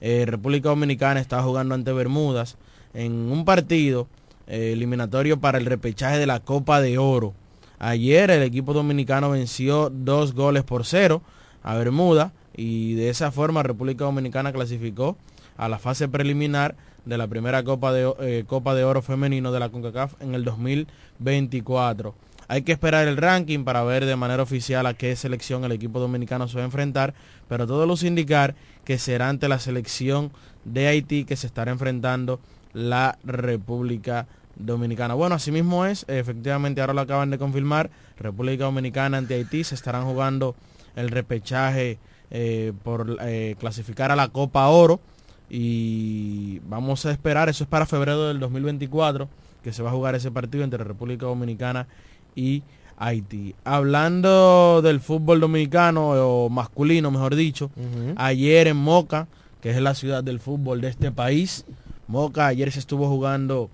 eh, 0.00 0.24
República 0.26 0.68
Dominicana 0.68 1.20
estaba 1.20 1.42
jugando 1.42 1.74
ante 1.74 1.92
Bermudas 1.92 2.56
en 2.94 3.12
un 3.12 3.44
partido 3.44 4.06
eh, 4.46 4.72
eliminatorio 4.72 5.40
para 5.40 5.58
el 5.58 5.66
repechaje 5.66 6.18
de 6.18 6.26
la 6.26 6.40
Copa 6.40 6.80
de 6.80 6.98
Oro. 6.98 7.34
Ayer 7.78 8.30
el 8.30 8.42
equipo 8.42 8.72
dominicano 8.72 9.30
venció 9.30 9.90
dos 9.90 10.32
goles 10.32 10.64
por 10.64 10.86
cero 10.86 11.20
a 11.62 11.74
Bermuda 11.74 12.32
y 12.56 12.94
de 12.94 13.10
esa 13.10 13.30
forma 13.30 13.62
República 13.62 14.04
Dominicana 14.04 14.50
clasificó 14.52 15.18
a 15.56 15.68
la 15.68 15.78
fase 15.78 16.08
preliminar 16.08 16.76
de 17.04 17.16
la 17.16 17.26
primera 17.26 17.62
Copa 17.62 17.92
de, 17.92 18.12
eh, 18.20 18.44
Copa 18.46 18.74
de 18.74 18.84
Oro 18.84 19.00
femenino 19.00 19.52
de 19.52 19.60
la 19.60 19.68
CONCACAF 19.68 20.20
en 20.20 20.34
el 20.34 20.44
2024. 20.44 22.14
Hay 22.48 22.62
que 22.62 22.72
esperar 22.72 23.08
el 23.08 23.16
ranking 23.16 23.64
para 23.64 23.82
ver 23.82 24.04
de 24.04 24.14
manera 24.14 24.42
oficial 24.42 24.86
a 24.86 24.94
qué 24.94 25.16
selección 25.16 25.64
el 25.64 25.72
equipo 25.72 25.98
dominicano 25.98 26.46
se 26.46 26.56
va 26.56 26.62
a 26.62 26.66
enfrentar, 26.66 27.14
pero 27.48 27.66
todo 27.66 27.86
los 27.86 28.04
indicar 28.04 28.54
que 28.84 28.98
será 28.98 29.28
ante 29.28 29.48
la 29.48 29.58
selección 29.58 30.30
de 30.64 30.86
Haití 30.86 31.24
que 31.24 31.36
se 31.36 31.46
estará 31.46 31.72
enfrentando 31.72 32.40
la 32.72 33.18
República 33.24 34.26
Dominicana. 34.54 35.14
Bueno, 35.14 35.34
así 35.34 35.50
mismo 35.50 35.86
es, 35.86 36.04
efectivamente 36.08 36.80
ahora 36.80 36.94
lo 36.94 37.00
acaban 37.00 37.30
de 37.30 37.38
confirmar, 37.38 37.90
República 38.16 38.64
Dominicana 38.64 39.18
ante 39.18 39.34
Haití 39.34 39.64
se 39.64 39.74
estarán 39.74 40.04
jugando 40.04 40.54
el 40.94 41.08
repechaje 41.10 41.98
eh, 42.30 42.72
por 42.82 43.18
eh, 43.22 43.56
clasificar 43.58 44.10
a 44.10 44.16
la 44.16 44.28
Copa 44.28 44.66
Oro 44.68 45.00
y 45.48 46.58
vamos 46.68 47.06
a 47.06 47.12
esperar, 47.12 47.48
eso 47.48 47.64
es 47.64 47.70
para 47.70 47.86
febrero 47.86 48.28
del 48.28 48.40
2024 48.40 49.28
que 49.62 49.72
se 49.72 49.82
va 49.82 49.90
a 49.90 49.92
jugar 49.92 50.14
ese 50.14 50.30
partido 50.30 50.62
entre 50.62 50.84
República 50.84 51.26
Dominicana 51.26 51.88
y 52.36 52.62
Haití. 52.96 53.56
Hablando 53.64 54.80
del 54.80 55.00
fútbol 55.00 55.40
dominicano 55.40 56.10
o 56.10 56.48
masculino, 56.48 57.10
mejor 57.10 57.34
dicho, 57.34 57.70
ayer 58.16 58.68
en 58.68 58.76
Moca, 58.76 59.26
que 59.60 59.70
es 59.70 59.80
la 59.80 59.94
ciudad 59.94 60.22
del 60.22 60.38
fútbol 60.38 60.80
de 60.80 60.88
este 60.88 61.10
país, 61.10 61.64
Moca 62.06 62.46
ayer 62.46 62.70
se 62.70 62.78
estuvo 62.78 63.08
jugando 63.08 63.68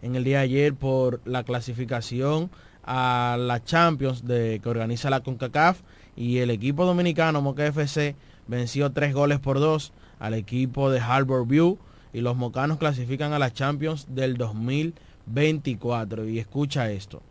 en 0.00 0.14
el 0.14 0.22
día 0.22 0.38
de 0.38 0.44
ayer 0.44 0.74
por 0.74 1.20
la 1.24 1.42
clasificación 1.42 2.50
a 2.84 3.36
la 3.38 3.64
Champions 3.64 4.26
de, 4.26 4.60
que 4.62 4.68
organiza 4.68 5.10
la 5.10 5.20
CONCACAF 5.20 5.80
y 6.16 6.38
el 6.38 6.50
equipo 6.50 6.84
dominicano 6.84 7.42
Moca 7.42 7.66
FC 7.66 8.14
venció 8.46 8.92
tres 8.92 9.12
goles 9.12 9.40
por 9.40 9.58
dos 9.58 9.92
al 10.18 10.34
equipo 10.34 10.90
de 10.90 11.00
Harbor 11.00 11.46
View 11.46 11.78
y 12.12 12.20
los 12.20 12.36
mocanos 12.36 12.78
clasifican 12.78 13.32
a 13.32 13.38
la 13.38 13.52
Champions 13.52 14.06
del 14.08 14.36
2024 14.36 16.28
y 16.28 16.38
escucha 16.38 16.90
esto 16.90 17.22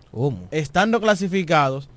estando 0.52 1.00
clasificados 1.02 1.90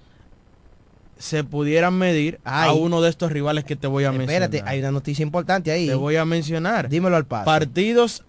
se 1.18 1.44
pudieran 1.44 1.98
medir 1.98 2.40
a 2.44 2.72
uno 2.72 3.02
de 3.02 3.10
estos 3.10 3.30
rivales 3.30 3.64
que 3.64 3.76
te 3.76 3.86
voy 3.86 4.04
a 4.04 4.10
mencionar. 4.10 4.44
Espérate, 4.44 4.70
hay 4.70 4.80
una 4.80 4.90
noticia 4.90 5.22
importante 5.22 5.70
ahí. 5.70 5.86
Te 5.86 5.94
voy 5.94 6.16
a 6.16 6.24
mencionar. 6.24 6.88
Dímelo 6.88 7.16
al 7.16 7.26
paso. 7.26 7.44
Partidos 7.44 8.24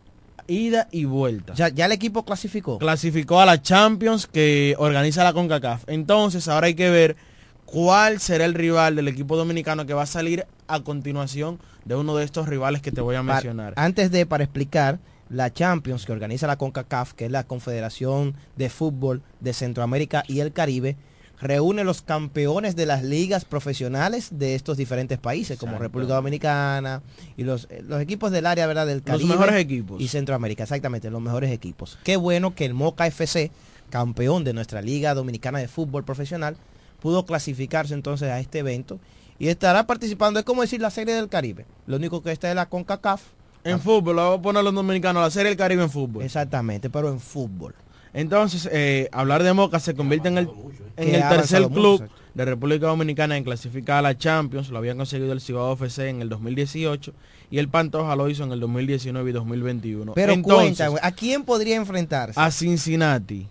ida 0.47 0.89
y 0.91 1.05
vuelta. 1.05 1.53
Ya, 1.53 1.69
ya 1.69 1.85
el 1.85 1.93
equipo 1.93 2.25
clasificó. 2.25 2.79
Clasificó 2.79 3.39
a 3.39 3.45
la 3.45 3.61
Champions 3.61 4.27
que 4.27 4.75
organiza 4.77 5.23
la 5.23 5.31
CONCACAF. 5.31 5.85
Entonces, 5.87 6.49
ahora 6.49 6.67
hay 6.67 6.75
que 6.75 6.89
ver 6.89 7.15
cuál 7.63 8.19
será 8.19 8.43
el 8.43 8.53
rival 8.53 8.97
del 8.97 9.07
equipo 9.07 9.37
dominicano 9.37 9.85
que 9.85 9.93
va 9.93 10.03
a 10.03 10.07
salir 10.07 10.45
a 10.73 10.83
continuación 10.83 11.59
de 11.85 11.95
uno 11.95 12.15
de 12.15 12.25
estos 12.25 12.47
rivales 12.47 12.81
que 12.81 12.91
te 12.91 13.01
voy 13.01 13.15
a 13.15 13.23
mencionar. 13.23 13.73
antes 13.75 14.11
de, 14.11 14.25
para 14.25 14.43
explicar, 14.43 14.99
la 15.29 15.51
Champions 15.53 16.05
que 16.05 16.11
organiza 16.11 16.45
la 16.47 16.57
CONCACAF, 16.57 17.13
que 17.13 17.25
es 17.25 17.31
la 17.31 17.45
Confederación 17.45 18.35
de 18.57 18.69
Fútbol 18.69 19.21
de 19.39 19.53
Centroamérica 19.53 20.23
y 20.27 20.41
el 20.41 20.51
Caribe, 20.51 20.97
reúne 21.41 21.83
los 21.83 22.01
campeones 22.01 22.75
de 22.75 22.85
las 22.85 23.03
ligas 23.03 23.45
profesionales 23.45 24.29
de 24.31 24.55
estos 24.55 24.77
diferentes 24.77 25.17
países, 25.17 25.57
como 25.57 25.79
República 25.79 26.13
Dominicana 26.13 27.01
y 27.35 27.43
los, 27.43 27.67
eh, 27.71 27.81
los 27.87 27.99
equipos 27.99 28.31
del 28.31 28.45
área 28.45 28.67
¿verdad? 28.67 28.85
del 28.85 29.01
Caribe. 29.01 29.27
Los 29.27 29.37
mejores 29.37 29.59
equipos. 29.59 29.99
Y 29.99 30.07
Centroamérica, 30.07 30.63
exactamente, 30.63 31.09
los 31.09 31.21
mejores 31.21 31.51
equipos. 31.51 31.97
Qué 32.03 32.15
bueno 32.15 32.53
que 32.53 32.65
el 32.65 32.73
Moca 32.73 33.07
FC, 33.07 33.51
campeón 33.89 34.43
de 34.43 34.53
nuestra 34.53 34.81
Liga 34.81 35.15
Dominicana 35.15 35.59
de 35.59 35.67
Fútbol 35.67 36.03
Profesional, 36.03 36.57
pudo 37.01 37.25
clasificarse 37.25 37.95
entonces 37.95 38.29
a 38.29 38.39
este 38.39 38.59
evento 38.59 38.99
y 39.41 39.47
estará 39.47 39.87
participando, 39.87 40.39
es 40.39 40.45
como 40.45 40.61
decir 40.61 40.79
la 40.79 40.91
Serie 40.91 41.15
del 41.15 41.27
Caribe. 41.27 41.65
Lo 41.87 41.95
único 41.95 42.21
que 42.21 42.31
está 42.31 42.47
es 42.49 42.55
la 42.55 42.67
CONCACAF. 42.67 43.23
En 43.63 43.79
fútbol, 43.79 44.17
lo 44.17 44.21
vamos 44.21 44.37
a 44.37 44.41
poner 44.43 44.63
los 44.63 44.71
dominicanos, 44.71 45.23
la 45.23 45.31
Serie 45.31 45.49
del 45.49 45.57
Caribe 45.57 45.81
en 45.81 45.89
fútbol. 45.89 46.23
Exactamente, 46.23 46.91
pero 46.91 47.09
en 47.09 47.19
fútbol. 47.19 47.73
Entonces, 48.13 48.69
eh, 48.71 49.09
hablar 49.11 49.41
de 49.41 49.51
Moca 49.53 49.79
se 49.79 49.95
convierte 49.95 50.27
en 50.27 50.37
el, 50.37 50.49
en 50.95 51.15
el 51.15 51.27
tercer 51.27 51.67
club 51.69 52.07
de 52.35 52.45
República 52.45 52.85
Dominicana 52.85 53.35
en 53.35 53.43
clasificar 53.43 53.97
a 53.97 54.01
la 54.03 54.15
Champions. 54.15 54.69
Lo 54.69 54.77
habían 54.77 54.97
conseguido 54.97 55.33
el 55.33 55.41
Cibao 55.41 55.73
FC 55.73 56.09
en 56.09 56.21
el 56.21 56.29
2018 56.29 57.11
y 57.49 57.57
el 57.57 57.67
Pantoja 57.67 58.15
lo 58.15 58.29
hizo 58.29 58.43
en 58.43 58.51
el 58.51 58.59
2019 58.59 59.27
y 59.27 59.33
2021. 59.33 60.13
Pero 60.13 60.33
Entonces, 60.33 60.87
cuenta, 60.87 61.07
¿a 61.07 61.11
quién 61.13 61.45
podría 61.45 61.77
enfrentarse? 61.77 62.39
A 62.39 62.51
Cincinnati, 62.51 63.47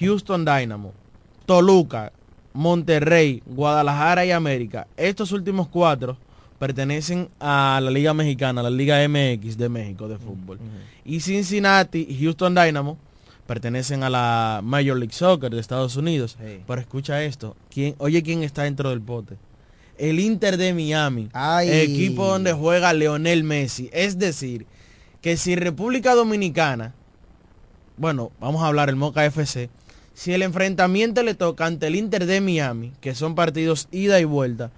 Houston 0.00 0.46
Dynamo, 0.46 0.94
Toluca, 1.44 2.12
Monterrey, 2.54 3.42
Guadalajara 3.44 4.24
y 4.24 4.30
América. 4.30 4.86
Estos 4.96 5.32
últimos 5.32 5.68
cuatro 5.68 6.16
pertenecen 6.58 7.28
a 7.40 7.80
la 7.82 7.90
Liga 7.90 8.14
Mexicana, 8.14 8.62
la 8.62 8.70
Liga 8.70 9.06
MX 9.06 9.58
de 9.58 9.68
México 9.68 10.08
de 10.08 10.18
fútbol. 10.18 10.58
Y 11.04 11.20
Cincinnati 11.20 12.06
y 12.08 12.22
Houston 12.22 12.54
Dynamo 12.54 12.96
pertenecen 13.46 14.02
a 14.04 14.08
la 14.08 14.60
Major 14.62 14.96
League 14.96 15.12
Soccer 15.12 15.50
de 15.50 15.60
Estados 15.60 15.96
Unidos. 15.96 16.38
Pero 16.66 16.80
escucha 16.80 17.22
esto, 17.24 17.56
¿quién, 17.70 17.96
oye 17.98 18.22
quién 18.22 18.42
está 18.42 18.62
dentro 18.62 18.90
del 18.90 19.02
pote. 19.02 19.36
El 19.98 20.18
Inter 20.18 20.56
de 20.56 20.72
Miami, 20.74 21.28
equipo 21.62 22.26
donde 22.26 22.52
juega 22.52 22.92
Leonel 22.92 23.44
Messi. 23.44 23.90
Es 23.92 24.18
decir, 24.18 24.66
que 25.20 25.36
si 25.36 25.56
República 25.56 26.14
Dominicana, 26.14 26.94
bueno, 27.96 28.32
vamos 28.40 28.62
a 28.62 28.66
hablar 28.66 28.88
el 28.88 28.96
Moca 28.96 29.24
FC, 29.24 29.70
si 30.14 30.32
el 30.32 30.42
enfrentamiento 30.42 31.22
le 31.22 31.34
toca 31.34 31.66
ante 31.66 31.88
el 31.88 31.96
Inter 31.96 32.26
de 32.26 32.40
Miami, 32.40 32.92
que 33.00 33.14
son 33.14 33.34
partidos 33.34 33.88
ida 33.90 34.20
y 34.20 34.24
vuelta, 34.24 34.70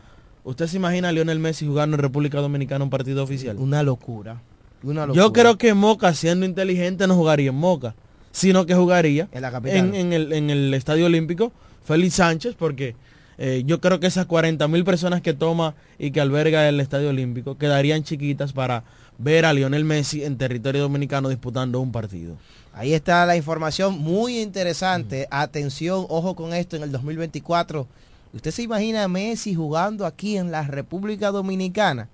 ¿usted 0.44 0.66
se 0.66 0.79
imagina 0.79 1.11
a 1.11 1.12
Lionel 1.12 1.38
Messi 1.38 1.66
jugando 1.66 1.96
en 1.96 2.03
República 2.03 2.40
Dominicana 2.40 2.85
un 2.85 2.90
partido 2.90 3.22
oficial? 3.22 3.57
Una 3.59 3.83
locura. 3.83 4.42
Una 4.83 5.07
locura. 5.07 5.22
Yo 5.22 5.33
creo 5.33 5.59
que 5.59 5.75
Moca, 5.75 6.12
siendo 6.14 6.44
inteligente, 6.44 7.07
no 7.07 7.14
jugaría 7.14 7.51
en 7.51 7.57
Moca 7.57 7.94
sino 8.37 8.66
que 8.66 8.75
jugaría 8.75 9.31
en, 9.33 10.12
el, 10.12 10.75
Estadio 10.75 11.07
Olímpico 11.07 11.53
Félix 11.87 12.16
Sánchez, 12.16 12.55
porque 12.55 12.94
eh, 13.38 13.62
yo 13.64 13.81
creo 13.81 13.99
que 13.99 14.09
esas 14.09 14.27
40 14.27 14.68
mil 14.68 14.85
personas 14.85 15.22
que 15.22 15.33
toma 15.33 15.75
y 15.99 16.11
que 16.11 16.20
alberga 16.20 16.68
el 16.68 16.79
Estadio 16.81 17.09
Olímpico 17.09 17.57
quedarían 17.57 18.03
chiquitas 18.03 18.53
para 18.53 18.85
ver 19.16 19.46
a 19.46 19.55
Lionel 19.55 19.87
Messi 19.87 20.22
en 20.22 20.37
territorio 20.37 20.83
dominicano 20.83 21.31
disputando 21.31 21.81
un 21.81 21.92
partido. 21.92 22.37
Ahí 22.79 22.93
está 22.93 23.25
la 23.25 23.39
información 23.39 23.99
muy 23.99 24.39
interesante. 24.39 25.27
Atención, 25.31 26.05
ojo 26.11 26.37
con 26.37 26.53
esto 26.53 26.77
en 26.77 26.83
el 26.83 26.93
2024. 26.93 27.87
¿Usted 28.35 28.51
se 28.51 28.65
imagina 28.65 29.03
a 29.03 29.09
Messi 29.09 29.55
jugando 29.55 30.05
aquí 30.05 30.37
en 30.37 30.51
la 30.51 30.62
República 30.62 31.31
Dominicana? 31.31 32.11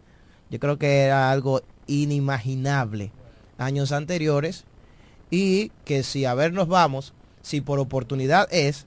Yo 0.50 0.60
creo 0.60 0.78
que 0.78 1.00
era 1.00 1.32
algo 1.32 1.62
inimaginable 1.88 3.10
años 3.58 3.90
anteriores 3.90 4.62
y 5.32 5.70
que 5.84 6.04
si 6.04 6.26
a 6.26 6.34
ver 6.34 6.52
nos 6.52 6.68
vamos, 6.68 7.12
si 7.42 7.60
por 7.60 7.80
oportunidad 7.80 8.46
es, 8.52 8.86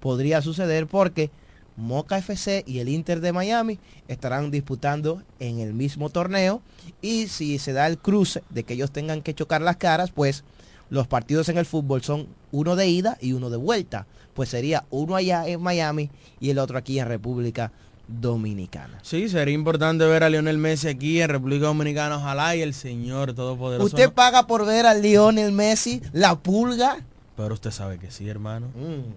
podría 0.00 0.40
suceder 0.40 0.86
porque 0.86 1.30
Moca 1.76 2.16
FC 2.16 2.64
y 2.66 2.78
el 2.78 2.88
Inter 2.88 3.20
de 3.20 3.34
Miami 3.34 3.78
estarán 4.08 4.50
disputando 4.50 5.22
en 5.38 5.60
el 5.60 5.74
mismo 5.74 6.08
torneo 6.08 6.62
y 7.02 7.26
si 7.26 7.58
se 7.58 7.74
da 7.74 7.86
el 7.88 7.98
cruce 7.98 8.42
de 8.48 8.64
que 8.64 8.72
ellos 8.72 8.90
tengan 8.90 9.20
que 9.20 9.34
chocar 9.34 9.60
las 9.60 9.76
caras, 9.76 10.12
pues 10.12 10.44
los 10.90 11.06
partidos 11.06 11.48
en 11.48 11.56
el 11.56 11.66
fútbol 11.66 12.02
son 12.02 12.26
uno 12.52 12.76
de 12.76 12.88
ida 12.88 13.16
y 13.20 13.32
uno 13.32 13.48
de 13.48 13.56
vuelta. 13.56 14.06
Pues 14.34 14.50
sería 14.50 14.84
uno 14.90 15.16
allá 15.16 15.46
en 15.48 15.62
Miami 15.62 16.10
y 16.40 16.50
el 16.50 16.58
otro 16.58 16.78
aquí 16.78 16.98
en 16.98 17.08
República 17.08 17.72
Dominicana. 18.08 18.98
Sí, 19.02 19.28
sería 19.28 19.54
importante 19.54 20.04
ver 20.04 20.24
a 20.24 20.30
Lionel 20.30 20.58
Messi 20.58 20.88
aquí 20.88 21.20
en 21.20 21.28
República 21.28 21.66
Dominicana, 21.66 22.16
ojalá 22.16 22.56
y 22.56 22.62
el 22.62 22.74
Señor 22.74 23.34
Todopoderoso. 23.34 23.86
¿Usted 23.86 24.12
paga 24.12 24.46
por 24.46 24.66
ver 24.66 24.86
a 24.86 24.94
Lionel 24.94 25.52
Messi, 25.52 26.02
la 26.12 26.36
pulga? 26.36 26.98
Pero 27.36 27.54
usted 27.54 27.70
sabe 27.70 27.98
que 27.98 28.10
sí, 28.10 28.28
hermano. 28.28 28.66
Mm. 28.68 29.12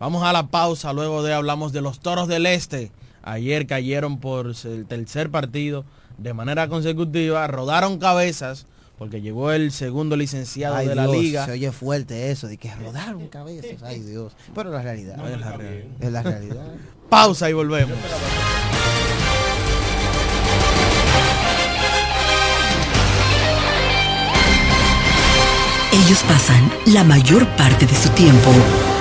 Vamos 0.00 0.24
a 0.24 0.32
la 0.32 0.48
pausa, 0.48 0.92
luego 0.92 1.22
de 1.22 1.32
hablamos 1.32 1.72
de 1.72 1.80
los 1.80 2.00
Toros 2.00 2.26
del 2.26 2.46
Este. 2.46 2.90
Ayer 3.22 3.68
cayeron 3.68 4.18
por 4.18 4.52
el 4.64 4.86
tercer 4.86 5.30
partido 5.30 5.84
de 6.18 6.34
manera 6.34 6.68
consecutiva, 6.68 7.46
rodaron 7.46 7.98
cabezas 7.98 8.66
porque 8.98 9.20
llegó 9.20 9.52
el 9.52 9.72
segundo 9.72 10.16
licenciado 10.16 10.76
de 10.76 10.94
la 10.94 11.06
liga. 11.06 11.46
Se 11.46 11.52
oye 11.52 11.72
fuerte 11.72 12.30
eso, 12.30 12.46
de 12.46 12.56
que 12.56 12.74
rodaron 12.74 13.28
cabezas, 13.28 13.82
ay 13.82 14.00
Dios. 14.00 14.32
Pero 14.54 14.70
la 14.70 14.82
realidad. 14.82 15.16
es 15.28 15.40
la 15.40 15.56
realidad. 15.56 15.86
Es 16.00 16.12
la 16.12 16.22
realidad. 16.22 16.66
Pausa 17.08 17.50
y 17.50 17.52
volvemos. 17.52 17.96
Ellos 25.92 26.22
pasan 26.26 26.72
la 26.86 27.04
mayor 27.04 27.46
parte 27.56 27.86
de 27.86 27.94
su 27.94 28.08
tiempo 28.10 28.50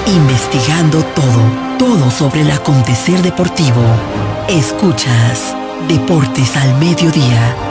investigando 0.08 1.04
todo, 1.16 1.78
todo 1.78 2.12
sobre 2.12 2.42
el 2.42 2.52
acontecer 2.52 3.22
deportivo. 3.22 3.82
Escuchas 4.50 5.56
Deportes 5.88 6.56
al 6.58 6.78
Mediodía. 6.80 7.70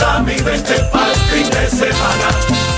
da 0.00 0.20
mi 0.20 0.34
20 0.34 0.74
para 0.92 1.12
el 1.12 1.20
fin 1.30 1.50
de 1.50 1.68
semana. 1.68 2.28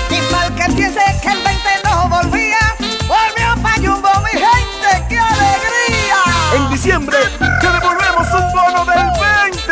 Y 0.09 0.31
mal 0.31 0.53
que 0.55 0.63
empiece 0.63 0.99
que 1.21 1.29
el 1.29 1.41
20 1.41 1.69
no 1.85 2.09
volvía, 2.09 2.59
volvió 3.07 3.63
pa' 3.63 3.75
Jumbo, 3.77 4.09
mi 4.25 4.31
gente, 4.31 5.05
¡qué 5.09 5.19
alegría! 5.19 6.19
En 6.55 6.69
diciembre 6.69 7.17
te 7.39 7.67
devolvemos 7.67 8.27
un 8.33 8.51
bono 8.51 8.85
del 8.85 9.07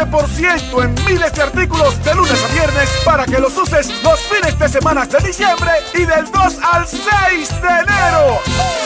20% 0.09 0.83
en 0.83 1.05
miles 1.05 1.33
de 1.33 1.41
artículos 1.41 2.03
de 2.03 2.15
lunes 2.15 2.43
a 2.43 2.47
viernes 2.53 2.89
para 3.03 3.25
que 3.25 3.39
los 3.39 3.55
uses 3.57 3.91
los 4.01 4.19
fines 4.21 4.57
de 4.57 4.69
semana 4.69 5.05
de 5.05 5.19
diciembre 5.19 5.71
y 5.93 6.05
del 6.05 6.31
2 6.31 6.57
al 6.71 6.87
6 6.87 7.61
de 7.61 7.67
enero. 7.67 8.39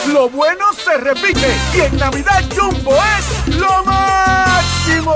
Lo 0.07 0.30
bueno 0.30 0.66
se 0.74 0.97
repite 0.97 1.55
y 1.76 1.82
en 1.82 1.97
Navidad 1.97 2.43
Jumbo 2.55 2.95
es 3.18 3.55
lo 3.55 3.84
máximo. 3.84 5.16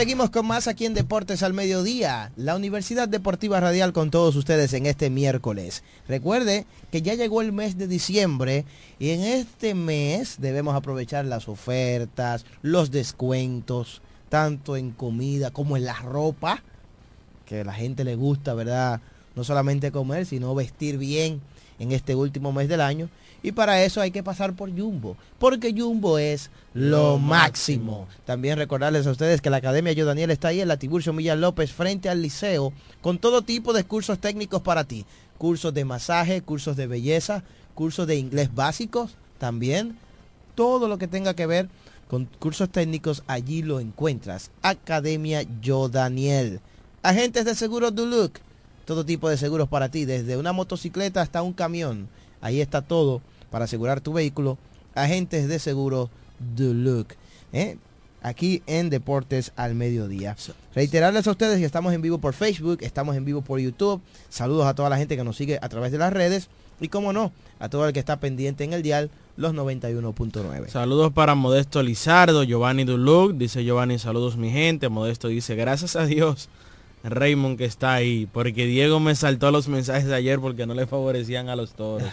Seguimos 0.00 0.30
con 0.30 0.46
más 0.46 0.66
aquí 0.66 0.86
en 0.86 0.94
Deportes 0.94 1.42
al 1.42 1.52
Mediodía, 1.52 2.32
la 2.36 2.56
Universidad 2.56 3.06
Deportiva 3.06 3.60
Radial 3.60 3.92
con 3.92 4.10
todos 4.10 4.34
ustedes 4.34 4.72
en 4.72 4.86
este 4.86 5.10
miércoles. 5.10 5.82
Recuerde 6.08 6.64
que 6.90 7.02
ya 7.02 7.12
llegó 7.12 7.42
el 7.42 7.52
mes 7.52 7.76
de 7.76 7.86
diciembre 7.86 8.64
y 8.98 9.10
en 9.10 9.20
este 9.20 9.74
mes 9.74 10.36
debemos 10.38 10.74
aprovechar 10.74 11.26
las 11.26 11.50
ofertas, 11.50 12.46
los 12.62 12.90
descuentos, 12.90 14.00
tanto 14.30 14.78
en 14.78 14.92
comida 14.92 15.50
como 15.50 15.76
en 15.76 15.84
la 15.84 15.98
ropa, 15.98 16.62
que 17.44 17.60
a 17.60 17.64
la 17.64 17.74
gente 17.74 18.02
le 18.02 18.14
gusta, 18.14 18.54
¿verdad? 18.54 19.02
No 19.36 19.44
solamente 19.44 19.92
comer, 19.92 20.24
sino 20.24 20.54
vestir 20.54 20.96
bien 20.96 21.42
en 21.78 21.92
este 21.92 22.14
último 22.14 22.52
mes 22.52 22.70
del 22.70 22.80
año. 22.80 23.10
Y 23.42 23.52
para 23.52 23.82
eso 23.82 24.00
hay 24.00 24.10
que 24.10 24.22
pasar 24.22 24.54
por 24.54 24.70
Jumbo, 24.70 25.16
porque 25.38 25.74
Jumbo 25.76 26.18
es 26.18 26.50
lo 26.74 27.18
máximo. 27.18 28.06
También 28.26 28.58
recordarles 28.58 29.06
a 29.06 29.12
ustedes 29.12 29.40
que 29.40 29.50
la 29.50 29.56
Academia 29.58 29.92
Yo 29.92 30.04
Daniel 30.04 30.30
está 30.30 30.48
ahí 30.48 30.60
en 30.60 30.68
la 30.68 30.76
Tiburcio 30.78 31.12
Milla 31.12 31.36
López 31.36 31.72
frente 31.72 32.08
al 32.08 32.20
liceo 32.22 32.72
con 33.00 33.18
todo 33.18 33.42
tipo 33.42 33.72
de 33.72 33.84
cursos 33.84 34.18
técnicos 34.18 34.62
para 34.62 34.84
ti. 34.84 35.06
Cursos 35.38 35.72
de 35.72 35.86
masaje, 35.86 36.42
cursos 36.42 36.76
de 36.76 36.86
belleza, 36.86 37.42
cursos 37.74 38.06
de 38.06 38.16
inglés 38.16 38.54
básicos 38.54 39.16
también. 39.38 39.96
Todo 40.54 40.86
lo 40.86 40.98
que 40.98 41.08
tenga 41.08 41.34
que 41.34 41.46
ver 41.46 41.68
con 42.08 42.26
cursos 42.26 42.68
técnicos 42.68 43.22
allí 43.26 43.62
lo 43.62 43.80
encuentras. 43.80 44.50
Academia 44.60 45.44
Yo 45.62 45.88
Daniel. 45.88 46.60
Agentes 47.02 47.46
de 47.46 47.54
seguros 47.54 47.94
Duluc. 47.94 48.38
Todo 48.84 49.06
tipo 49.06 49.30
de 49.30 49.36
seguros 49.36 49.68
para 49.68 49.88
ti, 49.88 50.04
desde 50.04 50.36
una 50.36 50.52
motocicleta 50.52 51.22
hasta 51.22 51.42
un 51.42 51.52
camión. 51.52 52.08
Ahí 52.40 52.60
está 52.60 52.82
todo 52.82 53.20
para 53.50 53.64
asegurar 53.64 54.00
tu 54.00 54.12
vehículo. 54.12 54.58
Agentes 54.94 55.48
de 55.48 55.58
seguro 55.58 56.10
Duluc. 56.56 57.14
¿eh? 57.52 57.76
Aquí 58.22 58.62
en 58.66 58.90
Deportes 58.90 59.52
al 59.56 59.74
Mediodía. 59.74 60.36
Reiterarles 60.74 61.26
a 61.26 61.30
ustedes 61.30 61.58
que 61.58 61.64
estamos 61.64 61.94
en 61.94 62.02
vivo 62.02 62.18
por 62.18 62.34
Facebook, 62.34 62.78
estamos 62.82 63.16
en 63.16 63.24
vivo 63.24 63.42
por 63.42 63.60
YouTube. 63.60 64.00
Saludos 64.28 64.66
a 64.66 64.74
toda 64.74 64.90
la 64.90 64.98
gente 64.98 65.16
que 65.16 65.24
nos 65.24 65.36
sigue 65.36 65.58
a 65.60 65.68
través 65.68 65.92
de 65.92 65.98
las 65.98 66.12
redes. 66.12 66.48
Y 66.80 66.88
como 66.88 67.12
no, 67.12 67.32
a 67.58 67.68
todo 67.68 67.86
el 67.86 67.92
que 67.92 68.00
está 68.00 68.20
pendiente 68.20 68.64
en 68.64 68.72
el 68.72 68.82
dial, 68.82 69.10
los 69.36 69.54
91.9. 69.54 70.68
Saludos 70.68 71.12
para 71.12 71.34
Modesto 71.34 71.82
Lizardo, 71.82 72.42
Giovanni 72.42 72.84
Duluc, 72.84 73.32
dice 73.32 73.64
Giovanni, 73.64 73.98
saludos 73.98 74.36
mi 74.36 74.50
gente. 74.50 74.88
Modesto 74.88 75.28
dice, 75.28 75.54
gracias 75.56 75.96
a 75.96 76.06
Dios 76.06 76.48
Raymond 77.02 77.56
que 77.56 77.64
está 77.64 77.94
ahí, 77.94 78.28
porque 78.30 78.66
Diego 78.66 79.00
me 79.00 79.14
saltó 79.14 79.50
los 79.50 79.68
mensajes 79.68 80.04
de 80.04 80.14
ayer 80.14 80.38
porque 80.38 80.66
no 80.66 80.74
le 80.74 80.86
favorecían 80.86 81.48
a 81.48 81.56
los 81.56 81.72
toros. 81.72 82.08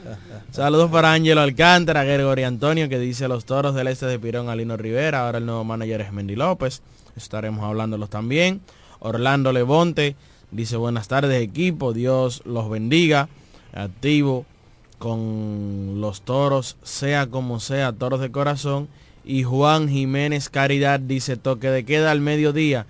Saludos 0.50 0.90
para 0.90 1.12
Ángelo 1.12 1.40
Alcántara, 1.40 2.02
Gregorio 2.02 2.48
Antonio 2.48 2.88
que 2.88 2.98
dice 2.98 3.28
los 3.28 3.44
toros 3.44 3.74
del 3.74 3.86
este 3.86 4.06
de 4.06 4.18
Pirón 4.18 4.48
Alino 4.48 4.76
Rivera, 4.76 5.24
ahora 5.24 5.38
el 5.38 5.46
nuevo 5.46 5.62
manager 5.62 6.00
es 6.00 6.12
Mendy 6.12 6.34
López, 6.34 6.82
estaremos 7.16 7.64
hablándolos 7.64 8.10
también. 8.10 8.60
Orlando 8.98 9.52
Levonte 9.52 10.16
dice 10.50 10.76
buenas 10.76 11.06
tardes 11.06 11.40
equipo, 11.40 11.92
Dios 11.92 12.42
los 12.44 12.68
bendiga, 12.68 13.28
activo 13.72 14.46
con 14.98 16.00
los 16.00 16.22
toros, 16.22 16.76
sea 16.82 17.28
como 17.28 17.60
sea, 17.60 17.92
toros 17.92 18.20
de 18.20 18.32
corazón. 18.32 18.88
Y 19.26 19.42
Juan 19.42 19.88
Jiménez 19.88 20.50
Caridad 20.50 21.00
dice 21.00 21.36
toque 21.36 21.70
de 21.70 21.84
queda 21.84 22.10
al 22.10 22.20
mediodía 22.20 22.86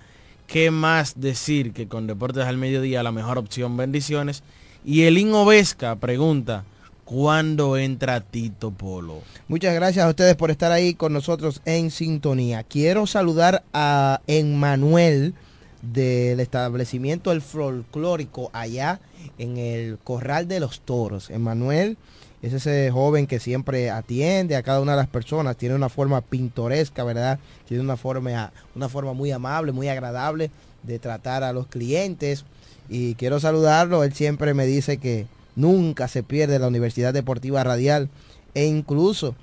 ¿Qué 0.47 0.69
más 0.71 1.19
decir 1.19 1.73
que 1.73 1.87
con 1.87 2.07
Deportes 2.07 2.45
al 2.45 2.57
Mediodía 2.57 3.03
la 3.03 3.11
mejor 3.11 3.37
opción? 3.37 3.77
Bendiciones. 3.77 4.43
Y 4.83 5.03
Elin 5.03 5.33
Ovesca 5.33 5.95
pregunta, 5.95 6.63
¿cuándo 7.03 7.77
entra 7.77 8.21
Tito 8.21 8.69
Polo? 8.71 9.21
Muchas 9.47 9.73
gracias 9.73 10.05
a 10.05 10.09
ustedes 10.09 10.35
por 10.35 10.51
estar 10.51 10.71
ahí 10.71 10.93
con 10.93 11.13
nosotros 11.13 11.61
en 11.65 11.89
sintonía. 11.89 12.63
Quiero 12.63 13.07
saludar 13.07 13.63
a 13.73 14.21
Emmanuel 14.27 15.33
del 15.81 16.39
establecimiento 16.39 17.31
El 17.31 17.41
Folclórico 17.41 18.51
allá 18.53 18.99
en 19.39 19.57
el 19.57 19.97
Corral 20.03 20.47
de 20.47 20.59
los 20.59 20.81
Toros. 20.81 21.31
Emmanuel 21.31 21.97
es 22.41 22.53
ese 22.53 22.91
joven 22.91 23.27
que 23.27 23.39
siempre 23.39 23.89
atiende 23.89 24.55
a 24.55 24.63
cada 24.63 24.81
una 24.81 24.91
de 24.91 24.97
las 24.97 25.07
personas, 25.07 25.57
tiene 25.57 25.75
una 25.75 25.89
forma 25.89 26.21
pintoresca, 26.21 27.03
¿verdad? 27.03 27.39
Tiene 27.67 27.81
una 27.81 27.97
forma, 27.97 28.51
una 28.75 28.89
forma 28.89 29.13
muy 29.13 29.31
amable, 29.31 29.71
muy 29.71 29.87
agradable 29.87 30.51
de 30.83 30.99
tratar 30.99 31.43
a 31.43 31.53
los 31.53 31.67
clientes. 31.67 32.45
Y 32.87 33.15
quiero 33.15 33.39
saludarlo, 33.39 34.03
él 34.03 34.13
siempre 34.13 34.53
me 34.53 34.65
dice 34.65 34.97
que 34.97 35.25
nunca 35.55 36.07
se 36.07 36.23
pierde 36.23 36.59
la 36.59 36.67
Universidad 36.67 37.13
Deportiva 37.13 37.63
Radial. 37.63 38.09
E 38.53 38.65
incluso 38.65 39.35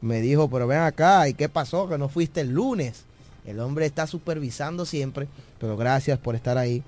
me 0.00 0.20
dijo, 0.20 0.48
pero 0.48 0.66
ven 0.66 0.80
acá, 0.80 1.28
¿y 1.28 1.34
qué 1.34 1.48
pasó? 1.48 1.88
Que 1.88 1.98
no 1.98 2.08
fuiste 2.08 2.40
el 2.40 2.50
lunes. 2.50 3.04
El 3.44 3.60
hombre 3.60 3.86
está 3.86 4.06
supervisando 4.06 4.86
siempre, 4.86 5.28
pero 5.58 5.76
gracias 5.76 6.18
por 6.18 6.34
estar 6.34 6.56
ahí 6.56 6.82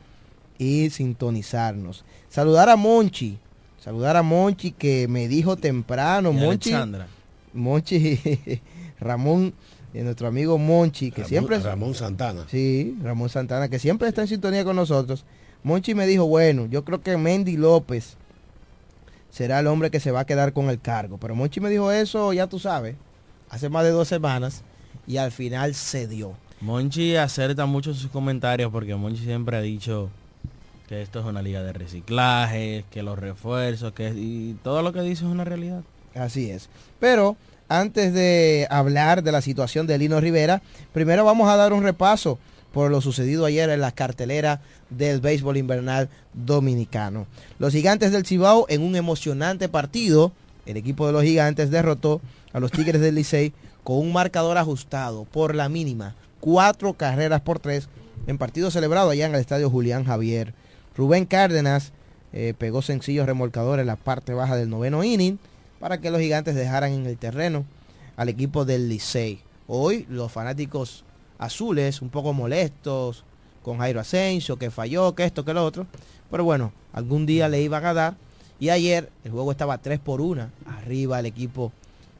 y 0.59 0.91
sintonizarnos. 0.91 2.05
Saludar 2.31 2.71
a 2.71 2.77
Monchi, 2.77 3.39
Saludar 3.87 4.16
a 4.16 4.22
Monchi 4.24 4.72
que 4.72 5.07
me 5.07 5.28
dijo 5.28 5.57
temprano, 5.57 6.32
Monchi. 6.32 6.72
Monchi, 7.55 8.20
Ramón, 8.99 9.55
y 9.95 10.01
nuestro 10.01 10.26
amigo 10.26 10.59
Monchi, 10.59 11.12
que 11.12 11.24
siempre... 11.24 11.61
Ramón 11.61 11.95
Santana. 11.95 12.47
Sí, 12.51 12.99
Ramón 13.01 13.28
Santana, 13.28 13.68
que 13.68 13.78
siempre 13.78 14.09
está 14.09 14.22
en 14.22 14.26
sintonía 14.26 14.64
con 14.64 14.74
nosotros. 14.74 15.24
Monchi 15.62 15.95
me 15.95 16.05
dijo, 16.09 16.26
bueno, 16.26 16.66
yo 16.66 16.84
creo 16.84 17.01
que 17.01 17.16
Mendy 17.16 17.57
López 17.57 18.16
será 19.30 19.61
el 19.61 19.68
hombre 19.68 19.93
que 19.93 20.01
se 20.01 20.11
va 20.11 20.18
a 20.18 20.26
quedar 20.26 20.53
con 20.53 20.68
el 20.68 20.80
cargo. 20.80 21.18
Pero 21.18 21.37
Monchi 21.37 21.61
me 21.61 21.70
dijo 21.70 21.93
eso, 21.93 22.32
ya 22.32 22.49
tú 22.49 22.59
sabes, 22.59 22.97
hace 23.51 23.68
más 23.68 23.84
de 23.84 23.91
dos 23.91 24.09
semanas 24.09 24.64
y 25.07 25.18
al 25.18 25.30
final 25.30 25.76
se 25.76 26.09
dio. 26.09 26.34
Monchi 26.61 27.14
acerta 27.14 27.66
mucho 27.66 27.95
sus 27.95 28.11
comentarios 28.11 28.72
porque 28.72 28.97
Monchi 28.97 29.22
siempre 29.22 29.57
ha 29.57 29.61
dicho 29.61 30.11
que 30.89 31.03
esto 31.03 31.20
es 31.20 31.26
una 31.26 31.43
liga 31.43 31.62
de 31.62 31.72
reciclaje, 31.72 32.84
que 32.91 33.03
los 33.03 33.18
refuerzos, 33.18 33.93
que 33.93 34.11
y 34.11 34.57
todo 34.62 34.82
lo 34.82 34.93
que 34.93 35.01
dice 35.03 35.24
es 35.24 35.30
una 35.30 35.45
realidad. 35.45 35.82
Así 36.14 36.51
es. 36.51 36.68
Pero 37.01 37.37
antes 37.68 38.12
de 38.14 38.66
hablar 38.70 39.22
de 39.22 39.32
la 39.32 39.43
situación 39.43 39.87
de 39.87 39.99
Lino 39.99 40.20
Rivera, 40.20 40.62
primero 40.93 41.24
vamos 41.24 41.49
a 41.49 41.57
dar 41.57 41.72
un 41.72 41.82
repaso 41.82 42.39
por 42.72 42.91
lo 42.91 43.01
sucedido 43.01 43.47
ayer 43.47 43.70
en 43.70 43.80
la 43.80 43.91
cartelera 43.91 44.61
del 44.91 45.20
béisbol 45.20 45.57
invernal 45.57 46.09
dominicano. 46.34 47.26
Los 47.59 47.72
gigantes 47.72 48.12
del 48.12 48.26
Cibao 48.26 48.66
en 48.68 48.82
un 48.82 48.97
emocionante 48.97 49.68
partido, 49.68 50.32
el 50.66 50.76
equipo 50.76 51.07
de 51.07 51.12
los 51.12 51.22
gigantes 51.22 51.70
derrotó 51.70 52.20
a 52.53 52.61
los 52.61 52.70
Tigres 52.70 53.01
del 53.01 53.14
Licey 53.14 53.53
con 53.82 53.99
un 53.99 54.12
marcador 54.12 54.59
ajustado 54.59 55.24
por 55.24 55.55
la 55.55 55.68
mínima, 55.68 56.14
cuatro 56.39 56.93
carreras 56.93 57.41
por 57.41 57.59
tres 57.59 57.89
en 58.26 58.39
partido 58.39 58.70
celebrado 58.70 59.11
allá 59.11 59.26
en 59.26 59.34
el 59.34 59.41
estadio 59.41 59.70
Julián 59.70 60.05
Javier 60.05 60.53
Rubén 60.97 61.26
Cárdenas 61.26 61.92
eh, 62.32 62.55
pegó 62.57 62.82
sencillos 62.82 63.26
remolcadores 63.26 63.82
en 63.82 63.86
la 63.86 63.97
parte 63.97 64.32
baja 64.34 64.57
del 64.57 64.70
noveno 64.70 65.05
inning 65.05 65.38
para 65.78 66.01
que 66.01 66.11
los 66.11 66.20
gigantes 66.20 66.55
dejaran 66.55 66.92
en 66.92 67.07
el 67.07 67.18
terreno 67.18 67.64
al 68.16 68.28
equipo 68.28 68.64
del 68.64 68.88
Licey. 68.88 69.40
Hoy 69.68 70.07
los 70.09 70.32
fanáticos 70.32 71.05
azules 71.38 72.01
un 72.01 72.09
poco 72.09 72.32
molestos 72.32 73.24
con 73.62 73.78
Jairo 73.78 74.01
Asensio, 74.01 74.57
que 74.57 74.70
falló, 74.70 75.14
que 75.14 75.24
esto, 75.24 75.44
que 75.44 75.53
lo 75.53 75.64
otro. 75.64 75.86
Pero 76.30 76.44
bueno, 76.44 76.72
algún 76.92 77.26
día 77.26 77.49
le 77.49 77.61
iban 77.61 77.84
a 77.84 77.94
dar. 77.94 78.16
Y 78.59 78.70
ayer 78.70 79.11
el 79.24 79.32
juego 79.32 79.51
estaba 79.51 79.78
3 79.78 79.99
por 79.99 80.20
1 80.20 80.51
arriba 80.78 81.20
el 81.20 81.26
equipo 81.26 81.72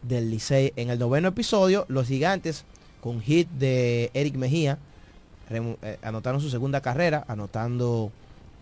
del 0.03 0.31
Licey. 0.31 0.73
En 0.77 0.91
el 0.91 0.99
noveno 0.99 1.29
episodio, 1.29 1.87
los 1.89 2.09
gigantes 2.09 2.65
con 3.01 3.21
hit 3.21 3.49
de 3.51 4.11
Eric 4.13 4.35
Mejía 4.35 4.79
eh, 5.49 5.99
anotaron 6.03 6.41
su 6.41 6.51
segunda 6.51 6.81
carrera, 6.81 7.25
anotando 7.29 8.11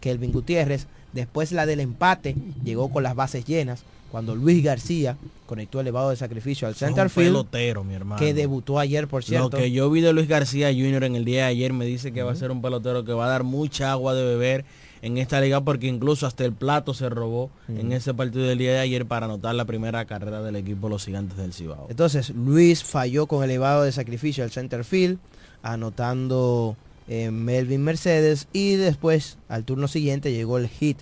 Kelvin 0.05 0.32
Gutiérrez. 0.32 0.86
Después 1.14 1.50
la 1.52 1.64
del 1.64 1.80
empate 1.80 2.36
llegó 2.62 2.90
con 2.90 3.02
las 3.02 3.14
bases 3.14 3.46
llenas 3.46 3.84
cuando 4.11 4.34
Luis 4.34 4.62
García 4.62 5.16
conectó 5.46 5.80
elevado 5.80 6.11
de 6.11 6.16
sacrificio 6.16 6.68
al 6.68 6.74
Eso 6.74 6.84
es 6.84 6.88
center 6.90 7.05
un 7.05 7.11
field 7.11 7.28
pelotero, 7.28 7.84
mi 7.84 7.94
hermano. 7.94 8.20
que 8.20 8.34
debutó 8.34 8.78
ayer, 8.78 9.09
por 9.09 9.24
cierto. 9.24 9.57
Lo 9.57 9.62
que 9.62 9.72
yo 9.72 9.90
vi 9.90 10.02
de 10.02 10.12
Luis 10.12 10.28
García 10.28 10.68
Jr. 10.72 11.05
en 11.05 11.16
el 11.16 11.24
día 11.24 11.44
de 11.44 11.48
ayer 11.48 11.72
me 11.72 11.86
dice 11.86 12.12
que 12.12 12.22
va 12.22 12.32
a 12.32 12.36
ser 12.36 12.50
un 12.50 12.61
pelotero 12.61 13.05
que 13.05 13.14
va 13.14 13.24
a 13.24 13.28
dar 13.28 13.44
mucha 13.44 13.90
agua 13.92 14.14
de 14.14 14.24
beber 14.24 14.64
en 15.00 15.16
esta 15.18 15.40
liga 15.40 15.62
porque 15.62 15.86
incluso 15.86 16.26
hasta 16.26 16.44
el 16.44 16.52
plato 16.52 16.92
se 16.92 17.09
robó 17.09 17.50
en 17.68 17.92
ese 17.92 18.12
partido 18.12 18.44
del 18.44 18.59
día 18.59 18.72
de 18.72 18.78
ayer 18.80 19.07
para 19.07 19.26
anotar 19.26 19.55
la 19.55 19.64
primera 19.64 20.05
carrera 20.05 20.42
del 20.42 20.57
equipo 20.57 20.88
los 20.88 21.07
gigantes 21.07 21.38
del 21.38 21.52
Cibao. 21.52 21.86
Entonces 21.88 22.30
Luis 22.30 22.84
falló 22.84 23.26
con 23.26 23.42
elevado 23.42 23.84
de 23.84 23.92
sacrificio 23.92 24.44
al 24.44 24.50
center 24.50 24.84
field, 24.84 25.18
anotando 25.62 26.76
eh, 27.09 27.30
Melvin 27.30 27.82
Mercedes 27.84 28.48
y 28.52 28.76
después 28.76 29.38
al 29.48 29.64
turno 29.64 29.88
siguiente 29.88 30.32
llegó 30.32 30.59
el 30.59 30.68
hit 30.68 30.98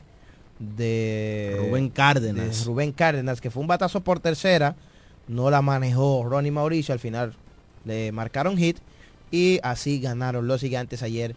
de 0.58 1.56
Rubén 1.58 1.88
Cárdenas. 1.90 2.60
de 2.60 2.64
Rubén 2.64 2.92
Cárdenas, 2.92 3.40
que 3.40 3.50
fue 3.50 3.60
un 3.60 3.66
batazo 3.66 4.00
por 4.00 4.20
tercera, 4.20 4.76
no 5.28 5.50
la 5.50 5.62
manejó 5.62 6.24
Ronnie 6.28 6.50
Mauricio, 6.52 6.92
al 6.92 7.00
final 7.00 7.34
le 7.84 8.12
marcaron 8.12 8.56
hit 8.56 8.78
y 9.30 9.58
así 9.62 9.98
ganaron 10.00 10.46
los 10.46 10.60
gigantes 10.60 11.02
ayer 11.02 11.34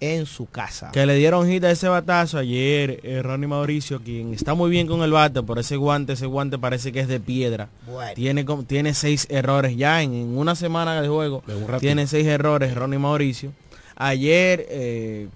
en 0.00 0.26
su 0.26 0.44
casa. 0.44 0.90
Que 0.92 1.06
le 1.06 1.14
dieron 1.14 1.48
hit 1.48 1.64
a 1.64 1.70
ese 1.70 1.88
batazo 1.88 2.36
ayer, 2.36 3.00
eh, 3.02 3.22
Ronnie 3.22 3.46
Mauricio, 3.46 4.02
quien 4.02 4.34
está 4.34 4.52
muy 4.52 4.68
bien 4.70 4.86
con 4.86 5.00
el 5.02 5.10
bate, 5.10 5.42
por 5.42 5.58
ese 5.58 5.76
guante, 5.76 6.12
ese 6.12 6.26
guante 6.26 6.58
parece 6.58 6.92
que 6.92 7.00
es 7.00 7.08
de 7.08 7.18
piedra. 7.18 7.70
Bueno. 7.86 8.12
Tiene, 8.14 8.44
como- 8.44 8.64
tiene 8.64 8.92
seis 8.92 9.26
errores 9.30 9.74
ya 9.76 10.02
en, 10.02 10.12
en 10.12 10.36
una 10.36 10.54
semana 10.54 11.00
de 11.00 11.08
juego. 11.08 11.42
Tiene 11.80 12.06
seis 12.06 12.26
errores 12.26 12.74
Ronnie 12.74 12.98
Mauricio. 12.98 13.52
Ayer 13.96 14.66
eh, 14.68 15.28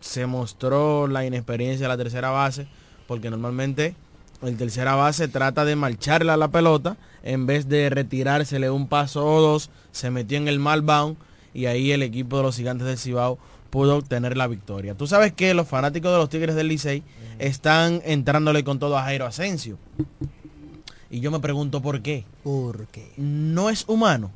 se 0.00 0.26
mostró 0.26 1.06
la 1.06 1.24
inexperiencia 1.24 1.84
de 1.84 1.88
la 1.88 1.96
tercera 1.96 2.30
base, 2.30 2.66
porque 3.06 3.30
normalmente 3.30 3.94
el 4.42 4.56
tercera 4.56 4.94
base 4.94 5.28
trata 5.28 5.64
de 5.64 5.76
marcharle 5.76 6.32
a 6.32 6.36
la 6.36 6.48
pelota, 6.48 6.96
en 7.22 7.46
vez 7.46 7.68
de 7.68 7.90
retirársele 7.90 8.70
un 8.70 8.88
paso 8.88 9.24
o 9.24 9.40
dos, 9.40 9.70
se 9.92 10.10
metió 10.10 10.38
en 10.38 10.48
el 10.48 10.58
mal 10.58 10.82
bound 10.82 11.16
y 11.52 11.66
ahí 11.66 11.92
el 11.92 12.02
equipo 12.02 12.38
de 12.38 12.42
los 12.44 12.56
gigantes 12.56 12.86
del 12.86 12.98
Cibao 12.98 13.38
pudo 13.70 13.96
obtener 13.96 14.36
la 14.36 14.48
victoria. 14.48 14.94
Tú 14.94 15.06
sabes 15.06 15.32
que 15.32 15.54
los 15.54 15.68
fanáticos 15.68 16.10
de 16.10 16.18
los 16.18 16.28
Tigres 16.28 16.56
del 16.56 16.68
Licey 16.68 17.02
están 17.38 18.02
entrándole 18.04 18.64
con 18.64 18.78
todo 18.78 18.98
a 18.98 19.04
Jairo 19.04 19.26
Asensio. 19.26 19.78
Y 21.10 21.20
yo 21.20 21.30
me 21.30 21.40
pregunto 21.40 21.82
por 21.82 22.02
qué. 22.02 22.24
¿Por 22.42 22.86
qué? 22.86 23.12
No 23.16 23.70
es 23.70 23.84
humano. 23.88 24.30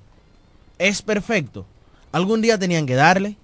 Es 0.78 1.02
perfecto. 1.02 1.66
Algún 2.12 2.40
día 2.40 2.58
tenían 2.58 2.86
que 2.86 2.94
darle. 2.94 3.36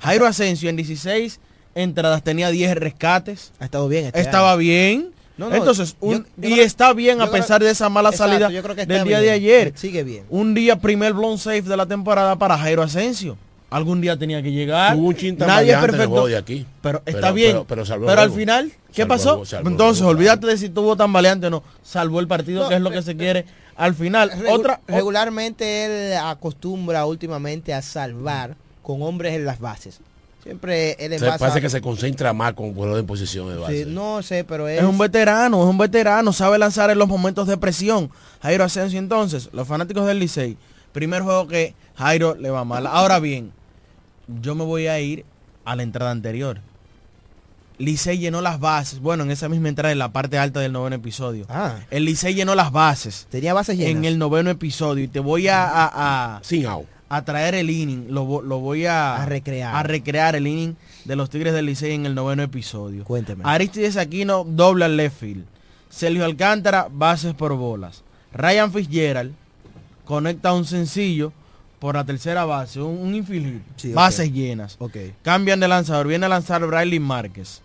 Jairo 0.00 0.26
Asensio 0.26 0.68
en 0.70 0.76
16 0.76 1.40
entradas 1.74 2.22
tenía 2.22 2.50
10 2.50 2.74
rescates. 2.76 3.52
Ha 3.58 3.64
estado 3.64 3.88
bien. 3.88 4.06
este 4.06 4.20
Estaba 4.20 4.50
año. 4.52 4.58
bien. 4.58 5.10
No, 5.36 5.50
no, 5.50 5.56
Entonces, 5.56 5.96
un- 6.00 6.12
yo- 6.14 6.24
yo 6.38 6.48
y 6.48 6.52
creo- 6.54 6.64
está 6.64 6.92
bien 6.94 7.20
a 7.20 7.28
creo- 7.28 7.32
pesar 7.42 7.62
de 7.62 7.70
esa 7.70 7.90
mala 7.90 8.08
Exacto, 8.08 8.32
salida 8.32 8.50
yo 8.50 8.62
creo 8.62 8.74
que 8.74 8.82
está 8.82 8.94
del 8.94 9.04
día 9.04 9.18
bien. 9.20 9.28
de 9.28 9.34
ayer. 9.36 9.72
Sigue 9.76 10.02
bien. 10.02 10.24
Un 10.30 10.54
día 10.54 10.76
primer 10.76 11.12
blown 11.12 11.36
safe 11.38 11.60
de 11.62 11.76
la 11.76 11.84
temporada 11.84 12.36
para 12.36 12.56
Jairo 12.56 12.82
Asensio. 12.82 13.36
Algún 13.68 14.00
día 14.00 14.16
tenía 14.16 14.42
que 14.42 14.52
llegar. 14.52 14.96
Hubo 14.96 15.08
un 15.08 15.16
Nadie 15.38 15.72
es 15.72 15.78
perfecto. 15.78 16.08
juego 16.08 16.26
de 16.28 16.36
aquí. 16.38 16.64
Pero 16.80 17.02
Pero- 17.04 17.18
está 17.18 17.32
bien. 17.32 17.64
pero- 17.66 17.82
al 18.20 18.30
final, 18.30 18.72
¿qué 18.94 19.04
pasó? 19.04 19.42
Entonces, 19.66 20.02
olvídate 20.04 20.46
de 20.46 20.56
si 20.56 20.68
tuvo 20.70 20.96
tambaleante 20.96 21.48
o 21.48 21.50
no. 21.50 21.62
Salvó 21.82 22.20
el 22.20 22.28
partido, 22.28 22.62
No, 22.62 22.68
que 22.70 22.76
es 22.76 22.80
lo 22.80 22.90
que 22.90 23.02
se 23.02 23.16
quiere. 23.16 23.44
Al 23.76 23.94
final, 23.94 24.30
Regu- 24.30 24.52
otra, 24.52 24.80
regularmente 24.86 26.12
él 26.12 26.16
acostumbra 26.16 27.04
últimamente 27.04 27.74
a 27.74 27.82
salvar 27.82 28.56
con 28.86 29.02
hombres 29.02 29.34
en 29.34 29.44
las 29.44 29.58
bases. 29.58 29.98
Siempre 30.44 30.92
él 31.04 31.10
Se- 31.18 31.24
envasa- 31.24 31.38
parece 31.38 31.60
que 31.60 31.68
se 31.68 31.80
concentra 31.80 32.32
más 32.32 32.52
con 32.54 32.72
vuelo 32.72 32.94
de 32.94 33.02
posición 33.02 33.48
de 33.48 33.54
Sí, 33.56 33.60
base. 33.60 33.86
no 33.86 34.22
sé, 34.22 34.44
pero 34.44 34.68
es, 34.68 34.78
Es 34.80 34.84
un 34.86 34.96
veterano, 34.96 35.60
es 35.64 35.68
un 35.68 35.76
veterano, 35.76 36.32
sabe 36.32 36.56
lanzar 36.56 36.88
en 36.90 36.98
los 36.98 37.08
momentos 37.08 37.48
de 37.48 37.56
presión. 37.56 38.10
Jairo 38.42 38.62
Asensio 38.62 39.00
entonces, 39.00 39.48
los 39.52 39.66
fanáticos 39.66 40.06
del 40.06 40.20
Licey, 40.20 40.56
primer 40.92 41.22
juego 41.22 41.48
que 41.48 41.74
Jairo 41.96 42.36
le 42.36 42.48
va 42.50 42.64
mal. 42.64 42.86
Ahora 42.86 43.18
bien, 43.18 43.50
yo 44.40 44.54
me 44.54 44.62
voy 44.62 44.86
a 44.86 45.00
ir 45.00 45.24
a 45.64 45.74
la 45.74 45.82
entrada 45.82 46.12
anterior. 46.12 46.60
Licey 47.78 48.18
llenó 48.18 48.40
las 48.40 48.58
bases, 48.60 49.00
bueno, 49.00 49.24
en 49.24 49.30
esa 49.32 49.48
misma 49.48 49.68
entrada 49.68 49.90
en 49.92 49.98
la 49.98 50.10
parte 50.12 50.38
alta 50.38 50.60
del 50.60 50.72
noveno 50.72 50.96
episodio. 50.96 51.44
Ah. 51.50 51.74
El 51.90 52.04
Licey 52.04 52.34
llenó 52.34 52.54
las 52.54 52.70
bases. 52.72 53.26
Tenía 53.30 53.52
bases 53.52 53.76
llenas. 53.76 53.90
En 53.96 54.04
el 54.04 54.16
noveno 54.18 54.48
episodio 54.48 55.04
y 55.04 55.08
te 55.08 55.18
voy 55.20 55.48
a, 55.48 55.64
a, 55.68 56.36
a- 56.36 56.40
Sin 56.44 56.64
out. 56.66 56.86
A 57.08 57.24
traer 57.24 57.54
el 57.54 57.70
inning, 57.70 58.06
lo, 58.10 58.42
lo 58.42 58.58
voy 58.58 58.86
a, 58.86 59.22
A 59.22 59.26
recrear. 59.26 59.74
a 59.76 59.82
recrear 59.82 60.34
el 60.36 60.46
inning 60.46 60.74
de 61.04 61.16
los 61.16 61.30
Tigres 61.30 61.52
del 61.54 61.66
Licey 61.66 61.92
en 61.94 62.06
el 62.06 62.14
noveno 62.14 62.42
episodio. 62.42 63.04
Cuénteme. 63.04 63.42
Aristides 63.46 63.96
Aquino 63.96 64.44
dobla 64.44 64.86
el 64.86 64.96
left 64.96 65.20
field. 65.20 65.44
Sergio 65.88 66.24
Alcántara, 66.24 66.88
bases 66.90 67.32
por 67.34 67.54
bolas. 67.56 68.02
Ryan 68.32 68.72
Fitzgerald 68.72 69.32
conecta 70.04 70.52
un 70.52 70.64
sencillo 70.64 71.32
por 71.78 71.94
la 71.94 72.04
tercera 72.04 72.44
base, 72.44 72.80
un, 72.80 72.98
un 72.98 73.14
infield 73.14 73.62
Sí, 73.76 73.92
bases 73.92 74.32
llenas. 74.32 74.76
Ok. 74.80 74.96
Cambian 75.22 75.60
de 75.60 75.68
lanzador, 75.68 76.06
viene 76.08 76.26
a 76.26 76.28
lanzar 76.28 76.66
Bradley 76.66 76.98
Márquez. 76.98 77.60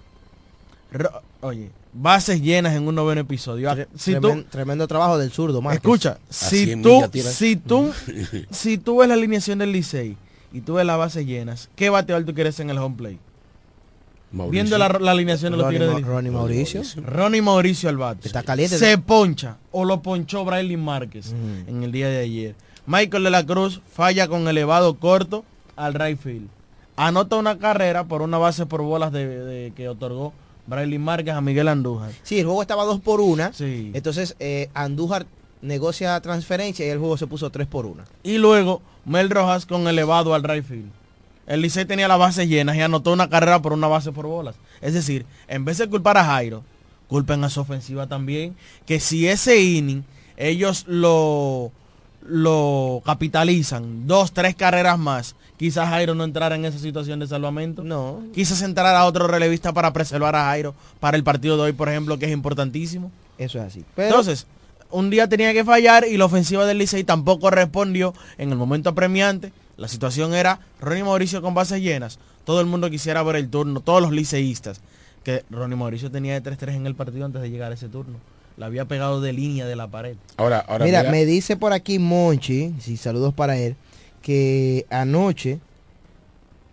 Oye, 1.42 1.70
bases 1.94 2.42
llenas 2.42 2.76
en 2.76 2.88
un 2.88 2.96
noveno 2.96 3.22
episodio. 3.22 3.70
Ah, 3.70 3.78
Si 3.96 4.14
tú, 4.16 4.22
Tremen- 4.30 4.46
tremendo 4.50 4.88
trabajo 4.88 5.18
del 5.18 5.32
zurdo, 5.32 5.62
Márquez. 5.62 5.80
Escucha, 5.84 6.18
si 6.30 6.66
100 6.66 6.82
tú, 6.82 7.02
si 7.12 7.56
tú, 7.56 7.92
si 8.52 8.78
tú 8.78 8.98
ves 8.98 9.08
la 9.08 9.16
alineación 9.16 9.60
del 9.60 9.72
Licey 9.72 10.16
y 10.54 10.62
tú 10.62 10.76
ves 10.76 10.86
las 10.86 10.98
bases 10.98 11.26
llenas, 11.26 11.70
¿qué 11.76 11.90
bateador 11.90 12.24
tú 12.26 12.34
quieres 12.34 12.60
en 12.60 12.70
el 12.70 12.78
home 12.78 12.96
play? 12.98 13.20
Mauricio. 14.32 14.52
Viendo 14.52 14.78
la, 14.78 14.88
la 14.88 15.12
alineación 15.12 15.52
de 15.52 15.58
los 15.58 15.66
Ronnie, 15.66 15.80
Tigres 15.80 15.96
del. 15.98 16.06
Ronnie 16.06 16.32
Mauricio. 16.32 16.82
Ronnie 17.06 17.42
Mauricio 17.42 17.90
al 17.90 17.98
bate. 17.98 18.28
Está 18.28 18.44
caliente. 18.44 18.78
Se 18.78 18.98
poncha 18.98 19.58
o 19.72 19.84
lo 19.84 20.02
ponchó 20.02 20.46
Braille 20.46 20.78
Márquez 20.78 21.34
Mm. 21.34 21.70
en 21.70 21.84
el 21.84 21.92
día 21.92 22.08
de 22.08 22.20
ayer. 22.20 22.56
Michael 22.86 23.26
de 23.26 23.30
la 23.30 23.46
Cruz 23.46 23.82
falla 23.94 24.30
con 24.30 24.48
elevado 24.48 24.94
corto 24.98 25.44
al 25.76 25.94
right 25.96 26.18
field. 26.18 26.48
Anota 26.96 27.36
una 27.36 27.58
carrera 27.58 28.06
por 28.06 28.22
una 28.22 28.38
base 28.38 28.66
por 28.66 28.82
bolas 28.84 29.12
de, 29.12 29.28
de- 29.28 29.74
que 29.76 29.90
otorgó 29.90 30.34
Braille 30.68 31.00
Márquez 31.00 31.34
a 31.34 31.42
Miguel 31.42 31.68
Andújar. 31.68 32.12
Sí, 32.24 32.40
el 32.40 32.46
juego 32.46 32.62
estaba 32.62 32.86
2 32.86 33.02
por 33.02 33.22
1. 33.22 33.52
Sí. 33.54 33.92
Entonces 33.94 34.36
eh, 34.40 34.70
Andújar 34.74 35.26
negocia 35.62 36.20
transferencia 36.22 36.86
y 36.86 36.90
el 36.90 37.00
juego 37.00 37.18
se 37.18 37.28
puso 37.28 37.50
3 37.50 37.68
por 37.68 37.86
1. 37.86 38.04
Y 38.24 38.38
luego 38.38 38.82
Mel 39.06 39.30
Rojas 39.30 39.66
con 39.66 39.88
elevado 39.88 40.34
al 40.34 40.44
right 40.44 40.66
field. 40.66 40.92
El 41.48 41.62
Licey 41.62 41.86
tenía 41.86 42.08
las 42.08 42.20
bases 42.20 42.48
llenas 42.48 42.76
y 42.76 42.82
anotó 42.82 43.12
una 43.12 43.30
carrera 43.30 43.62
por 43.62 43.74
una 43.74 43.88
base 43.88 44.12
por 44.12 44.26
bolas. 44.26 44.56
Es 44.80 44.94
decir, 44.94 45.26
en 45.48 45.66
vez 45.66 45.78
de 45.78 45.90
culpar 45.90 46.18
a 46.18 46.24
Jairo, 46.24 46.64
culpen 47.08 47.44
a 47.44 47.50
su 47.50 47.62
ofensiva 47.62 48.08
también. 48.08 48.56
Que 48.86 49.00
si 49.00 49.28
ese 49.28 49.62
inning 49.62 50.04
ellos 50.38 50.86
lo, 50.88 51.72
lo 52.26 53.02
capitalizan, 53.06 54.08
dos, 54.08 54.32
tres 54.32 54.56
carreras 54.56 54.98
más, 54.98 55.36
quizás 55.62 55.90
Jairo 55.90 56.16
no 56.16 56.24
entrara 56.24 56.56
en 56.56 56.66
esa 56.66 56.80
situación 56.80 57.20
de 57.20 57.28
salvamento. 57.28 57.84
No. 57.84 58.24
Quizás 58.34 58.64
entrar 58.64 58.96
a 58.96 59.06
otro 59.06 59.28
relevista 59.28 59.72
para 59.72 59.94
preservar 59.94 60.36
a 60.36 60.46
Jairo 60.46 60.74
para 61.00 61.16
el 61.16 61.24
partido 61.24 61.56
de 61.56 61.62
hoy, 61.62 61.72
por 61.72 61.88
ejemplo, 61.88 62.18
que 62.18 62.26
es 62.26 62.32
importantísimo. 62.32 63.12
Eso 63.38 63.60
es 63.60 63.66
así. 63.66 63.86
Pero, 63.96 64.08
Entonces, 64.08 64.48
un 64.90 65.12
día 65.12 65.30
tenía 65.30 65.54
que 65.54 65.64
fallar 65.64 66.08
y 66.08 66.18
la 66.18 66.26
ofensiva 66.26 66.66
del 66.66 66.80
Licey 66.80 67.04
tampoco 67.04 67.52
respondió 67.52 68.16
en 68.40 68.50
el 68.50 68.58
momento 68.58 68.90
apremiante. 68.90 69.54
La 69.78 69.88
situación 69.88 70.34
era 70.34 70.62
Ronnie 70.80 71.04
Mauricio 71.04 71.44
con 71.44 71.54
bases 71.54 71.80
llenas. 71.80 72.18
Todo 72.44 72.60
el 72.60 72.66
mundo 72.66 72.90
quisiera 72.90 73.22
ver 73.22 73.36
el 73.36 73.48
turno, 73.48 73.82
todos 73.82 74.02
los 74.02 74.12
liceístas. 74.12 74.82
Que 75.24 75.46
Ronnie 75.52 75.78
Mauricio 75.78 76.10
tenía 76.10 76.40
de 76.40 76.58
3-3 76.58 76.74
en 76.74 76.88
el 76.88 76.96
partido 76.96 77.24
antes 77.24 77.40
de 77.40 77.52
llegar 77.52 77.72
a 77.72 77.76
ese 77.76 77.88
turno. 77.88 78.18
La 78.58 78.66
había 78.66 78.86
pegado 78.86 79.22
de 79.22 79.32
línea 79.32 79.68
de 79.68 79.76
la 79.76 79.88
pared. 79.88 80.16
Ahora, 80.38 80.66
ahora 80.68 80.86
mira, 80.86 81.04
me 81.04 81.24
dice 81.24 81.56
por 81.56 81.72
aquí 81.72 82.00
Monchi, 82.00 82.74
sí, 82.80 82.98
saludos 82.98 83.32
para 83.36 83.60
él, 83.60 83.76
que 84.22 84.86
anoche, 84.90 85.60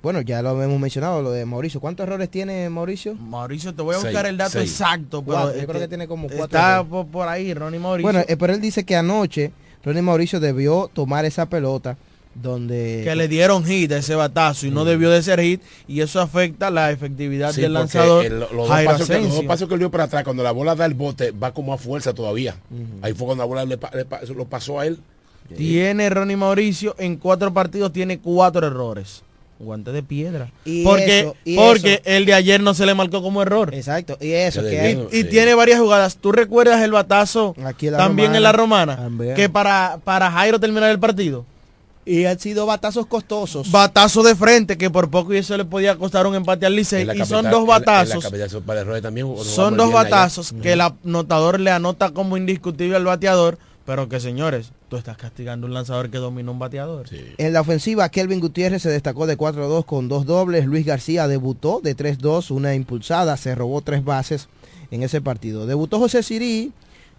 bueno, 0.03 0.21
ya 0.21 0.43
lo 0.43 0.63
hemos 0.63 0.79
mencionado, 0.81 1.23
lo 1.23 1.31
de 1.33 1.45
Mauricio. 1.45 1.81
¿Cuántos 1.81 2.05
errores 2.07 2.31
tiene 2.31 2.69
Mauricio? 2.71 3.15
Mauricio, 3.15 3.75
te 3.75 3.83
voy 3.83 3.95
a 3.97 3.99
Seis, 3.99 4.13
buscar 4.13 4.27
el 4.27 4.37
dato 4.37 4.51
seis. 4.53 4.71
exacto. 4.71 5.23
Pero 5.23 5.33
Cuatro, 5.37 5.51
yo 5.53 5.55
este, 5.61 5.67
creo 5.67 5.81
que 5.81 5.89
tiene 5.89 6.07
como 6.09 6.29
cuatro 6.29 6.45
Está 6.45 6.85
por, 6.85 7.07
por 7.07 7.29
ahí, 7.29 7.53
Ronnie 7.55 7.81
Mauricio. 7.81 8.03
Bueno, 8.11 8.25
eh, 8.29 8.37
pero 8.37 8.53
él 8.55 8.61
dice 8.61 8.85
que 8.85 8.97
anoche 8.97 9.51
Ronnie 9.85 10.03
Mauricio 10.03 10.41
debió 10.41 10.91
tomar 10.93 11.25
esa 11.25 11.47
pelota 11.47 11.97
donde 12.35 13.01
que 13.03 13.17
le 13.17 13.27
dieron 13.27 13.65
hit 13.65 13.91
a 13.91 13.97
ese 13.99 14.15
batazo 14.15 14.67
y 14.67 14.71
no 14.71 14.85
debió 14.85 15.11
de 15.11 15.21
ser 15.25 15.41
hit 15.41 15.61
y 15.89 16.03
eso 16.03 16.21
afecta 16.21 16.71
la 16.71 16.93
efectividad 16.93 17.53
Sí, 17.53 17.63
del 17.63 17.73
lanzador 17.73 18.25
el- 18.25 18.39
los, 18.39 18.53
dos 18.53 18.69
Jairo 18.69 18.93
pasos 18.93 19.09
que, 19.09 19.15
los 19.15 19.23
dos 19.23 19.31
Asensio. 19.33 19.49
pasos 19.49 19.67
que 19.69 19.75
él 19.75 19.81
dio 19.81 19.91
para 19.91 20.05
atrás, 20.05 20.23
cuando 20.23 20.45
la 20.45 20.53
bola 20.53 20.77
da 20.77 20.87
el 20.87 20.95
bote, 20.95 21.33
va 21.33 21.53
como 21.53 21.73
a 21.75 21.79
fuerza 21.79 22.15
todavía. 22.15 22.55
Ahí 23.03 23.13
fue 23.15 23.27
cuando 23.27 23.43
la 23.43 23.47
bola 23.49 23.65
le, 23.65 23.77
lo 24.37 24.45
pasó 24.45 24.79
a 24.79 24.87
él. 24.87 25.01
Tiene 25.57 26.11
Ronnie 26.11 26.37
Mauricio 26.37 26.95
en 26.99 27.17
cuatro 27.17 27.53
partidos 27.53 27.93
tiene 27.93 28.19
cuatro 28.19 28.67
errores. 28.67 29.23
Guante 29.61 29.91
de 29.91 30.05
piedra. 30.05 30.53
Y 30.65 30.85
porque 30.85 31.19
eso, 31.21 31.37
y 31.45 31.57
porque 31.57 31.95
eso. 31.95 32.03
el 32.05 32.27
de 32.27 32.35
ayer 32.35 32.61
no 32.63 32.75
se 32.75 32.87
le 32.87 32.95
marcó 32.95 33.23
como 33.23 33.43
error. 33.43 33.75
Exacto. 33.75 34.17
Y 34.21 34.31
eso, 34.31 34.65
Y, 34.65 34.71
que 34.71 34.81
hay- 34.81 35.07
y 35.11 35.25
tiene 35.25 35.53
varias 35.55 35.81
jugadas. 35.81 36.17
¿Tú 36.17 36.31
recuerdas 36.31 36.81
el 36.83 36.93
batazo 36.93 37.57
Aquí 37.65 37.89
en 37.89 37.97
también 37.97 38.29
Romana. 38.29 38.37
en 38.37 38.43
la 38.45 38.53
romana? 38.53 38.97
También. 38.97 39.35
Que 39.35 39.49
para, 39.49 39.99
para 40.05 40.31
Jairo 40.31 40.61
terminar 40.61 40.91
el 40.91 41.01
partido. 41.01 41.45
Y 42.07 42.25
han 42.25 42.39
sido 42.39 42.65
batazos 42.67 43.05
costosos. 43.07 43.71
Batazo 43.71 44.23
de 44.23 44.35
frente 44.37 44.79
que 44.79 44.91
por 44.91 45.11
poco 45.11 45.35
y 45.35 45.39
eso 45.39 45.57
le 45.57 45.65
podía 45.65 45.97
costar 45.97 46.27
un 46.29 46.37
empate 46.37 46.65
al 46.65 46.75
Licey. 46.77 47.03
Y 47.03 47.25
son 47.27 47.29
dos 47.29 47.39
en 47.45 47.45
la- 47.45 47.59
en 47.59 47.67
batazos. 47.67 48.25
la 48.25 48.61
para 48.65 49.03
también, 49.03 49.27
Son 49.43 49.77
dos 49.77 49.89
allá. 49.89 49.95
batazos 50.05 50.55
que 50.63 50.73
el 50.75 50.81
anotador 50.81 51.59
le 51.59 51.71
anota 51.73 52.11
como 52.13 52.37
indiscutible 52.37 52.95
al 52.97 53.05
bateador, 53.05 53.59
pero 53.89 54.07
que 54.07 54.21
señores, 54.21 54.73
tú 54.91 54.99
estás 54.99 55.17
castigando 55.17 55.67
un 55.67 55.73
lanzador 55.73 56.11
que 56.11 56.19
domina 56.19 56.51
un 56.51 56.59
bateador. 56.59 57.07
En 57.39 57.53
la 57.55 57.63
ofensiva, 57.63 58.07
Kelvin 58.11 58.39
Gutiérrez 58.39 58.83
se 58.83 58.91
destacó 58.91 59.27
de 59.27 59.39
4-2 59.39 59.87
con 59.87 60.09
dos 60.09 60.27
dobles. 60.27 60.67
Luis 60.67 60.85
García 60.85 61.27
debutó 61.27 61.81
de 61.83 61.97
3-2, 61.97 62.51
una 62.51 62.75
impulsada, 62.75 63.39
se 63.39 63.55
robó 63.55 63.81
tres 63.81 64.05
bases 64.05 64.51
en 64.91 65.03
ese 65.03 65.23
partido. 65.23 65.65
Debutó 65.65 65.99
José 65.99 66.23
Sirí, 66.23 66.71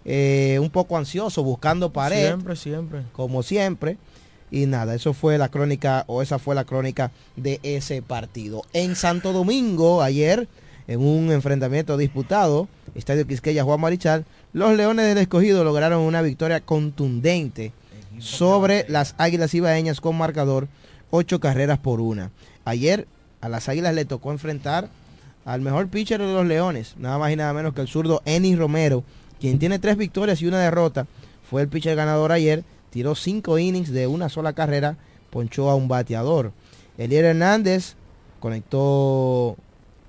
eh, 0.04 0.60
un 0.62 0.70
poco 0.70 0.96
ansioso, 0.96 1.42
buscando 1.42 1.92
pared, 1.92 2.28
Siempre, 2.28 2.54
siempre. 2.54 3.02
como 3.14 3.42
siempre. 3.42 3.96
Y 4.52 4.66
nada, 4.66 4.94
eso 4.94 5.12
fue 5.12 5.38
la 5.38 5.48
crónica, 5.48 6.04
o 6.06 6.22
esa 6.22 6.38
fue 6.38 6.54
la 6.54 6.62
crónica 6.62 7.10
de 7.34 7.58
ese 7.64 8.00
partido. 8.00 8.62
En 8.72 8.94
Santo 8.94 9.32
Domingo, 9.32 10.02
ayer, 10.02 10.46
en 10.86 11.00
un 11.00 11.32
enfrentamiento 11.32 11.96
disputado, 11.96 12.68
Estadio 12.94 13.26
Quisqueya 13.26 13.64
Juan 13.64 13.80
Marichal, 13.80 14.24
los 14.52 14.76
Leones 14.76 15.06
del 15.06 15.18
Escogido 15.18 15.64
lograron 15.64 16.02
una 16.02 16.22
victoria 16.22 16.60
contundente 16.60 17.72
sobre 18.18 18.84
las 18.88 19.14
Águilas 19.18 19.54
Ibaeñas 19.54 20.00
con 20.00 20.18
marcador 20.18 20.68
ocho 21.10 21.40
carreras 21.40 21.78
por 21.78 22.00
una. 22.00 22.30
Ayer 22.64 23.06
a 23.40 23.48
las 23.48 23.68
Águilas 23.68 23.94
le 23.94 24.04
tocó 24.04 24.32
enfrentar 24.32 24.88
al 25.44 25.60
mejor 25.60 25.88
pitcher 25.88 26.20
de 26.20 26.32
los 26.32 26.46
Leones, 26.46 26.94
nada 26.98 27.18
más 27.18 27.32
y 27.32 27.36
nada 27.36 27.52
menos 27.52 27.74
que 27.74 27.80
el 27.80 27.88
zurdo 27.88 28.22
Enis 28.24 28.58
Romero, 28.58 29.04
quien 29.40 29.58
tiene 29.58 29.78
tres 29.78 29.96
victorias 29.96 30.42
y 30.42 30.46
una 30.46 30.58
derrota. 30.58 31.06
Fue 31.48 31.62
el 31.62 31.68
pitcher 31.68 31.96
ganador 31.96 32.32
ayer, 32.32 32.64
tiró 32.90 33.14
cinco 33.14 33.58
innings 33.58 33.90
de 33.90 34.06
una 34.06 34.28
sola 34.28 34.52
carrera, 34.52 34.96
ponchó 35.30 35.70
a 35.70 35.74
un 35.74 35.88
bateador. 35.88 36.52
Elier 36.98 37.24
Hernández 37.24 37.94
conectó 38.40 39.56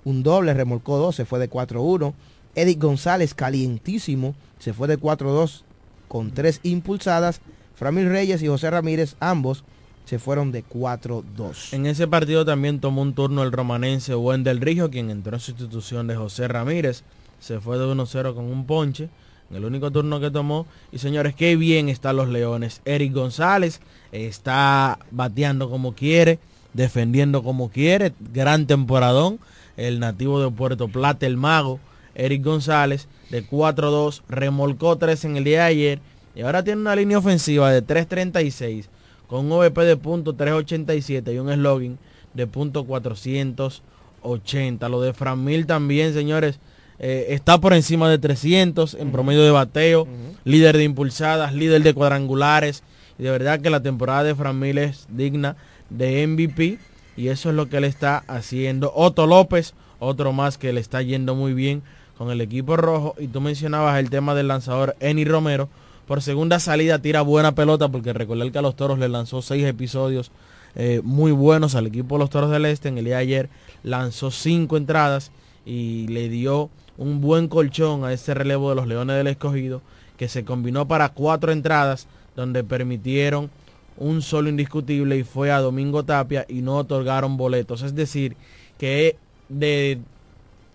un 0.03 0.23
doble, 0.23 0.53
remolcó 0.53 0.97
dos, 0.97 1.15
se 1.15 1.25
fue 1.25 1.39
de 1.39 1.49
4-1. 1.49 2.13
Edic 2.55 2.79
González, 2.79 3.33
calientísimo, 3.33 4.35
se 4.59 4.73
fue 4.73 4.87
de 4.87 4.99
4-2 4.99 5.63
con 6.07 6.31
tres 6.31 6.59
impulsadas. 6.63 7.41
Framil 7.75 8.09
Reyes 8.09 8.43
y 8.43 8.47
José 8.47 8.69
Ramírez, 8.69 9.15
ambos, 9.19 9.63
se 10.05 10.19
fueron 10.19 10.51
de 10.51 10.63
4-2. 10.65 11.73
En 11.73 11.85
ese 11.85 12.07
partido 12.07 12.45
también 12.45 12.79
tomó 12.79 13.01
un 13.01 13.13
turno 13.13 13.43
el 13.43 13.51
romanense 13.51 14.13
Wendel 14.13 14.59
Rijo, 14.59 14.89
quien 14.89 15.09
entró 15.09 15.33
en 15.35 15.39
sustitución 15.39 16.07
de 16.07 16.15
José 16.15 16.47
Ramírez. 16.47 17.03
Se 17.39 17.59
fue 17.59 17.77
de 17.77 17.85
1-0 17.85 18.35
con 18.35 18.45
un 18.45 18.65
ponche. 18.65 19.09
En 19.49 19.57
el 19.57 19.65
único 19.65 19.91
turno 19.91 20.19
que 20.19 20.31
tomó. 20.31 20.65
Y 20.91 20.99
señores, 20.99 21.35
qué 21.35 21.55
bien 21.55 21.89
están 21.89 22.17
los 22.17 22.29
Leones. 22.29 22.81
Eric 22.85 23.13
González 23.13 23.81
está 24.11 24.99
bateando 25.11 25.69
como 25.69 25.93
quiere, 25.93 26.39
defendiendo 26.73 27.43
como 27.43 27.69
quiere. 27.69 28.13
Gran 28.33 28.67
temporadón. 28.67 29.39
El 29.77 29.99
nativo 29.99 30.41
de 30.41 30.51
Puerto 30.51 30.87
Plata, 30.87 31.25
el 31.25 31.37
mago. 31.37 31.79
Eric 32.15 32.43
González 32.43 33.07
de 33.29 33.45
4-2. 33.45 34.21
Remolcó 34.29 34.97
3 34.97 35.25
en 35.25 35.37
el 35.37 35.43
día 35.43 35.59
de 35.59 35.65
ayer. 35.65 35.99
Y 36.35 36.41
ahora 36.41 36.63
tiene 36.63 36.81
una 36.81 36.95
línea 36.95 37.17
ofensiva 37.17 37.71
de 37.71 37.85
3.36 37.85 38.85
con 39.27 39.45
un 39.45 39.51
OVP 39.53 39.85
de 39.85 39.95
punto 39.95 40.33
387 40.33 41.33
y 41.33 41.39
un 41.39 41.53
slogan 41.53 41.97
de 42.33 42.47
punto 42.47 42.85
480. 42.85 44.89
Lo 44.89 45.01
de 45.01 45.13
Framil 45.13 45.65
también, 45.65 46.13
señores, 46.13 46.59
eh, 46.99 47.27
está 47.29 47.57
por 47.57 47.73
encima 47.73 48.09
de 48.09 48.19
300 48.19 48.95
en 48.95 49.11
promedio 49.11 49.43
de 49.43 49.51
bateo, 49.51 50.07
líder 50.43 50.77
de 50.77 50.83
impulsadas, 50.83 51.53
líder 51.53 51.81
de 51.81 51.93
cuadrangulares. 51.93 52.83
Y 53.17 53.23
de 53.23 53.31
verdad 53.31 53.61
que 53.61 53.69
la 53.69 53.81
temporada 53.81 54.23
de 54.23 54.35
Framil 54.35 54.77
es 54.77 55.07
digna 55.09 55.55
de 55.89 56.27
MVP 56.27 56.77
y 57.15 57.29
eso 57.29 57.49
es 57.49 57.55
lo 57.55 57.69
que 57.69 57.77
él 57.77 57.85
está 57.85 58.23
haciendo. 58.27 58.91
Otto 58.95 59.27
López, 59.27 59.75
otro 59.99 60.33
más 60.33 60.57
que 60.57 60.73
le 60.73 60.81
está 60.81 61.01
yendo 61.01 61.35
muy 61.35 61.53
bien 61.53 61.83
con 62.17 62.31
el 62.31 62.41
equipo 62.41 62.77
rojo. 62.77 63.15
Y 63.19 63.27
tú 63.27 63.41
mencionabas 63.41 63.99
el 63.99 64.09
tema 64.09 64.35
del 64.35 64.47
lanzador 64.47 64.95
Eni 64.99 65.25
Romero. 65.25 65.69
Por 66.07 66.21
segunda 66.21 66.59
salida 66.59 66.99
tira 66.99 67.21
buena 67.21 67.53
pelota 67.53 67.89
porque 67.89 68.13
recordar 68.13 68.51
que 68.51 68.57
a 68.57 68.61
los 68.61 68.75
toros 68.75 68.99
le 68.99 69.09
lanzó 69.09 69.41
seis 69.41 69.65
episodios 69.65 70.31
eh, 70.75 71.01
muy 71.03 71.31
buenos 71.31 71.75
al 71.75 71.87
equipo 71.87 72.15
de 72.15 72.19
los 72.19 72.29
toros 72.29 72.51
del 72.51 72.65
este. 72.65 72.89
En 72.89 72.97
el 72.97 73.05
día 73.05 73.17
de 73.17 73.21
ayer 73.21 73.49
lanzó 73.83 74.31
cinco 74.31 74.77
entradas 74.77 75.31
y 75.65 76.07
le 76.07 76.29
dio 76.29 76.69
un 76.97 77.21
buen 77.21 77.47
colchón 77.47 78.03
a 78.03 78.13
este 78.13 78.33
relevo 78.33 78.69
de 78.69 78.75
los 78.75 78.87
leones 78.87 79.15
del 79.15 79.27
escogido 79.27 79.81
que 80.17 80.27
se 80.27 80.45
combinó 80.45 80.87
para 80.87 81.09
cuatro 81.09 81.51
entradas 81.51 82.07
donde 82.35 82.63
permitieron 82.63 83.49
un 83.97 84.21
solo 84.21 84.49
indiscutible 84.49 85.17
y 85.17 85.23
fue 85.23 85.51
a 85.51 85.59
Domingo 85.59 86.03
Tapia 86.03 86.45
y 86.47 86.61
no 86.61 86.77
otorgaron 86.77 87.37
boletos. 87.37 87.81
Es 87.81 87.95
decir, 87.95 88.35
que 88.77 89.15
de 89.49 89.99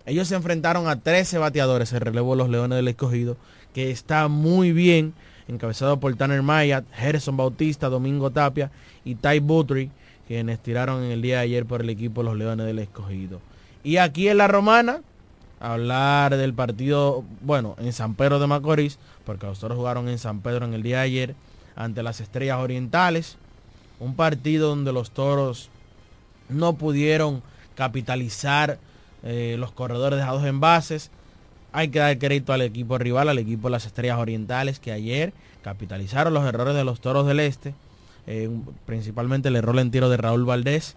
ellos 0.07 0.29
se 0.29 0.35
enfrentaron 0.35 0.87
a 0.87 1.01
13 1.01 1.37
bateadores 1.37 1.91
el 1.91 1.99
relevo 1.99 2.31
de 2.31 2.37
los 2.37 2.49
Leones 2.49 2.77
del 2.77 2.87
Escogido, 2.87 3.35
que 3.73 3.91
está 3.91 4.29
muy 4.29 4.71
bien, 4.71 5.13
encabezado 5.49 5.99
por 5.99 6.15
Tanner 6.15 6.41
Mayat, 6.41 6.85
Gerson 6.93 7.35
Bautista, 7.35 7.89
Domingo 7.89 8.31
Tapia 8.31 8.71
y 9.03 9.15
Ty 9.15 9.39
Butry, 9.39 9.91
quienes 10.25 10.59
tiraron 10.59 11.03
en 11.03 11.11
el 11.11 11.21
día 11.21 11.35
de 11.35 11.41
ayer 11.43 11.65
por 11.65 11.81
el 11.81 11.89
equipo 11.89 12.23
los 12.23 12.37
Leones 12.37 12.65
del 12.65 12.79
Escogido. 12.79 13.41
Y 13.83 13.97
aquí 13.97 14.29
en 14.29 14.37
la 14.37 14.47
Romana, 14.47 15.01
hablar 15.59 16.37
del 16.37 16.53
partido, 16.53 17.25
bueno, 17.41 17.75
en 17.77 17.91
San 17.91 18.15
Pedro 18.15 18.39
de 18.39 18.47
Macorís, 18.47 18.99
porque 19.25 19.45
los 19.45 19.59
toros 19.59 19.77
jugaron 19.77 20.07
en 20.07 20.19
San 20.19 20.39
Pedro 20.39 20.65
en 20.65 20.73
el 20.73 20.83
día 20.83 20.99
de 20.99 21.03
ayer 21.03 21.35
ante 21.75 22.01
las 22.01 22.21
Estrellas 22.21 22.59
Orientales, 22.59 23.35
un 23.99 24.15
partido 24.15 24.69
donde 24.69 24.93
los 24.93 25.11
toros 25.11 25.69
no 26.47 26.77
pudieron 26.77 27.43
capitalizar 27.75 28.79
eh, 29.23 29.55
los 29.59 29.71
corredores 29.71 30.17
dejados 30.19 30.43
en 30.45 30.59
bases. 30.59 31.11
Hay 31.73 31.89
que 31.89 31.99
dar 31.99 32.17
crédito 32.17 32.53
al 32.53 32.61
equipo 32.61 32.97
rival, 32.97 33.29
al 33.29 33.37
equipo 33.39 33.67
de 33.67 33.71
las 33.73 33.85
Estrellas 33.85 34.17
Orientales, 34.17 34.79
que 34.79 34.91
ayer 34.91 35.33
capitalizaron 35.63 36.33
los 36.33 36.45
errores 36.45 36.75
de 36.75 36.83
los 36.83 37.01
Toros 37.01 37.27
del 37.27 37.39
Este, 37.39 37.73
eh, 38.25 38.49
principalmente 38.85 39.49
el 39.49 39.55
error 39.57 39.77
en 39.79 39.91
tiro 39.91 40.09
de 40.09 40.17
Raúl 40.17 40.45
Valdés. 40.45 40.95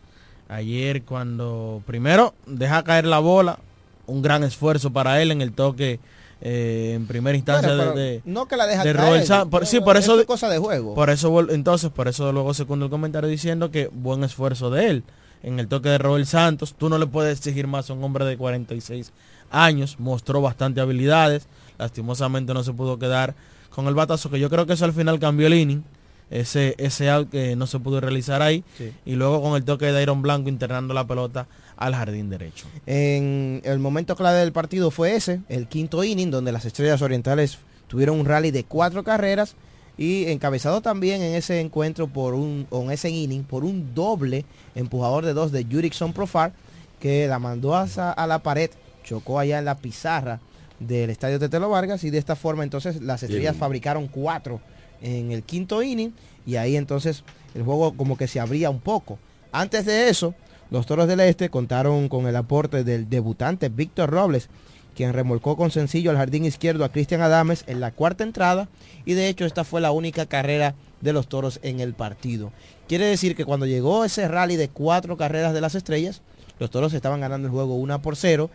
Ayer 0.48 1.02
cuando 1.02 1.82
primero 1.86 2.34
deja 2.46 2.82
caer 2.82 3.04
la 3.06 3.18
bola, 3.20 3.58
un 4.06 4.22
gran 4.22 4.42
esfuerzo 4.42 4.92
para 4.92 5.20
él 5.22 5.30
en 5.30 5.42
el 5.42 5.52
toque 5.52 6.00
eh, 6.40 6.94
en 6.96 7.06
primera 7.06 7.36
instancia 7.36 7.70
de, 7.94 8.00
de- 8.00 8.22
no 8.24 8.46
que 8.46 8.56
la 8.56 8.66
deja 8.66 8.82
de 8.82 8.92
caer, 8.94 9.26
San- 9.26 9.50
por- 9.50 9.66
sí, 9.66 9.78
por 9.80 9.96
eso 9.96 10.18
es 10.18 10.26
cosa 10.26 10.48
de 10.48 10.58
juego. 10.58 10.94
Por 10.94 11.10
eso 11.10 11.50
entonces, 11.50 11.90
por 11.90 12.08
eso 12.08 12.32
luego 12.32 12.54
segundo 12.54 12.86
el 12.86 12.90
comentario 12.90 13.28
diciendo 13.28 13.70
que 13.70 13.88
buen 13.92 14.24
esfuerzo 14.24 14.70
de 14.70 14.88
él 14.88 15.04
en 15.42 15.58
el 15.58 15.68
toque 15.68 15.88
de 15.88 15.98
Robert 15.98 16.26
Santos. 16.26 16.74
Tú 16.76 16.88
no 16.88 16.98
le 16.98 17.06
puedes 17.06 17.38
exigir 17.38 17.66
más 17.66 17.90
a 17.90 17.92
un 17.94 18.04
hombre 18.04 18.24
de 18.24 18.36
46 18.36 19.12
años, 19.50 19.96
mostró 19.98 20.40
bastante 20.40 20.80
habilidades, 20.80 21.46
lastimosamente 21.78 22.54
no 22.54 22.62
se 22.62 22.72
pudo 22.72 22.98
quedar 22.98 23.34
con 23.70 23.86
el 23.86 23.94
batazo 23.94 24.30
que 24.30 24.40
yo 24.40 24.50
creo 24.50 24.66
que 24.66 24.74
eso 24.74 24.84
al 24.84 24.92
final 24.92 25.18
cambió 25.18 25.46
el 25.46 25.54
inning. 25.54 25.84
Ese, 26.30 26.76
ese 26.78 27.10
out 27.10 27.28
que 27.28 27.56
no 27.56 27.66
se 27.66 27.80
pudo 27.80 28.00
realizar 28.00 28.40
ahí. 28.40 28.62
Sí. 28.78 28.92
Y 29.04 29.16
luego 29.16 29.42
con 29.42 29.56
el 29.56 29.64
toque 29.64 29.86
de 29.86 30.00
Iron 30.00 30.22
Blanco 30.22 30.48
internando 30.48 30.94
la 30.94 31.04
pelota 31.04 31.48
al 31.76 31.94
jardín 31.96 32.30
derecho. 32.30 32.66
En 32.86 33.60
el 33.64 33.80
momento 33.80 34.14
clave 34.14 34.38
del 34.38 34.52
partido 34.52 34.92
fue 34.92 35.16
ese, 35.16 35.40
el 35.48 35.66
quinto 35.66 36.04
inning, 36.04 36.30
donde 36.30 36.52
las 36.52 36.64
Estrellas 36.66 37.02
Orientales 37.02 37.58
tuvieron 37.88 38.20
un 38.20 38.26
rally 38.26 38.52
de 38.52 38.62
cuatro 38.62 39.02
carreras 39.02 39.56
y 40.00 40.30
encabezado 40.30 40.80
también 40.80 41.20
en 41.20 41.34
ese 41.34 41.60
encuentro 41.60 42.08
por 42.08 42.32
un, 42.32 42.66
o 42.70 42.80
en 42.84 42.90
ese 42.90 43.10
inning, 43.10 43.44
por 43.44 43.64
un 43.64 43.94
doble 43.94 44.46
empujador 44.74 45.26
de 45.26 45.34
dos 45.34 45.52
de 45.52 45.66
Jurickson 45.70 46.14
Profar, 46.14 46.54
que 46.98 47.28
la 47.28 47.38
mandó 47.38 47.76
a 47.76 48.26
la 48.26 48.38
pared, 48.38 48.70
chocó 49.04 49.38
allá 49.38 49.58
en 49.58 49.66
la 49.66 49.76
pizarra 49.76 50.40
del 50.78 51.10
estadio 51.10 51.38
Tetelo 51.38 51.68
Vargas 51.68 52.02
y 52.04 52.08
de 52.08 52.16
esta 52.16 52.34
forma 52.34 52.64
entonces 52.64 53.02
las 53.02 53.22
estrellas 53.22 53.52
Bien. 53.52 53.60
fabricaron 53.60 54.08
cuatro 54.08 54.62
en 55.02 55.32
el 55.32 55.42
quinto 55.42 55.82
inning 55.82 56.14
y 56.46 56.56
ahí 56.56 56.76
entonces 56.76 57.22
el 57.54 57.62
juego 57.62 57.94
como 57.94 58.16
que 58.16 58.26
se 58.26 58.40
abría 58.40 58.70
un 58.70 58.80
poco. 58.80 59.18
Antes 59.52 59.84
de 59.84 60.08
eso, 60.08 60.34
los 60.70 60.86
Toros 60.86 61.08
del 61.08 61.20
Este 61.20 61.50
contaron 61.50 62.08
con 62.08 62.26
el 62.26 62.36
aporte 62.36 62.84
del 62.84 63.10
debutante 63.10 63.68
Víctor 63.68 64.08
Robles, 64.08 64.48
quien 64.94 65.12
remolcó 65.12 65.56
con 65.56 65.70
sencillo 65.70 66.10
al 66.10 66.16
jardín 66.16 66.44
izquierdo 66.44 66.84
a 66.84 66.92
Cristian 66.92 67.20
Adames 67.22 67.64
en 67.66 67.80
la 67.80 67.90
cuarta 67.92 68.24
entrada 68.24 68.68
y 69.04 69.14
de 69.14 69.28
hecho 69.28 69.44
esta 69.46 69.64
fue 69.64 69.80
la 69.80 69.90
única 69.92 70.26
carrera 70.26 70.74
de 71.00 71.12
los 71.12 71.28
Toros 71.28 71.60
en 71.62 71.80
el 71.80 71.94
partido. 71.94 72.52
Quiere 72.88 73.06
decir 73.06 73.34
que 73.36 73.44
cuando 73.44 73.66
llegó 73.66 74.04
ese 74.04 74.28
rally 74.28 74.56
de 74.56 74.68
cuatro 74.68 75.16
carreras 75.16 75.54
de 75.54 75.60
las 75.60 75.74
estrellas, 75.74 76.22
los 76.58 76.70
toros 76.70 76.92
estaban 76.92 77.20
ganando 77.20 77.46
el 77.48 77.52
juego 77.54 77.76
1 77.76 78.02
por 78.02 78.16
0. 78.16 78.50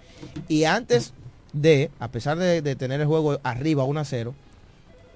Y 0.47 0.65
antes 0.65 1.13
de, 1.53 1.89
a 1.99 2.09
pesar 2.09 2.37
de, 2.37 2.61
tener 2.75 3.01
el 3.01 3.07
juego 3.07 3.39
arriba 3.43 3.83
1 3.85 3.99
a 3.99 4.05
0, 4.05 4.35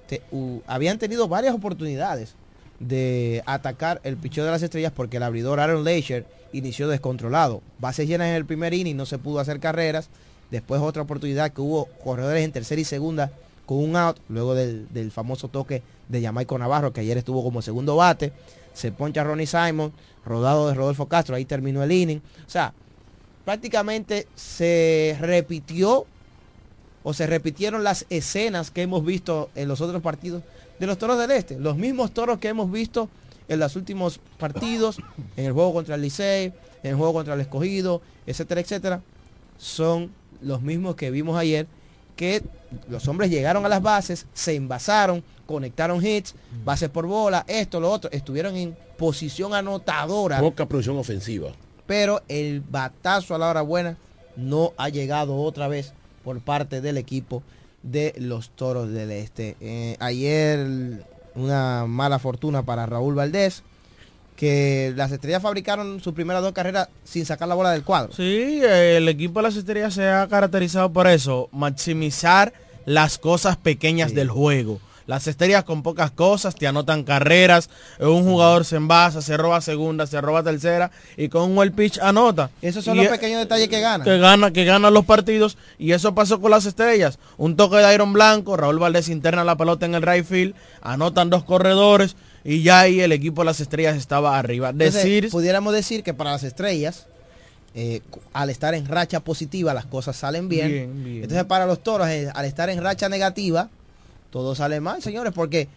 te- 0.08 0.22
u- 0.32 0.60
habían 0.66 0.98
tenido 0.98 1.28
varias 1.28 1.54
oportunidades 1.54 2.34
de 2.80 3.42
atacar 3.46 4.00
el 4.04 4.16
picheo 4.16 4.44
de 4.44 4.50
las 4.50 4.62
estrellas 4.62 4.92
porque 4.96 5.18
el 5.18 5.22
abridor 5.22 5.60
Aaron 5.60 5.84
Leisure 5.84 6.24
inició 6.52 6.88
descontrolado. 6.88 7.62
Bases 7.78 8.08
llenas 8.08 8.28
en 8.28 8.34
el 8.34 8.46
primer 8.46 8.72
inning, 8.74 8.96
no 8.96 9.06
se 9.06 9.18
pudo 9.18 9.38
hacer 9.38 9.60
carreras. 9.60 10.08
Después 10.50 10.80
otra 10.80 11.02
oportunidad 11.02 11.52
que 11.52 11.60
hubo 11.60 11.86
corredores 12.02 12.44
en 12.44 12.52
tercera 12.52 12.80
y 12.80 12.84
segunda 12.84 13.30
con 13.66 13.78
un 13.78 13.96
out, 13.96 14.18
luego 14.28 14.54
del, 14.54 14.88
del 14.92 15.12
famoso 15.12 15.48
toque 15.48 15.82
de 16.08 16.22
Jamaico 16.22 16.58
Navarro, 16.58 16.92
que 16.92 17.00
ayer 17.00 17.16
estuvo 17.18 17.42
como 17.42 17.62
segundo 17.62 17.96
bate. 17.96 18.32
Se 18.74 18.90
poncha 18.90 19.22
Ronnie 19.22 19.46
Simon, 19.46 19.92
rodado 20.24 20.68
de 20.68 20.74
Rodolfo 20.74 21.06
Castro, 21.06 21.36
ahí 21.36 21.44
terminó 21.44 21.82
el 21.82 21.92
inning. 21.92 22.18
O 22.46 22.50
sea, 22.50 22.72
prácticamente 23.44 24.26
se 24.34 25.16
repitió 25.20 26.06
o 27.02 27.14
se 27.14 27.26
repitieron 27.26 27.84
las 27.84 28.06
escenas 28.10 28.70
que 28.70 28.82
hemos 28.82 29.04
visto 29.04 29.50
en 29.54 29.68
los 29.68 29.80
otros 29.80 30.02
partidos 30.02 30.42
de 30.78 30.86
los 30.86 30.98
toros 30.98 31.18
del 31.18 31.30
este. 31.30 31.58
Los 31.58 31.76
mismos 31.76 32.12
toros 32.12 32.38
que 32.38 32.48
hemos 32.48 32.70
visto 32.70 33.08
en 33.48 33.58
los 33.58 33.76
últimos 33.76 34.20
partidos, 34.38 34.98
en 35.36 35.46
el 35.46 35.52
juego 35.52 35.72
contra 35.72 35.94
el 35.94 36.02
Licey, 36.02 36.52
en 36.82 36.90
el 36.90 36.96
juego 36.96 37.12
contra 37.12 37.34
el 37.34 37.40
Escogido, 37.40 38.02
etcétera, 38.26 38.60
etcétera, 38.60 39.02
son 39.58 40.10
los 40.42 40.62
mismos 40.62 40.96
que 40.96 41.10
vimos 41.10 41.36
ayer, 41.38 41.66
que 42.16 42.42
los 42.88 43.08
hombres 43.08 43.30
llegaron 43.30 43.64
a 43.64 43.68
las 43.68 43.82
bases, 43.82 44.26
se 44.32 44.54
envasaron, 44.54 45.22
conectaron 45.46 46.04
hits, 46.04 46.34
bases 46.64 46.88
por 46.88 47.06
bola, 47.06 47.44
esto, 47.48 47.80
lo 47.80 47.90
otro, 47.90 48.10
estuvieron 48.12 48.56
en 48.56 48.76
posición 48.96 49.54
anotadora 49.54 50.38
Poca 50.40 50.66
producción 50.66 50.98
ofensiva. 50.98 51.50
pero 51.86 52.22
el 52.28 52.60
batazo 52.60 53.34
a 53.34 53.38
la 53.38 53.48
hora 53.48 53.62
buena 53.62 53.96
no 54.36 54.72
ha 54.76 54.88
llegado 54.88 55.36
otra 55.36 55.66
vez 55.68 55.92
por 56.22 56.38
parte 56.40 56.80
del 56.80 56.98
equipo 56.98 57.42
de 57.82 58.14
los 58.18 58.50
Toros 58.50 58.90
del 58.90 59.10
Este. 59.10 59.56
Eh, 59.60 59.96
ayer 60.00 61.04
una 61.34 61.86
mala 61.86 62.18
fortuna 62.18 62.62
para 62.62 62.86
Raúl 62.86 63.14
Valdés, 63.14 63.62
que 64.40 64.94
las 64.96 65.12
estrellas 65.12 65.42
fabricaron 65.42 66.00
sus 66.00 66.14
primeras 66.14 66.42
dos 66.42 66.52
carreras 66.52 66.88
sin 67.04 67.26
sacar 67.26 67.46
la 67.46 67.54
bola 67.54 67.72
del 67.72 67.84
cuadro. 67.84 68.10
Sí, 68.14 68.62
el 68.64 69.06
equipo 69.06 69.40
de 69.40 69.42
las 69.42 69.56
estrellas 69.56 69.92
se 69.92 70.08
ha 70.08 70.26
caracterizado 70.28 70.90
por 70.90 71.06
eso, 71.08 71.50
maximizar 71.52 72.54
las 72.86 73.18
cosas 73.18 73.58
pequeñas 73.58 74.14
del 74.14 74.30
juego. 74.30 74.80
Las 75.06 75.26
estrellas 75.26 75.64
con 75.64 75.82
pocas 75.82 76.10
cosas 76.10 76.54
te 76.54 76.66
anotan 76.66 77.02
carreras, 77.02 77.68
un 77.98 78.24
jugador 78.24 78.64
se 78.64 78.76
envasa, 78.76 79.20
se 79.20 79.36
roba 79.36 79.60
segunda, 79.60 80.06
se 80.06 80.18
roba 80.22 80.42
tercera 80.42 80.90
y 81.18 81.28
con 81.28 81.42
un 81.50 81.58
well 81.58 81.72
pitch 81.72 81.98
anota. 81.98 82.48
Esos 82.62 82.82
son 82.82 82.96
Y 82.96 83.02
los 83.02 83.08
pequeños 83.08 83.40
detalles 83.40 83.68
que 83.68 83.80
ganan. 83.80 84.04
que 84.04 84.16
gana, 84.16 84.52
que 84.52 84.64
ganan 84.64 84.94
los 84.94 85.04
partidos 85.04 85.58
y 85.78 85.92
eso 85.92 86.14
pasó 86.14 86.40
con 86.40 86.50
las 86.52 86.64
estrellas. 86.64 87.18
Un 87.36 87.56
toque 87.56 87.76
de 87.76 87.94
Iron 87.94 88.14
Blanco, 88.14 88.56
Raúl 88.56 88.78
Valdés 88.78 89.10
interna 89.10 89.44
la 89.44 89.56
pelota 89.56 89.84
en 89.84 89.96
el 89.96 90.02
right 90.02 90.24
field, 90.24 90.54
anotan 90.80 91.28
dos 91.28 91.44
corredores 91.44 92.16
y 92.44 92.62
ya 92.62 92.80
ahí 92.80 93.00
el 93.00 93.12
equipo 93.12 93.42
de 93.42 93.46
las 93.46 93.60
estrellas 93.60 93.96
estaba 93.96 94.38
arriba. 94.38 94.70
Entonces, 94.70 94.94
Decir, 94.94 95.30
pudiéramos 95.30 95.72
decir 95.72 96.02
que 96.02 96.14
para 96.14 96.32
las 96.32 96.42
estrellas, 96.42 97.06
eh, 97.74 98.00
al 98.32 98.50
estar 98.50 98.74
en 98.74 98.86
racha 98.86 99.20
positiva, 99.20 99.74
las 99.74 99.86
cosas 99.86 100.16
salen 100.16 100.48
bien. 100.48 100.68
Bien, 100.68 101.04
bien. 101.04 101.22
Entonces, 101.22 101.44
para 101.44 101.66
los 101.66 101.82
toros, 101.82 102.08
eh, 102.08 102.30
al 102.34 102.44
estar 102.44 102.70
en 102.70 102.82
racha 102.82 103.08
negativa, 103.08 103.68
todo 104.30 104.54
sale 104.54 104.80
mal, 104.80 105.02
señores, 105.02 105.32
porque 105.34 105.68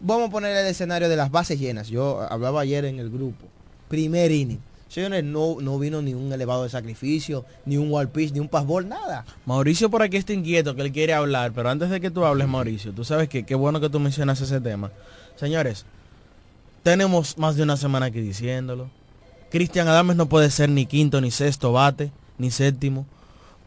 vamos 0.00 0.28
a 0.28 0.30
poner 0.30 0.56
el 0.56 0.66
escenario 0.66 1.08
de 1.08 1.16
las 1.16 1.30
bases 1.30 1.58
llenas. 1.58 1.88
Yo 1.88 2.20
hablaba 2.30 2.60
ayer 2.60 2.84
en 2.84 2.98
el 2.98 3.10
grupo. 3.10 3.46
Primer 3.88 4.30
inning. 4.30 4.60
Señores, 4.88 5.22
no, 5.22 5.58
no 5.60 5.78
vino 5.78 6.02
ni 6.02 6.14
un 6.14 6.32
elevado 6.32 6.64
de 6.64 6.68
sacrificio, 6.68 7.44
ni 7.64 7.76
un 7.76 7.92
wall 7.92 8.08
pitch, 8.08 8.32
ni 8.32 8.40
un 8.40 8.48
passball, 8.48 8.88
nada. 8.88 9.24
Mauricio 9.46 9.88
por 9.88 10.02
aquí 10.02 10.16
está 10.16 10.32
inquieto 10.32 10.74
que 10.74 10.82
él 10.82 10.90
quiere 10.90 11.14
hablar, 11.14 11.52
pero 11.54 11.70
antes 11.70 11.90
de 11.90 12.00
que 12.00 12.10
tú 12.10 12.24
hables, 12.24 12.48
Mauricio, 12.48 12.92
tú 12.92 13.04
sabes 13.04 13.28
que 13.28 13.44
qué 13.44 13.54
bueno 13.54 13.80
que 13.80 13.88
tú 13.88 14.00
mencionas 14.00 14.40
ese 14.40 14.60
tema. 14.60 14.90
Señores, 15.40 15.86
tenemos 16.82 17.38
más 17.38 17.56
de 17.56 17.62
una 17.62 17.78
semana 17.78 18.06
aquí 18.06 18.20
diciéndolo. 18.20 18.90
Cristian 19.50 19.88
Adames 19.88 20.14
no 20.16 20.26
puede 20.26 20.50
ser 20.50 20.68
ni 20.68 20.84
quinto, 20.84 21.18
ni 21.22 21.30
sexto 21.30 21.72
bate, 21.72 22.12
ni 22.36 22.50
séptimo. 22.50 23.06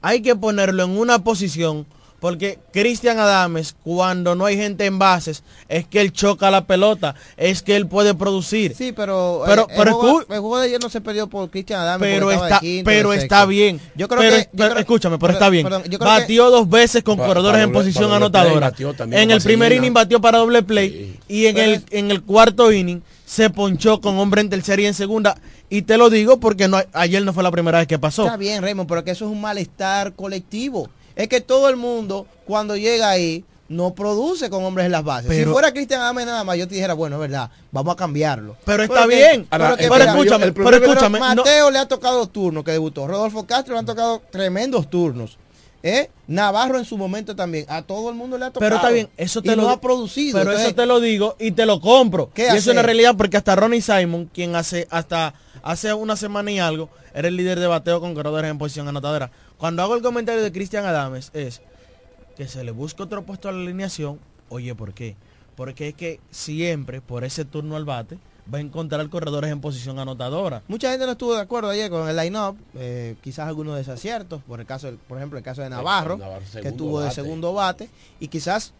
Hay 0.03 0.21
que 0.21 0.35
ponerlo 0.35 0.83
en 0.83 0.91
una 0.91 1.23
posición 1.23 1.87
porque 2.23 2.57
Cristian 2.71 3.19
Adames, 3.19 3.75
cuando 3.83 4.33
no 4.33 4.45
hay 4.45 4.55
gente 4.55 4.85
en 4.85 4.97
bases, 4.97 5.43
es 5.67 5.85
que 5.85 5.99
él 5.99 6.13
choca 6.13 6.49
la 6.49 6.65
pelota, 6.65 7.15
es 7.35 7.61
que 7.61 7.75
él 7.75 7.85
puede 7.85 8.13
producir. 8.13 8.73
Sí, 8.77 8.93
pero, 8.93 9.43
pero, 9.45 9.63
eh, 9.63 9.65
el, 9.71 9.77
pero 9.77 9.93
juego, 9.95 10.19
escu- 10.21 10.33
el 10.33 10.39
juego 10.39 10.57
de 10.59 10.65
ayer 10.67 10.81
no 10.81 10.89
se 10.89 11.01
perdió 11.01 11.27
por 11.27 11.49
Cristian 11.49 11.81
Adams. 11.81 11.99
pero 12.01 12.31
está, 12.31 12.61
quinto, 12.61 12.85
pero 12.85 13.11
bien. 13.45 13.81
Yo 13.97 14.07
creo 14.07 14.21
pero, 14.21 14.35
que, 14.37 14.41
yo 14.43 14.49
pero 14.55 14.69
creo- 14.69 14.79
escúchame, 14.79 15.19
pero 15.19 15.33
está 15.33 15.49
bien. 15.49 15.63
perdón, 15.65 15.81
yo 15.83 15.99
creo 15.99 15.99
que- 15.99 16.05
batió 16.21 16.49
dos 16.49 16.69
veces 16.69 17.03
con 17.03 17.17
corredores 17.17 17.51
para 17.55 17.63
en 17.65 17.73
posición 17.73 18.05
para 18.05 18.19
doble 18.19 18.31
play, 18.31 18.41
anotadora. 18.41 18.71
también 18.95 19.21
En 19.23 19.31
el 19.31 19.41
primer 19.41 19.73
inning 19.73 19.93
batió 19.93 20.21
para 20.21 20.37
doble 20.37 20.63
play 20.63 21.19
y 21.27 21.47
en 21.47 21.55
Pero 21.55 21.67
el 21.67 21.73
es- 21.73 21.83
en 21.91 22.09
el 22.09 22.21
cuarto 22.23 22.71
inning 22.71 23.01
se 23.25 23.49
ponchó 23.49 23.99
con 23.99 24.17
hombre 24.17 24.39
en 24.39 24.49
tercera 24.49 24.81
y 24.81 24.85
en 24.85 24.93
segunda 24.93 25.35
y 25.69 25.81
te 25.81 25.97
lo 25.97 26.09
digo 26.09 26.39
porque 26.39 26.69
no 26.69 26.77
ayer 26.93 27.21
no 27.25 27.33
fue 27.33 27.43
la 27.43 27.51
primera 27.51 27.79
vez 27.79 27.87
que 27.87 27.99
pasó. 27.99 28.23
Está 28.23 28.37
bien, 28.37 28.61
Raymond, 28.61 28.87
pero 28.87 29.03
que 29.03 29.11
eso 29.11 29.25
es 29.25 29.31
un 29.31 29.41
malestar 29.41 30.13
colectivo. 30.13 30.89
Es 31.15 31.27
que 31.27 31.41
todo 31.41 31.69
el 31.69 31.75
mundo, 31.75 32.25
cuando 32.45 32.75
llega 32.75 33.09
ahí, 33.09 33.45
no 33.69 33.93
produce 33.95 34.49
con 34.49 34.63
hombres 34.63 34.85
en 34.85 34.91
las 34.91 35.03
bases. 35.03 35.31
si 35.31 35.37
Pero- 35.37 35.51
fuera 35.53 35.71
Cristian 35.71 36.01
Adams 36.01 36.25
nada 36.25 36.43
más, 36.43 36.57
yo 36.57 36.67
te 36.67 36.75
dijera, 36.75 36.93
bueno, 36.93 37.15
es 37.15 37.21
verdad, 37.21 37.49
vamos 37.71 37.93
a 37.93 37.97
cambiarlo. 37.97 38.55
Pero 38.65 38.83
está 38.83 39.05
bien. 39.07 39.47
pero 39.49 39.63
Ahora, 39.65 39.77
que, 39.77 39.83
pero 39.83 39.95
mira, 39.95 40.11
escúchame, 40.11 40.51
pero 40.51 40.75
escúchame, 40.77 41.19
no- 41.19 41.25
Mateo 41.35 41.71
le 41.71 41.79
ha 41.79 41.87
tocado 41.87 42.19
dos 42.19 42.31
turnos 42.31 42.63
que 42.63 42.71
debutó. 42.71 43.07
Rodolfo 43.07 43.45
Castro 43.45 43.73
le 43.73 43.79
han 43.79 43.85
tocado 43.85 44.21
tremendos 44.31 44.89
turnos. 44.89 45.37
¿Eh? 45.85 46.09
Navarro 46.27 46.77
en 46.77 46.85
su 46.85 46.97
momento 46.97 47.35
también. 47.35 47.65
A 47.67 47.81
todo 47.81 48.09
el 48.09 48.15
mundo 48.15 48.37
le 48.37 48.45
ha 48.45 48.51
tocado. 48.51 48.61
Pero 48.61 48.77
está 48.77 48.89
bien, 48.89 49.09
eso 49.17 49.41
te 49.41 49.51
y 49.51 49.55
lo 49.57 49.63
no 49.63 49.69
ha 49.69 49.81
producido. 49.81 50.37
Pero 50.39 50.51
Entonces, 50.51 50.67
eso 50.67 50.75
te 50.75 50.85
lo 50.85 51.01
digo 51.01 51.35
y 51.39 51.51
te 51.51 51.65
lo 51.65 51.81
compro. 51.81 52.29
¿Qué 52.33 52.43
y 52.43 52.45
eso 52.47 52.55
es 52.55 52.67
una 52.67 52.83
realidad 52.83 53.15
porque 53.17 53.35
hasta 53.35 53.53
Ronnie 53.53 53.81
Simon, 53.81 54.29
quien 54.33 54.55
hace 54.55 54.87
hasta 54.89 55.33
hace 55.61 55.93
una 55.93 56.15
semana 56.15 56.51
y 56.51 56.59
algo, 56.59 56.89
era 57.13 57.27
el 57.27 57.35
líder 57.35 57.59
de 57.59 57.67
bateo 57.67 57.99
con 57.99 58.13
corredores 58.13 58.49
en 58.49 58.57
posición 58.57 58.87
anotadora. 58.87 59.29
Cuando 59.63 59.81
hago 59.81 59.95
el 59.95 60.01
comentario 60.01 60.43
de 60.43 60.51
Cristian 60.51 60.83
Adames 60.83 61.31
es 61.33 61.61
que 62.35 62.49
se 62.49 62.65
le 62.65 62.71
busca 62.71 63.05
otro 63.05 63.23
puesto 63.23 63.47
a 63.47 63.53
la 63.53 63.59
alineación. 63.59 64.19
Oye, 64.49 64.75
¿por 64.75 64.93
qué? 64.93 65.15
Porque 65.55 65.87
es 65.87 65.93
que 65.93 66.19
siempre 66.31 66.99
por 66.99 67.23
ese 67.23 67.45
turno 67.45 67.77
al 67.77 67.85
bate 67.85 68.19
va 68.53 68.57
a 68.57 68.61
encontrar 68.61 69.07
corredores 69.07 69.49
en 69.53 69.61
posición 69.61 69.99
anotadora. 69.99 70.63
Mucha 70.67 70.91
gente 70.91 71.05
no 71.05 71.13
estuvo 71.13 71.33
de 71.33 71.39
acuerdo 71.39 71.69
ayer 71.69 71.89
con 71.89 72.09
el 72.09 72.17
line-up, 72.17 72.57
eh, 72.73 73.15
quizás 73.21 73.47
algunos 73.47 73.77
desaciertos, 73.77 74.43
por 74.43 74.59
el 74.59 74.65
caso, 74.65 74.91
por 75.07 75.17
ejemplo, 75.17 75.37
el 75.37 75.45
caso 75.45 75.61
de 75.61 75.69
Navarro, 75.69 76.17
Navarro, 76.17 76.43
que 76.61 76.67
estuvo 76.67 76.99
de 76.99 77.05
bate. 77.05 77.15
segundo 77.15 77.53
bate, 77.53 77.89
y 78.19 78.27
quizás 78.27 78.73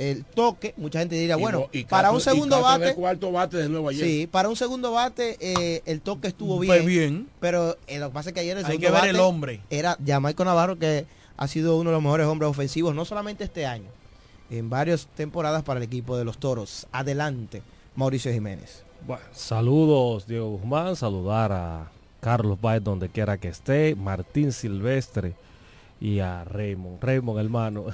el 0.00 0.24
toque, 0.24 0.72
mucha 0.78 0.98
gente 1.00 1.14
diría, 1.14 1.36
Y 1.36 1.40
bueno, 1.40 1.68
y 1.72 1.84
para 1.84 2.10
un 2.10 2.20
segundo 2.20 2.62
bate, 2.62 2.94
cuarto 2.94 3.30
bate 3.32 3.58
de 3.58 3.68
nuevo 3.68 3.88
ayer. 3.90 4.04
sí, 4.04 4.26
para 4.26 4.48
un 4.48 4.56
segundo 4.56 4.92
bate 4.92 5.36
eh, 5.40 5.82
el 5.84 6.00
toque 6.00 6.28
estuvo 6.28 6.58
bien, 6.58 6.86
bien. 6.86 7.28
pero 7.38 7.76
eh, 7.86 7.98
lo 7.98 8.08
que 8.08 8.14
pasa 8.14 8.30
es 8.30 8.34
que 8.34 8.40
ayer 8.40 8.56
el 8.56 8.64
Hay 8.64 8.72
segundo 8.72 8.86
que 8.86 8.92
ver 8.92 9.00
bate 9.02 9.10
el 9.10 9.20
hombre. 9.20 9.60
era 9.68 9.98
Jamaico 10.04 10.44
Navarro, 10.44 10.78
que 10.78 11.04
ha 11.36 11.46
sido 11.48 11.76
uno 11.78 11.90
de 11.90 11.94
los 11.96 12.02
mejores 12.02 12.26
hombres 12.26 12.50
ofensivos, 12.50 12.94
no 12.94 13.04
solamente 13.04 13.44
este 13.44 13.66
año, 13.66 13.88
en 14.50 14.70
varias 14.70 15.06
temporadas 15.16 15.62
para 15.62 15.78
el 15.78 15.84
equipo 15.84 16.16
de 16.16 16.24
los 16.24 16.38
Toros. 16.38 16.86
Adelante, 16.92 17.62
Mauricio 17.94 18.32
Jiménez. 18.32 18.82
Bueno, 19.06 19.22
saludos 19.32 20.26
Diego 20.26 20.48
Guzmán, 20.50 20.96
saludar 20.96 21.52
a 21.52 21.90
Carlos 22.20 22.58
Baez 22.60 22.82
donde 22.82 23.08
quiera 23.10 23.36
que 23.38 23.48
esté, 23.48 23.94
Martín 23.94 24.52
Silvestre 24.52 25.34
y 26.00 26.20
a 26.20 26.44
Raymond. 26.44 27.02
Raymond, 27.02 27.38
hermano, 27.40 27.86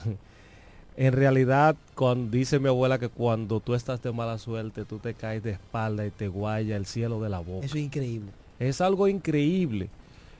en 0.96 1.12
realidad 1.12 1.76
cuando 1.94 2.36
dice 2.36 2.58
mi 2.58 2.68
abuela 2.68 2.98
que 2.98 3.08
cuando 3.08 3.60
tú 3.60 3.74
estás 3.74 4.02
de 4.02 4.12
mala 4.12 4.38
suerte, 4.38 4.84
tú 4.84 4.98
te 4.98 5.14
caes 5.14 5.42
de 5.42 5.52
espalda 5.52 6.06
y 6.06 6.10
te 6.10 6.28
guaya 6.28 6.76
el 6.76 6.86
cielo 6.86 7.20
de 7.20 7.28
la 7.28 7.40
boca. 7.40 7.66
Eso 7.66 7.76
es 7.76 7.84
increíble. 7.84 8.30
Es 8.58 8.80
algo 8.80 9.06
increíble. 9.06 9.90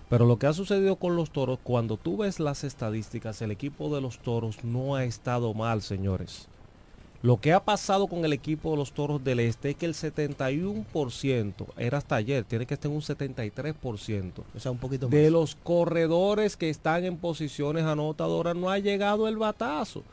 Pero 0.08 0.24
lo 0.24 0.38
que 0.38 0.46
ha 0.46 0.52
sucedido 0.52 0.96
con 0.96 1.16
los 1.16 1.30
toros, 1.30 1.58
cuando 1.62 1.96
tú 1.96 2.18
ves 2.18 2.38
las 2.40 2.64
estadísticas, 2.64 3.42
el 3.42 3.50
equipo 3.50 3.94
de 3.94 4.00
los 4.00 4.18
toros 4.20 4.64
no 4.64 4.94
ha 4.94 5.04
estado 5.04 5.52
mal, 5.52 5.82
señores. 5.82 6.48
Lo 7.22 7.40
que 7.40 7.52
ha 7.52 7.64
pasado 7.64 8.06
con 8.06 8.24
el 8.24 8.32
equipo 8.32 8.70
de 8.70 8.76
los 8.76 8.92
toros 8.92 9.24
del 9.24 9.40
este 9.40 9.70
es 9.70 9.76
que 9.76 9.86
el 9.86 9.94
71%, 9.94 11.66
era 11.76 11.98
hasta 11.98 12.14
ayer, 12.14 12.44
tiene 12.44 12.66
que 12.66 12.74
estar 12.74 12.88
en 12.88 12.96
un 12.96 13.02
73%. 13.02 14.32
O 14.54 14.60
sea, 14.60 14.70
un 14.70 14.78
poquito 14.78 15.06
más. 15.06 15.12
De 15.12 15.30
los 15.30 15.56
corredores 15.56 16.56
que 16.56 16.70
están 16.70 17.04
en 17.04 17.16
posiciones 17.16 17.84
anotadoras 17.84 18.54
no 18.54 18.70
ha 18.70 18.78
llegado 18.78 19.26
el 19.26 19.36
batazo. 19.36 20.04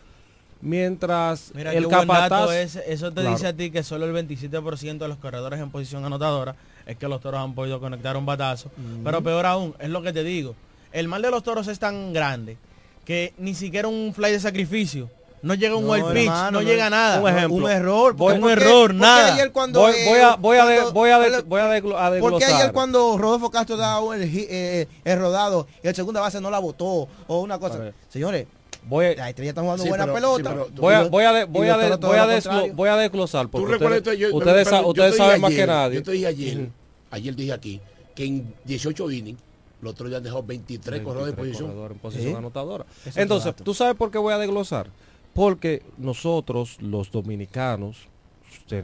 Mientras 0.64 1.52
Mira, 1.54 1.74
el 1.74 1.88
capataz... 1.90 2.50
es- 2.54 2.76
eso 2.88 3.10
te 3.12 3.22
Claro. 3.22 3.36
dice 3.36 3.48
a 3.48 3.54
ti 3.54 3.70
que 3.70 3.84
solo 3.84 4.06
el 4.06 4.14
27% 4.28 4.98
de 4.98 5.08
los 5.10 5.18
corredores 5.18 5.60
en 5.60 5.70
posición 5.70 6.06
anotadora 6.06 6.56
es 6.86 6.96
que 6.98 7.08
los 7.08 7.20
toros 7.22 7.42
han 7.42 7.54
podido 7.54 7.80
conectar 7.82 8.16
un 8.16 8.26
batazo. 8.26 8.72
Pero 9.04 9.22
peor 9.22 9.46
aún, 9.46 9.76
es 9.80 9.90
lo 9.90 10.02
que 10.02 10.14
te 10.14 10.24
digo. 10.24 10.56
El 10.94 11.08
mal 11.10 11.22
de 11.22 11.32
los 11.32 11.44
toros 11.44 11.68
es 11.68 11.80
tan 11.80 12.14
grande 12.14 12.58
que 13.06 13.34
ni 13.38 13.54
siquiera 13.56 13.88
un 13.90 14.14
fly 14.16 14.32
de 14.32 14.40
sacrificio 14.40 15.10
No 15.42 15.56
llega 15.56 15.76
un 15.76 15.84
No, 15.86 15.92
wild 15.92 16.14
pitch, 16.14 16.24
hermano, 16.24 16.52
no, 16.52 16.62
no 16.62 16.66
llega 16.66 16.90
nada. 16.90 17.20
Un 17.20 17.28
ejemplo. 17.28 17.66
Un 17.66 17.70
error. 17.70 18.14
Voy- 18.14 18.36
un 18.36 18.40
¿por 18.40 18.56
qué- 18.58 18.64
error, 18.64 18.94
nada. 18.96 19.34
ayer 19.34 19.52
cuando, 19.52 19.82
voy, 19.82 19.92
eh, 19.94 20.06
voy 20.08 20.20
a 20.20 20.36
voy 20.38 20.58
a 20.58 20.62
cuando- 20.64 20.94
voy 20.94 21.10
a 21.10 21.20
de- 21.20 21.42
voy 21.42 21.60
a, 21.60 21.68
de- 21.68 21.78
a 21.78 22.20
¿Por 22.22 22.38
qué 22.40 22.46
ayer 22.46 22.72
cuando 22.72 23.18
Rodolfo 23.18 23.52
Castro 23.52 23.76
daba 23.76 24.16
el, 24.16 24.24
hi- 24.34 24.48
eh, 24.50 24.88
el 25.04 25.20
rodado 25.20 25.68
y 25.84 25.88
el 25.90 25.94
segunda 25.96 26.22
base 26.22 26.40
no 26.40 26.50
la 26.50 26.60
votó 26.60 27.10
o 27.28 27.42
una 27.42 27.60
cosa? 27.60 27.92
Señores, 28.08 28.48
Voy, 28.86 29.16
la 29.16 29.30
estrella 29.30 29.50
está 29.50 29.62
jugando 29.62 29.84
Sí, 29.84 29.90
buena 29.90 30.04
pero- 30.06 30.16
pelota. 30.16 30.50
sí, 30.52 30.56
pero- 30.72 30.82
voy 30.82 30.94
a, 30.94 31.04
voy 31.08 31.24
a, 31.24 31.34
de- 31.34 31.46
voy 31.46 31.68
a, 31.68 31.78
de- 31.78 31.96
voy 31.98 32.18
a, 32.18 32.26
lo 32.26 32.32
desglo- 32.34 32.74
voy 32.74 32.90
a 32.90 32.96
desglosar 32.98 33.46
¿Tú 33.46 33.52
porque 33.52 33.74
ustedes, 33.76 33.98
esto? 33.98 34.14
Yo- 34.14 34.36
ustedes, 34.36 34.66
pero 34.66 34.70
sa- 34.70 34.82
yo 34.82 34.88
ustedes 34.90 35.10
te 35.12 35.16
dije 35.16 35.26
saben 35.28 35.42
más 35.42 35.52
ayer, 35.52 35.62
que 35.62 35.68
nadie. 35.68 35.96
Yo 35.96 36.04
te 36.04 36.12
dije 36.12 36.28
ayer, 36.28 36.58
Ujú. 36.58 36.70
ayer 37.12 37.36
dije 37.36 37.54
aquí, 37.54 37.82
que 38.16 38.26
en 38.26 38.54
18 38.66 39.10
innings, 39.12 39.40
los 39.82 39.94
otros 39.94 40.12
ya 40.12 40.18
han 40.18 40.24
dejado 40.24 40.44
23 40.44 41.02
corredores 41.02 41.36
de 41.36 41.42
23 41.42 41.52
posición. 41.52 41.70
corredores 41.70 41.96
en 41.96 42.00
posición 42.02 42.32
Sí. 42.32 42.38
anotadora. 42.38 42.86
Ese 42.86 43.10
es 43.10 43.12
otro 43.16 43.22
Entonces. 43.22 43.56
¿tú 43.64 43.74
sabes 43.74 43.96
por 43.96 44.12
qué 44.12 44.18
voy 44.18 44.34
a 44.34 44.38
desglosar? 44.38 44.88
Porque 45.34 45.82
nosotros, 45.98 46.78
los 46.80 47.10
dominicanos, 47.12 48.08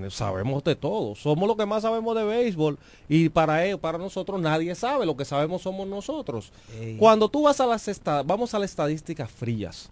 sabemos 0.10 0.64
de 0.64 0.76
todo. 0.76 1.16
Somos 1.16 1.48
los 1.48 1.58
que 1.58 1.66
más 1.66 1.82
sabemos 1.84 2.16
de 2.16 2.24
béisbol. 2.24 2.78
Y 3.08 3.30
para 3.30 3.66
ellos, 3.66 3.80
para 3.80 3.98
nosotros, 3.98 4.40
nadie 4.40 4.76
sabe. 4.76 5.06
Lo 5.06 5.16
que 5.18 5.26
sabemos 5.26 5.62
somos 5.62 5.88
nosotros. 5.88 6.52
Ey. 6.80 6.96
Cuando 6.98 7.30
tú 7.30 7.44
vas 7.44 7.60
a 7.60 7.66
las 7.66 7.90
vamos 8.26 8.54
a 8.54 8.60
las 8.60 8.70
estadísticas 8.70 9.30
frías. 9.32 9.90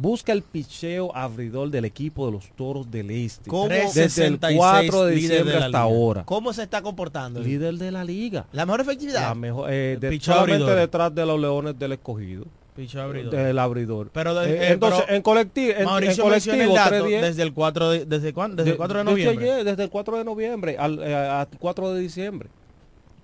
Busca 0.00 0.32
el 0.32 0.42
picheo 0.42 1.10
abridor 1.16 1.70
del 1.70 1.84
equipo 1.84 2.26
de 2.26 2.30
los 2.32 2.48
Toros 2.50 2.88
del 2.88 3.10
Este. 3.10 3.50
¿Cómo? 3.50 3.66
Desde 3.68 4.04
el 4.26 4.38
366 4.38 4.56
4 4.56 5.04
de 5.04 5.10
de 5.10 5.16
diciembre 5.16 5.52
la 5.54 5.58
hasta 5.66 5.68
liga. 5.68 5.80
ahora. 5.80 6.24
¿Cómo 6.24 6.52
se 6.52 6.62
está 6.62 6.82
comportando? 6.82 7.40
Líder 7.40 7.74
de 7.78 7.90
la 7.90 8.04
liga. 8.04 8.46
La 8.52 8.64
mejor 8.64 8.82
efectividad. 8.82 9.22
La 9.22 9.34
mejor, 9.34 9.68
eh, 9.72 9.98
de- 10.00 10.20
solamente 10.20 10.54
abridor. 10.62 10.78
detrás 10.78 11.12
de 11.14 11.26
los 11.26 11.40
Leones 11.40 11.76
del 11.80 11.92
Escogido. 11.92 12.44
Picheo 12.78 13.02
abridor. 13.02 13.32
Del 13.34 13.58
abridor. 13.58 14.10
Pero 14.12 14.34
de- 14.36 14.50
Eh, 14.52 14.56
eh, 14.68 14.72
entonces, 14.74 15.02
pero 15.04 15.16
en 15.16 15.22
colectivo, 15.22 15.72
en, 15.72 15.78
en 15.80 15.84
Mauricio 15.84 16.26
menciona 16.26 16.62
el 16.62 16.68
colectivo, 16.70 16.74
dato 16.76 16.90
310, 16.90 17.22
desde 17.22 17.42
el 17.42 17.52
4 17.52 17.90
de, 17.90 18.04
desde 18.06 18.32
cuándo? 18.32 18.56
Desde 18.56 18.70
el 18.70 18.76
4 18.76 18.98
de 18.98 19.04
noviembre. 19.04 19.64
desde 19.64 19.82
el 19.82 19.90
4 19.90 20.16
de 20.18 20.24
noviembre 20.24 20.76
al 20.78 20.98
eh, 21.02 21.14
a 21.16 21.48
4 21.58 21.92
de 21.92 22.00
diciembre. 22.00 22.48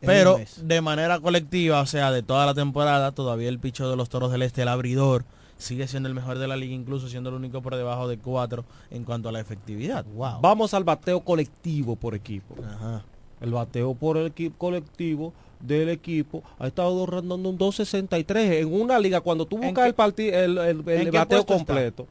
Pero 0.00 0.38
de 0.60 0.80
manera 0.80 1.20
colectiva, 1.20 1.80
o 1.80 1.86
sea, 1.86 2.10
de 2.10 2.22
toda 2.24 2.44
la 2.46 2.54
temporada, 2.54 3.12
todavía 3.12 3.48
el 3.48 3.58
picho 3.60 3.88
de 3.88 3.96
los 3.96 4.08
Toros 4.10 4.32
del 4.32 4.42
Este, 4.42 4.62
el 4.62 4.68
abridor, 4.68 5.24
sigue 5.56 5.86
siendo 5.86 6.08
el 6.08 6.14
mejor 6.16 6.38
de 6.38 6.48
la 6.48 6.56
liga, 6.56 6.74
incluso 6.74 7.08
siendo 7.08 7.30
el 7.30 7.36
único 7.36 7.62
por 7.62 7.76
debajo 7.76 8.08
de 8.08 8.18
4 8.18 8.64
en 8.90 9.04
cuanto 9.04 9.28
a 9.28 9.32
la 9.32 9.38
efectividad. 9.40 10.04
Wow. 10.04 10.40
Vamos 10.42 10.74
al 10.74 10.82
bateo 10.84 11.20
colectivo 11.20 11.96
por 11.96 12.14
equipo. 12.16 12.56
Ajá. 12.62 13.02
El 13.44 13.52
bateo 13.52 13.94
por 13.94 14.16
el 14.16 14.26
equipo 14.26 14.56
colectivo 14.58 15.32
del 15.60 15.88
equipo 15.88 16.42
ha 16.58 16.66
estado 16.66 17.06
rondando 17.06 17.48
un 17.48 17.56
263 17.56 18.62
en 18.62 18.72
una 18.74 18.98
liga 18.98 19.20
cuando 19.20 19.46
tú 19.46 19.56
¿En 19.56 19.62
buscas 19.62 19.86
el 19.86 19.94
partido 19.94 20.36
el, 20.38 20.58
el- 20.58 21.10
bateo 21.10 21.46
completo 21.46 22.06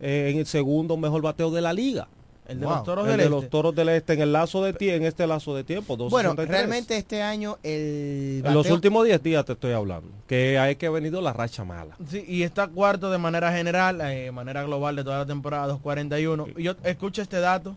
eh, 0.00 0.30
en 0.32 0.38
el 0.40 0.46
segundo 0.46 0.96
mejor 0.96 1.22
bateo 1.22 1.50
de 1.50 1.60
la 1.62 1.72
liga 1.72 2.06
El 2.46 2.60
de 2.60 2.66
Wow. 2.66 2.74
los 2.76 2.84
Toros 2.84 3.04
el 3.06 3.10
del 3.10 3.18
de 3.18 3.24
Este. 3.24 3.30
los 3.42 3.50
toros 3.50 3.74
del 3.74 3.88
este 3.90 4.12
en 4.14 4.20
el 4.22 4.32
lazo 4.32 4.62
de 4.62 4.74
tie- 4.74 4.94
en 4.94 5.04
este 5.04 5.26
lazo 5.26 5.54
de 5.54 5.64
tiempo 5.64 5.96
Bueno, 5.96 6.30
263. 6.34 6.48
realmente 6.50 6.96
este 6.98 7.22
año 7.22 7.56
el 7.62 8.42
en 8.44 8.54
los 8.54 8.70
últimos 8.70 9.04
10 9.06 9.22
días 9.22 9.44
te 9.44 9.52
estoy 9.52 9.72
hablando 9.72 10.08
que 10.26 10.58
hay 10.58 10.76
que 10.76 10.86
ha 10.86 10.90
venido 10.90 11.20
la 11.22 11.32
racha 11.32 11.64
mala 11.64 11.96
Sí, 12.10 12.24
y 12.28 12.42
está 12.42 12.68
cuarto 12.68 13.10
de 13.10 13.18
manera 13.18 13.52
general, 13.52 14.00
eh, 14.02 14.24
de 14.24 14.32
manera 14.32 14.62
global 14.64 14.96
de 14.96 15.04
toda 15.04 15.18
la 15.20 15.26
temporada, 15.26 15.66
241. 15.68 16.46
Y 16.56 16.62
yo 16.64 16.74
escucho 16.84 17.22
este 17.22 17.40
dato. 17.40 17.74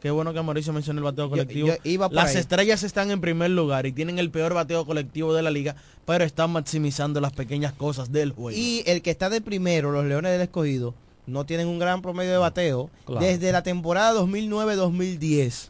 Qué 0.00 0.10
bueno 0.10 0.32
que 0.32 0.40
Mauricio 0.42 0.72
mencionó 0.72 0.98
el 1.00 1.04
bateo 1.04 1.28
colectivo. 1.28 1.68
yo 1.68 1.74
iba 1.84 2.08
por 2.08 2.16
Las 2.16 2.30
ahí. 2.34 2.38
estrellas 2.40 2.82
están 2.82 3.10
en 3.10 3.20
primer 3.20 3.50
lugar 3.50 3.84
y 3.86 3.92
tienen 3.92 4.18
el 4.18 4.30
peor 4.30 4.54
bateo 4.54 4.86
colectivo 4.86 5.34
de 5.34 5.42
la 5.42 5.50
liga, 5.50 5.76
pero 6.06 6.24
están 6.24 6.50
maximizando 6.52 7.20
las 7.20 7.32
pequeñas 7.32 7.72
cosas 7.74 8.10
del 8.10 8.32
juego. 8.32 8.58
Y 8.58 8.82
el 8.86 9.02
que 9.02 9.10
está 9.10 9.28
de 9.28 9.40
primero, 9.42 9.92
los 9.92 10.04
Leones 10.06 10.32
del 10.32 10.40
Escogido, 10.40 10.94
no 11.26 11.44
tienen 11.44 11.68
un 11.68 11.78
gran 11.78 12.00
promedio 12.02 12.32
de 12.32 12.38
bateo. 12.38 12.88
Claro. 13.04 13.20
Desde 13.24 13.52
la 13.52 13.62
temporada 13.62 14.18
2009-2010, 14.20 15.68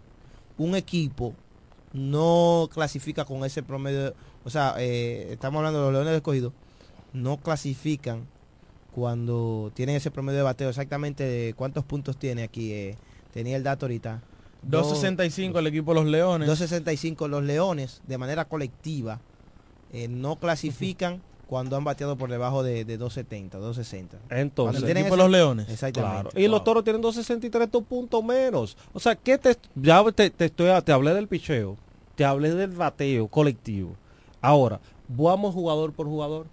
un 0.58 0.74
equipo 0.76 1.34
no 1.92 2.68
clasifica 2.72 3.24
con 3.24 3.44
ese 3.44 3.62
promedio. 3.62 4.14
O 4.44 4.50
sea, 4.50 4.74
eh, 4.78 5.28
estamos 5.32 5.58
hablando 5.58 5.80
de 5.80 5.84
los 5.86 5.92
Leones 5.92 6.10
del 6.12 6.16
Escogido, 6.18 6.52
no 7.12 7.36
clasifican 7.38 8.26
cuando 8.94 9.70
tienen 9.74 9.96
ese 9.96 10.10
promedio 10.10 10.38
de 10.38 10.44
bateo. 10.44 10.68
Exactamente 10.68 11.24
de 11.24 11.54
cuántos 11.54 11.84
puntos 11.84 12.16
tiene 12.16 12.42
aquí. 12.44 12.72
eh, 12.72 12.96
tenía 13.32 13.56
el 13.56 13.62
dato 13.62 13.86
ahorita. 13.86 14.22
265 14.62 15.58
el 15.58 15.66
equipo 15.68 15.94
de 15.94 16.00
los 16.00 16.10
Leones. 16.10 16.46
265 16.46 17.28
los 17.28 17.42
Leones 17.42 18.02
de 18.06 18.18
manera 18.18 18.44
colectiva 18.44 19.20
eh, 19.92 20.06
no 20.08 20.36
clasifican 20.36 21.22
cuando 21.46 21.76
han 21.76 21.82
bateado 21.82 22.16
por 22.16 22.30
debajo 22.30 22.62
de, 22.62 22.84
de 22.84 22.96
270, 22.96 23.58
260. 23.58 24.18
entonces 24.28 24.84
tienen 24.84 24.98
equipo 25.04 25.14
ese- 25.16 25.22
los 25.24 25.30
Leones. 25.32 25.68
Exactamente. 25.68 26.30
Claro. 26.30 26.44
Y 26.44 26.46
los 26.48 26.62
toros 26.62 26.84
tienen 26.84 27.02
263 27.02 27.70
dos 27.72 27.82
puntos 27.84 28.22
menos. 28.22 28.76
O 28.92 29.00
sea, 29.00 29.16
¿qué 29.16 29.36
te, 29.38 29.56
ya 29.74 30.04
te, 30.12 30.30
te 30.30 30.44
estoy, 30.44 30.68
te 30.82 30.92
hablé 30.92 31.12
del 31.14 31.26
picheo, 31.26 31.76
te 32.14 32.24
hablé 32.24 32.54
del 32.54 32.70
bateo 32.70 33.26
colectivo. 33.28 33.96
Ahora, 34.40 34.78
vamos 35.08 35.54
jugador 35.54 35.92
por 35.92 36.06
jugador. 36.06 36.46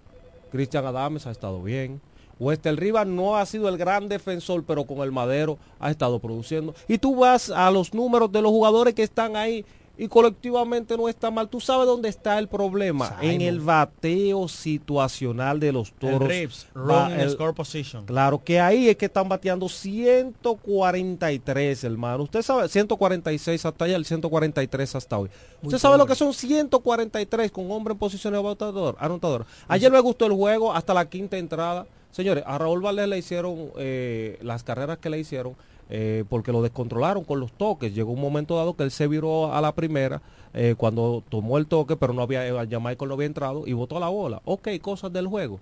Cristian 0.50 0.84
Adames 0.86 1.26
ha 1.26 1.30
estado 1.30 1.62
bien. 1.62 2.00
Wester 2.40 2.76
Rivas 2.78 3.06
no 3.06 3.36
ha 3.36 3.46
sido 3.46 3.68
el 3.68 3.78
gran 3.78 4.08
defensor, 4.08 4.64
pero 4.64 4.84
con 4.84 4.98
el 4.98 5.12
madero 5.12 5.58
ha 5.80 5.90
estado 5.90 6.18
produciendo. 6.18 6.74
Y 6.86 6.98
tú 6.98 7.16
vas 7.16 7.50
a 7.50 7.70
los 7.70 7.94
números 7.94 8.30
de 8.32 8.42
los 8.42 8.50
jugadores 8.50 8.94
que 8.94 9.02
están 9.02 9.36
ahí 9.36 9.64
y 10.00 10.06
colectivamente 10.06 10.96
no 10.96 11.08
está 11.08 11.28
mal. 11.28 11.48
Tú 11.48 11.60
sabes 11.60 11.84
dónde 11.86 12.08
está 12.08 12.38
el 12.38 12.46
problema. 12.46 13.08
Simon. 13.18 13.24
En 13.24 13.40
el 13.40 13.58
bateo 13.58 14.46
situacional 14.46 15.58
de 15.58 15.72
los 15.72 15.88
El 15.88 15.94
toros. 16.12 16.28
Rips, 16.28 16.68
Va 16.76 17.06
run 17.08 17.14
in 17.14 17.20
el- 17.20 17.30
score 17.30 17.52
position. 17.52 18.06
Claro 18.06 18.40
que 18.44 18.60
ahí 18.60 18.88
es 18.88 18.96
que 18.96 19.06
están 19.06 19.28
bateando 19.28 19.68
143, 19.68 21.84
hermano. 21.84 22.24
Usted 22.24 22.42
sabe, 22.42 22.68
146 22.68 23.64
hasta 23.66 23.84
allá, 23.84 23.96
el 23.96 24.04
143 24.04 24.94
hasta 24.94 25.18
hoy. 25.18 25.30
Muy 25.62 25.68
Usted 25.68 25.78
sabe 25.78 25.98
lo 25.98 26.06
que 26.06 26.14
son 26.14 26.32
143 26.32 27.50
con 27.50 27.70
hombre 27.72 27.92
en 27.92 27.98
posición 27.98 28.32
de 28.32 28.38
anotador. 28.38 28.96
anotador. 29.00 29.46
Ayer 29.66 29.90
me 29.90 30.00
gustó 30.00 30.26
el 30.26 30.32
juego 30.32 30.72
hasta 30.72 30.94
la 30.94 31.08
quinta 31.08 31.36
entrada. 31.36 31.86
Señores, 32.10 32.44
a 32.46 32.58
Raúl 32.58 32.80
Valdés 32.80 33.08
le 33.08 33.18
hicieron 33.18 33.70
eh, 33.78 34.38
las 34.42 34.62
carreras 34.62 34.98
que 34.98 35.10
le 35.10 35.18
hicieron 35.18 35.54
eh, 35.90 36.24
porque 36.28 36.52
lo 36.52 36.62
descontrolaron 36.62 37.24
con 37.24 37.40
los 37.40 37.52
toques. 37.52 37.94
Llegó 37.94 38.12
un 38.12 38.20
momento 38.20 38.56
dado 38.56 38.74
que 38.74 38.82
él 38.82 38.90
se 38.90 39.06
viró 39.06 39.52
a 39.52 39.60
la 39.60 39.72
primera 39.74 40.20
eh, 40.54 40.74
cuando 40.76 41.22
tomó 41.28 41.58
el 41.58 41.66
toque, 41.66 41.96
pero 41.96 42.12
no 42.12 42.22
había, 42.22 42.64
ya 42.64 42.80
Michael 42.80 43.08
no 43.08 43.14
había 43.14 43.26
entrado 43.26 43.66
y 43.66 43.72
botó 43.72 44.00
la 44.00 44.08
bola. 44.08 44.40
Ok, 44.44 44.68
cosas 44.80 45.12
del 45.12 45.26
juego. 45.26 45.60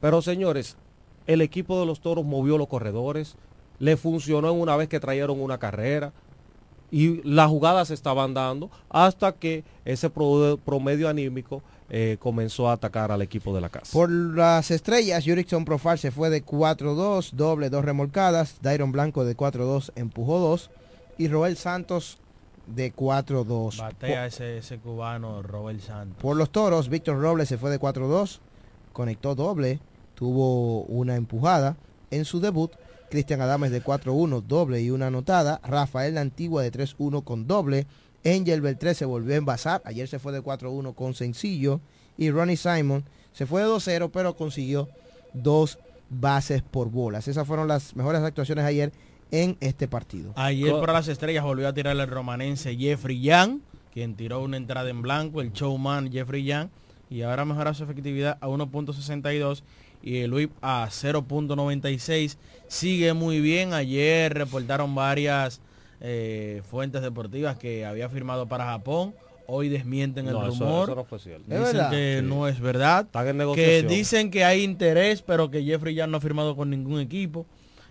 Pero 0.00 0.22
señores, 0.22 0.76
el 1.26 1.40
equipo 1.40 1.80
de 1.80 1.86
los 1.86 2.00
toros 2.00 2.24
movió 2.24 2.56
los 2.58 2.68
corredores, 2.68 3.36
le 3.78 3.96
funcionó 3.96 4.50
en 4.50 4.60
una 4.60 4.76
vez 4.76 4.88
que 4.88 5.00
trajeron 5.00 5.40
una 5.40 5.58
carrera 5.58 6.12
y 6.90 7.22
las 7.28 7.48
jugadas 7.48 7.88
se 7.88 7.94
estaban 7.94 8.32
dando 8.32 8.70
hasta 8.88 9.32
que 9.32 9.64
ese 9.84 10.08
pro- 10.08 10.58
promedio 10.64 11.08
anímico 11.08 11.62
eh, 11.90 12.16
comenzó 12.18 12.68
a 12.68 12.74
atacar 12.74 13.10
al 13.10 13.22
equipo 13.22 13.54
de 13.54 13.60
la 13.60 13.68
casa. 13.68 13.92
Por 13.92 14.10
las 14.10 14.70
estrellas, 14.70 15.24
Jurickson 15.24 15.64
Profile 15.64 15.96
se 15.96 16.10
fue 16.10 16.28
de 16.30 16.44
4-2, 16.44 17.32
doble, 17.32 17.70
dos 17.70 17.84
remolcadas. 17.84 18.56
Dairon 18.60 18.92
Blanco 18.92 19.24
de 19.24 19.36
4-2, 19.36 19.92
empujó 19.96 20.38
2. 20.38 20.70
Y 21.18 21.28
Roel 21.28 21.56
Santos 21.56 22.18
de 22.66 22.94
4-2. 22.94 23.78
Batea 23.78 24.26
ese, 24.26 24.58
ese 24.58 24.78
cubano 24.78 25.42
Robert 25.42 25.80
Santos. 25.80 26.20
Por 26.20 26.36
los 26.36 26.50
toros, 26.50 26.88
Víctor 26.88 27.20
Robles 27.20 27.48
se 27.48 27.58
fue 27.58 27.70
de 27.70 27.80
4-2, 27.80 28.38
conectó 28.92 29.34
doble, 29.34 29.80
tuvo 30.14 30.82
una 30.82 31.16
empujada 31.16 31.76
en 32.10 32.24
su 32.24 32.40
debut. 32.40 32.72
Cristian 33.10 33.40
Adames 33.40 33.70
de 33.70 33.82
4-1, 33.82 34.42
doble 34.42 34.82
y 34.82 34.90
una 34.90 35.06
anotada. 35.06 35.60
Rafael 35.64 36.14
La 36.14 36.20
Antigua 36.20 36.62
de 36.62 36.70
3-1 36.70 37.24
con 37.24 37.46
doble. 37.46 37.86
Angel 38.24 38.60
Beltré 38.60 38.94
se 38.94 39.04
volvió 39.04 39.34
a 39.34 39.38
envasar. 39.38 39.82
Ayer 39.84 40.08
se 40.08 40.18
fue 40.18 40.32
de 40.32 40.42
4-1 40.42 40.94
con 40.94 41.14
sencillo. 41.14 41.80
Y 42.16 42.30
Ronnie 42.30 42.56
Simon 42.56 43.04
se 43.32 43.46
fue 43.46 43.62
de 43.62 43.68
2-0, 43.68 44.10
pero 44.12 44.34
consiguió 44.34 44.88
dos 45.32 45.78
bases 46.10 46.62
por 46.62 46.90
bolas. 46.90 47.28
Esas 47.28 47.46
fueron 47.46 47.68
las 47.68 47.94
mejores 47.94 48.22
actuaciones 48.22 48.64
ayer 48.64 48.92
en 49.30 49.56
este 49.60 49.88
partido. 49.88 50.32
Ayer 50.36 50.72
para 50.80 50.94
las 50.94 51.08
estrellas 51.08 51.44
volvió 51.44 51.68
a 51.68 51.74
tirar 51.74 51.96
el 51.96 52.06
romanense 52.06 52.76
Jeffrey 52.76 53.20
Young, 53.20 53.60
quien 53.92 54.14
tiró 54.14 54.42
una 54.42 54.56
entrada 54.56 54.88
en 54.90 55.02
blanco, 55.02 55.40
el 55.40 55.52
showman 55.52 56.10
Jeffrey 56.10 56.44
Young, 56.44 56.68
y 57.10 57.22
ahora 57.22 57.44
mejora 57.44 57.74
su 57.74 57.84
efectividad 57.84 58.38
a 58.40 58.48
1.62 58.48 59.62
y 60.02 60.18
el 60.18 60.32
whip 60.32 60.52
a 60.62 60.88
0.96. 60.90 62.36
Sigue 62.68 63.12
muy 63.12 63.40
bien. 63.40 63.72
Ayer 63.72 64.32
reportaron 64.32 64.94
varias 64.94 65.60
eh, 66.00 66.62
fuentes 66.68 67.02
deportivas 67.02 67.56
que 67.58 67.84
había 67.84 68.08
firmado 68.08 68.46
para 68.46 68.64
Japón. 68.66 69.14
Hoy 69.50 69.70
desmienten 69.70 70.26
el 70.26 70.34
No, 70.34 70.46
rumor. 70.46 70.84
eso 70.88 70.94
no 70.94 71.04
fue 71.04 71.18
cierto. 71.18 71.44
¿Es 71.50 71.58
Dicen 71.58 71.76
verdad? 71.76 71.90
que 71.90 72.18
Sí. 72.20 72.26
no 72.26 72.46
es 72.48 72.60
verdad. 72.60 73.06
Están 73.06 73.40
en 73.40 73.54
Que 73.54 73.82
dicen 73.82 74.30
que 74.30 74.44
hay 74.44 74.62
interés, 74.62 75.22
pero 75.22 75.50
que 75.50 75.62
Jeffrey 75.64 75.94
Young 75.94 76.10
no 76.10 76.18
ha 76.18 76.20
firmado 76.20 76.54
con 76.54 76.68
ningún 76.68 77.00
equipo. 77.00 77.46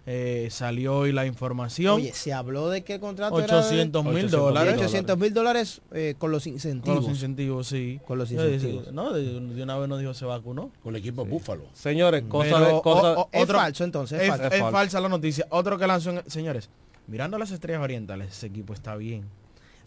Eh, 0.09 0.47
salió 0.51 0.99
hoy 0.99 1.11
la 1.11 1.25
información. 1.25 1.95
Oye, 1.95 2.13
se 2.13 2.31
habló 2.31 2.69
de 2.69 2.81
que 2.83 2.93
el 2.93 2.99
contrato 3.01 3.35
800 3.35 4.03
era 4.05 4.13
de- 4.13 4.21
mil 4.21 4.31
dólares. 4.31 4.73
800 4.77 5.17
mil 5.17 5.33
dólares 5.33 5.81
eh, 5.91 6.15
con 6.17 6.31
los 6.31 6.43
Con 6.43 6.53
incentivos. 6.53 6.99
los 7.01 7.09
incentivos, 7.09 7.67
sí. 7.67 7.99
Con 8.07 8.17
los 8.19 8.31
incentivos. 8.31 8.93
No, 8.93 9.11
de, 9.11 9.35
una 9.63 9.77
vez 9.77 9.89
nos 9.89 9.99
dijo 9.99 10.13
se 10.13 10.23
vacunó. 10.25 10.71
Con 10.81 10.95
el 10.95 11.01
equipo 11.01 11.25
Búfalo. 11.25 11.63
Señores, 11.73 12.23
cosa 12.29 12.51
Pero, 12.57 12.75
de... 12.77 12.81
Cosa, 12.83 13.11
o- 13.17 13.21
o- 13.23 13.29
Es 13.33 13.43
otro- 13.43 13.57
falso, 13.57 13.83
entonces, 13.83 14.17
es 14.19 14.23
Es, 14.25 14.29
falso. 14.29 14.45
es 14.45 14.53
Es 14.53 14.59
falso. 14.59 14.77
falsa 14.77 15.01
la 15.01 15.09
noticia. 15.09 15.45
Otro 15.49 15.77
que 15.77 15.87
lanzó, 15.87 16.11
en- 16.11 16.29
señores, 16.29 16.69
mirando 17.07 17.37
las 17.37 17.51
estrellas 17.51 17.81
orientales, 17.81 18.29
ese 18.31 18.47
equipo 18.47 18.73
está 18.73 18.95
bien. 18.95 19.23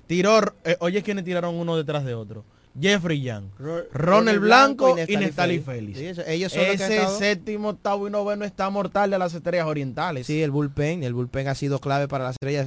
Tiró, 0.07 0.41
eh, 0.65 0.77
oye, 0.81 1.03
quienes 1.03 1.25
tiraron 1.25 1.55
uno 1.55 1.77
detrás 1.77 2.05
de 2.05 2.15
otro. 2.15 2.45
Jeffrey 2.81 3.21
Young, 3.21 3.47
Ro- 3.59 3.83
Ronald 3.93 4.39
Blanco 4.41 4.91
y 4.93 4.95
Neftalí 4.95 5.17
Nestali 5.27 5.59
Félix. 5.59 5.67
Félix. 5.67 5.99
Sí, 5.99 6.07
eso- 6.07 6.23
ellos 6.31 6.53
son 6.53 6.61
Ese 6.63 6.97
estado- 6.99 7.19
séptimo, 7.19 7.69
octavo 7.71 8.07
y 8.07 8.11
noveno 8.13 8.45
está 8.45 8.71
mortal 8.71 9.11
de 9.11 9.19
las 9.19 9.35
estrellas 9.35 9.67
orientales. 9.67 10.27
Sí, 10.29 10.41
el 10.41 10.53
bullpen, 10.53 11.03
el 11.03 11.13
bullpen 11.13 11.49
ha 11.49 11.57
sido 11.57 11.81
clave 11.81 12.07
para 12.07 12.23
las 12.25 12.33
estrellas 12.35 12.59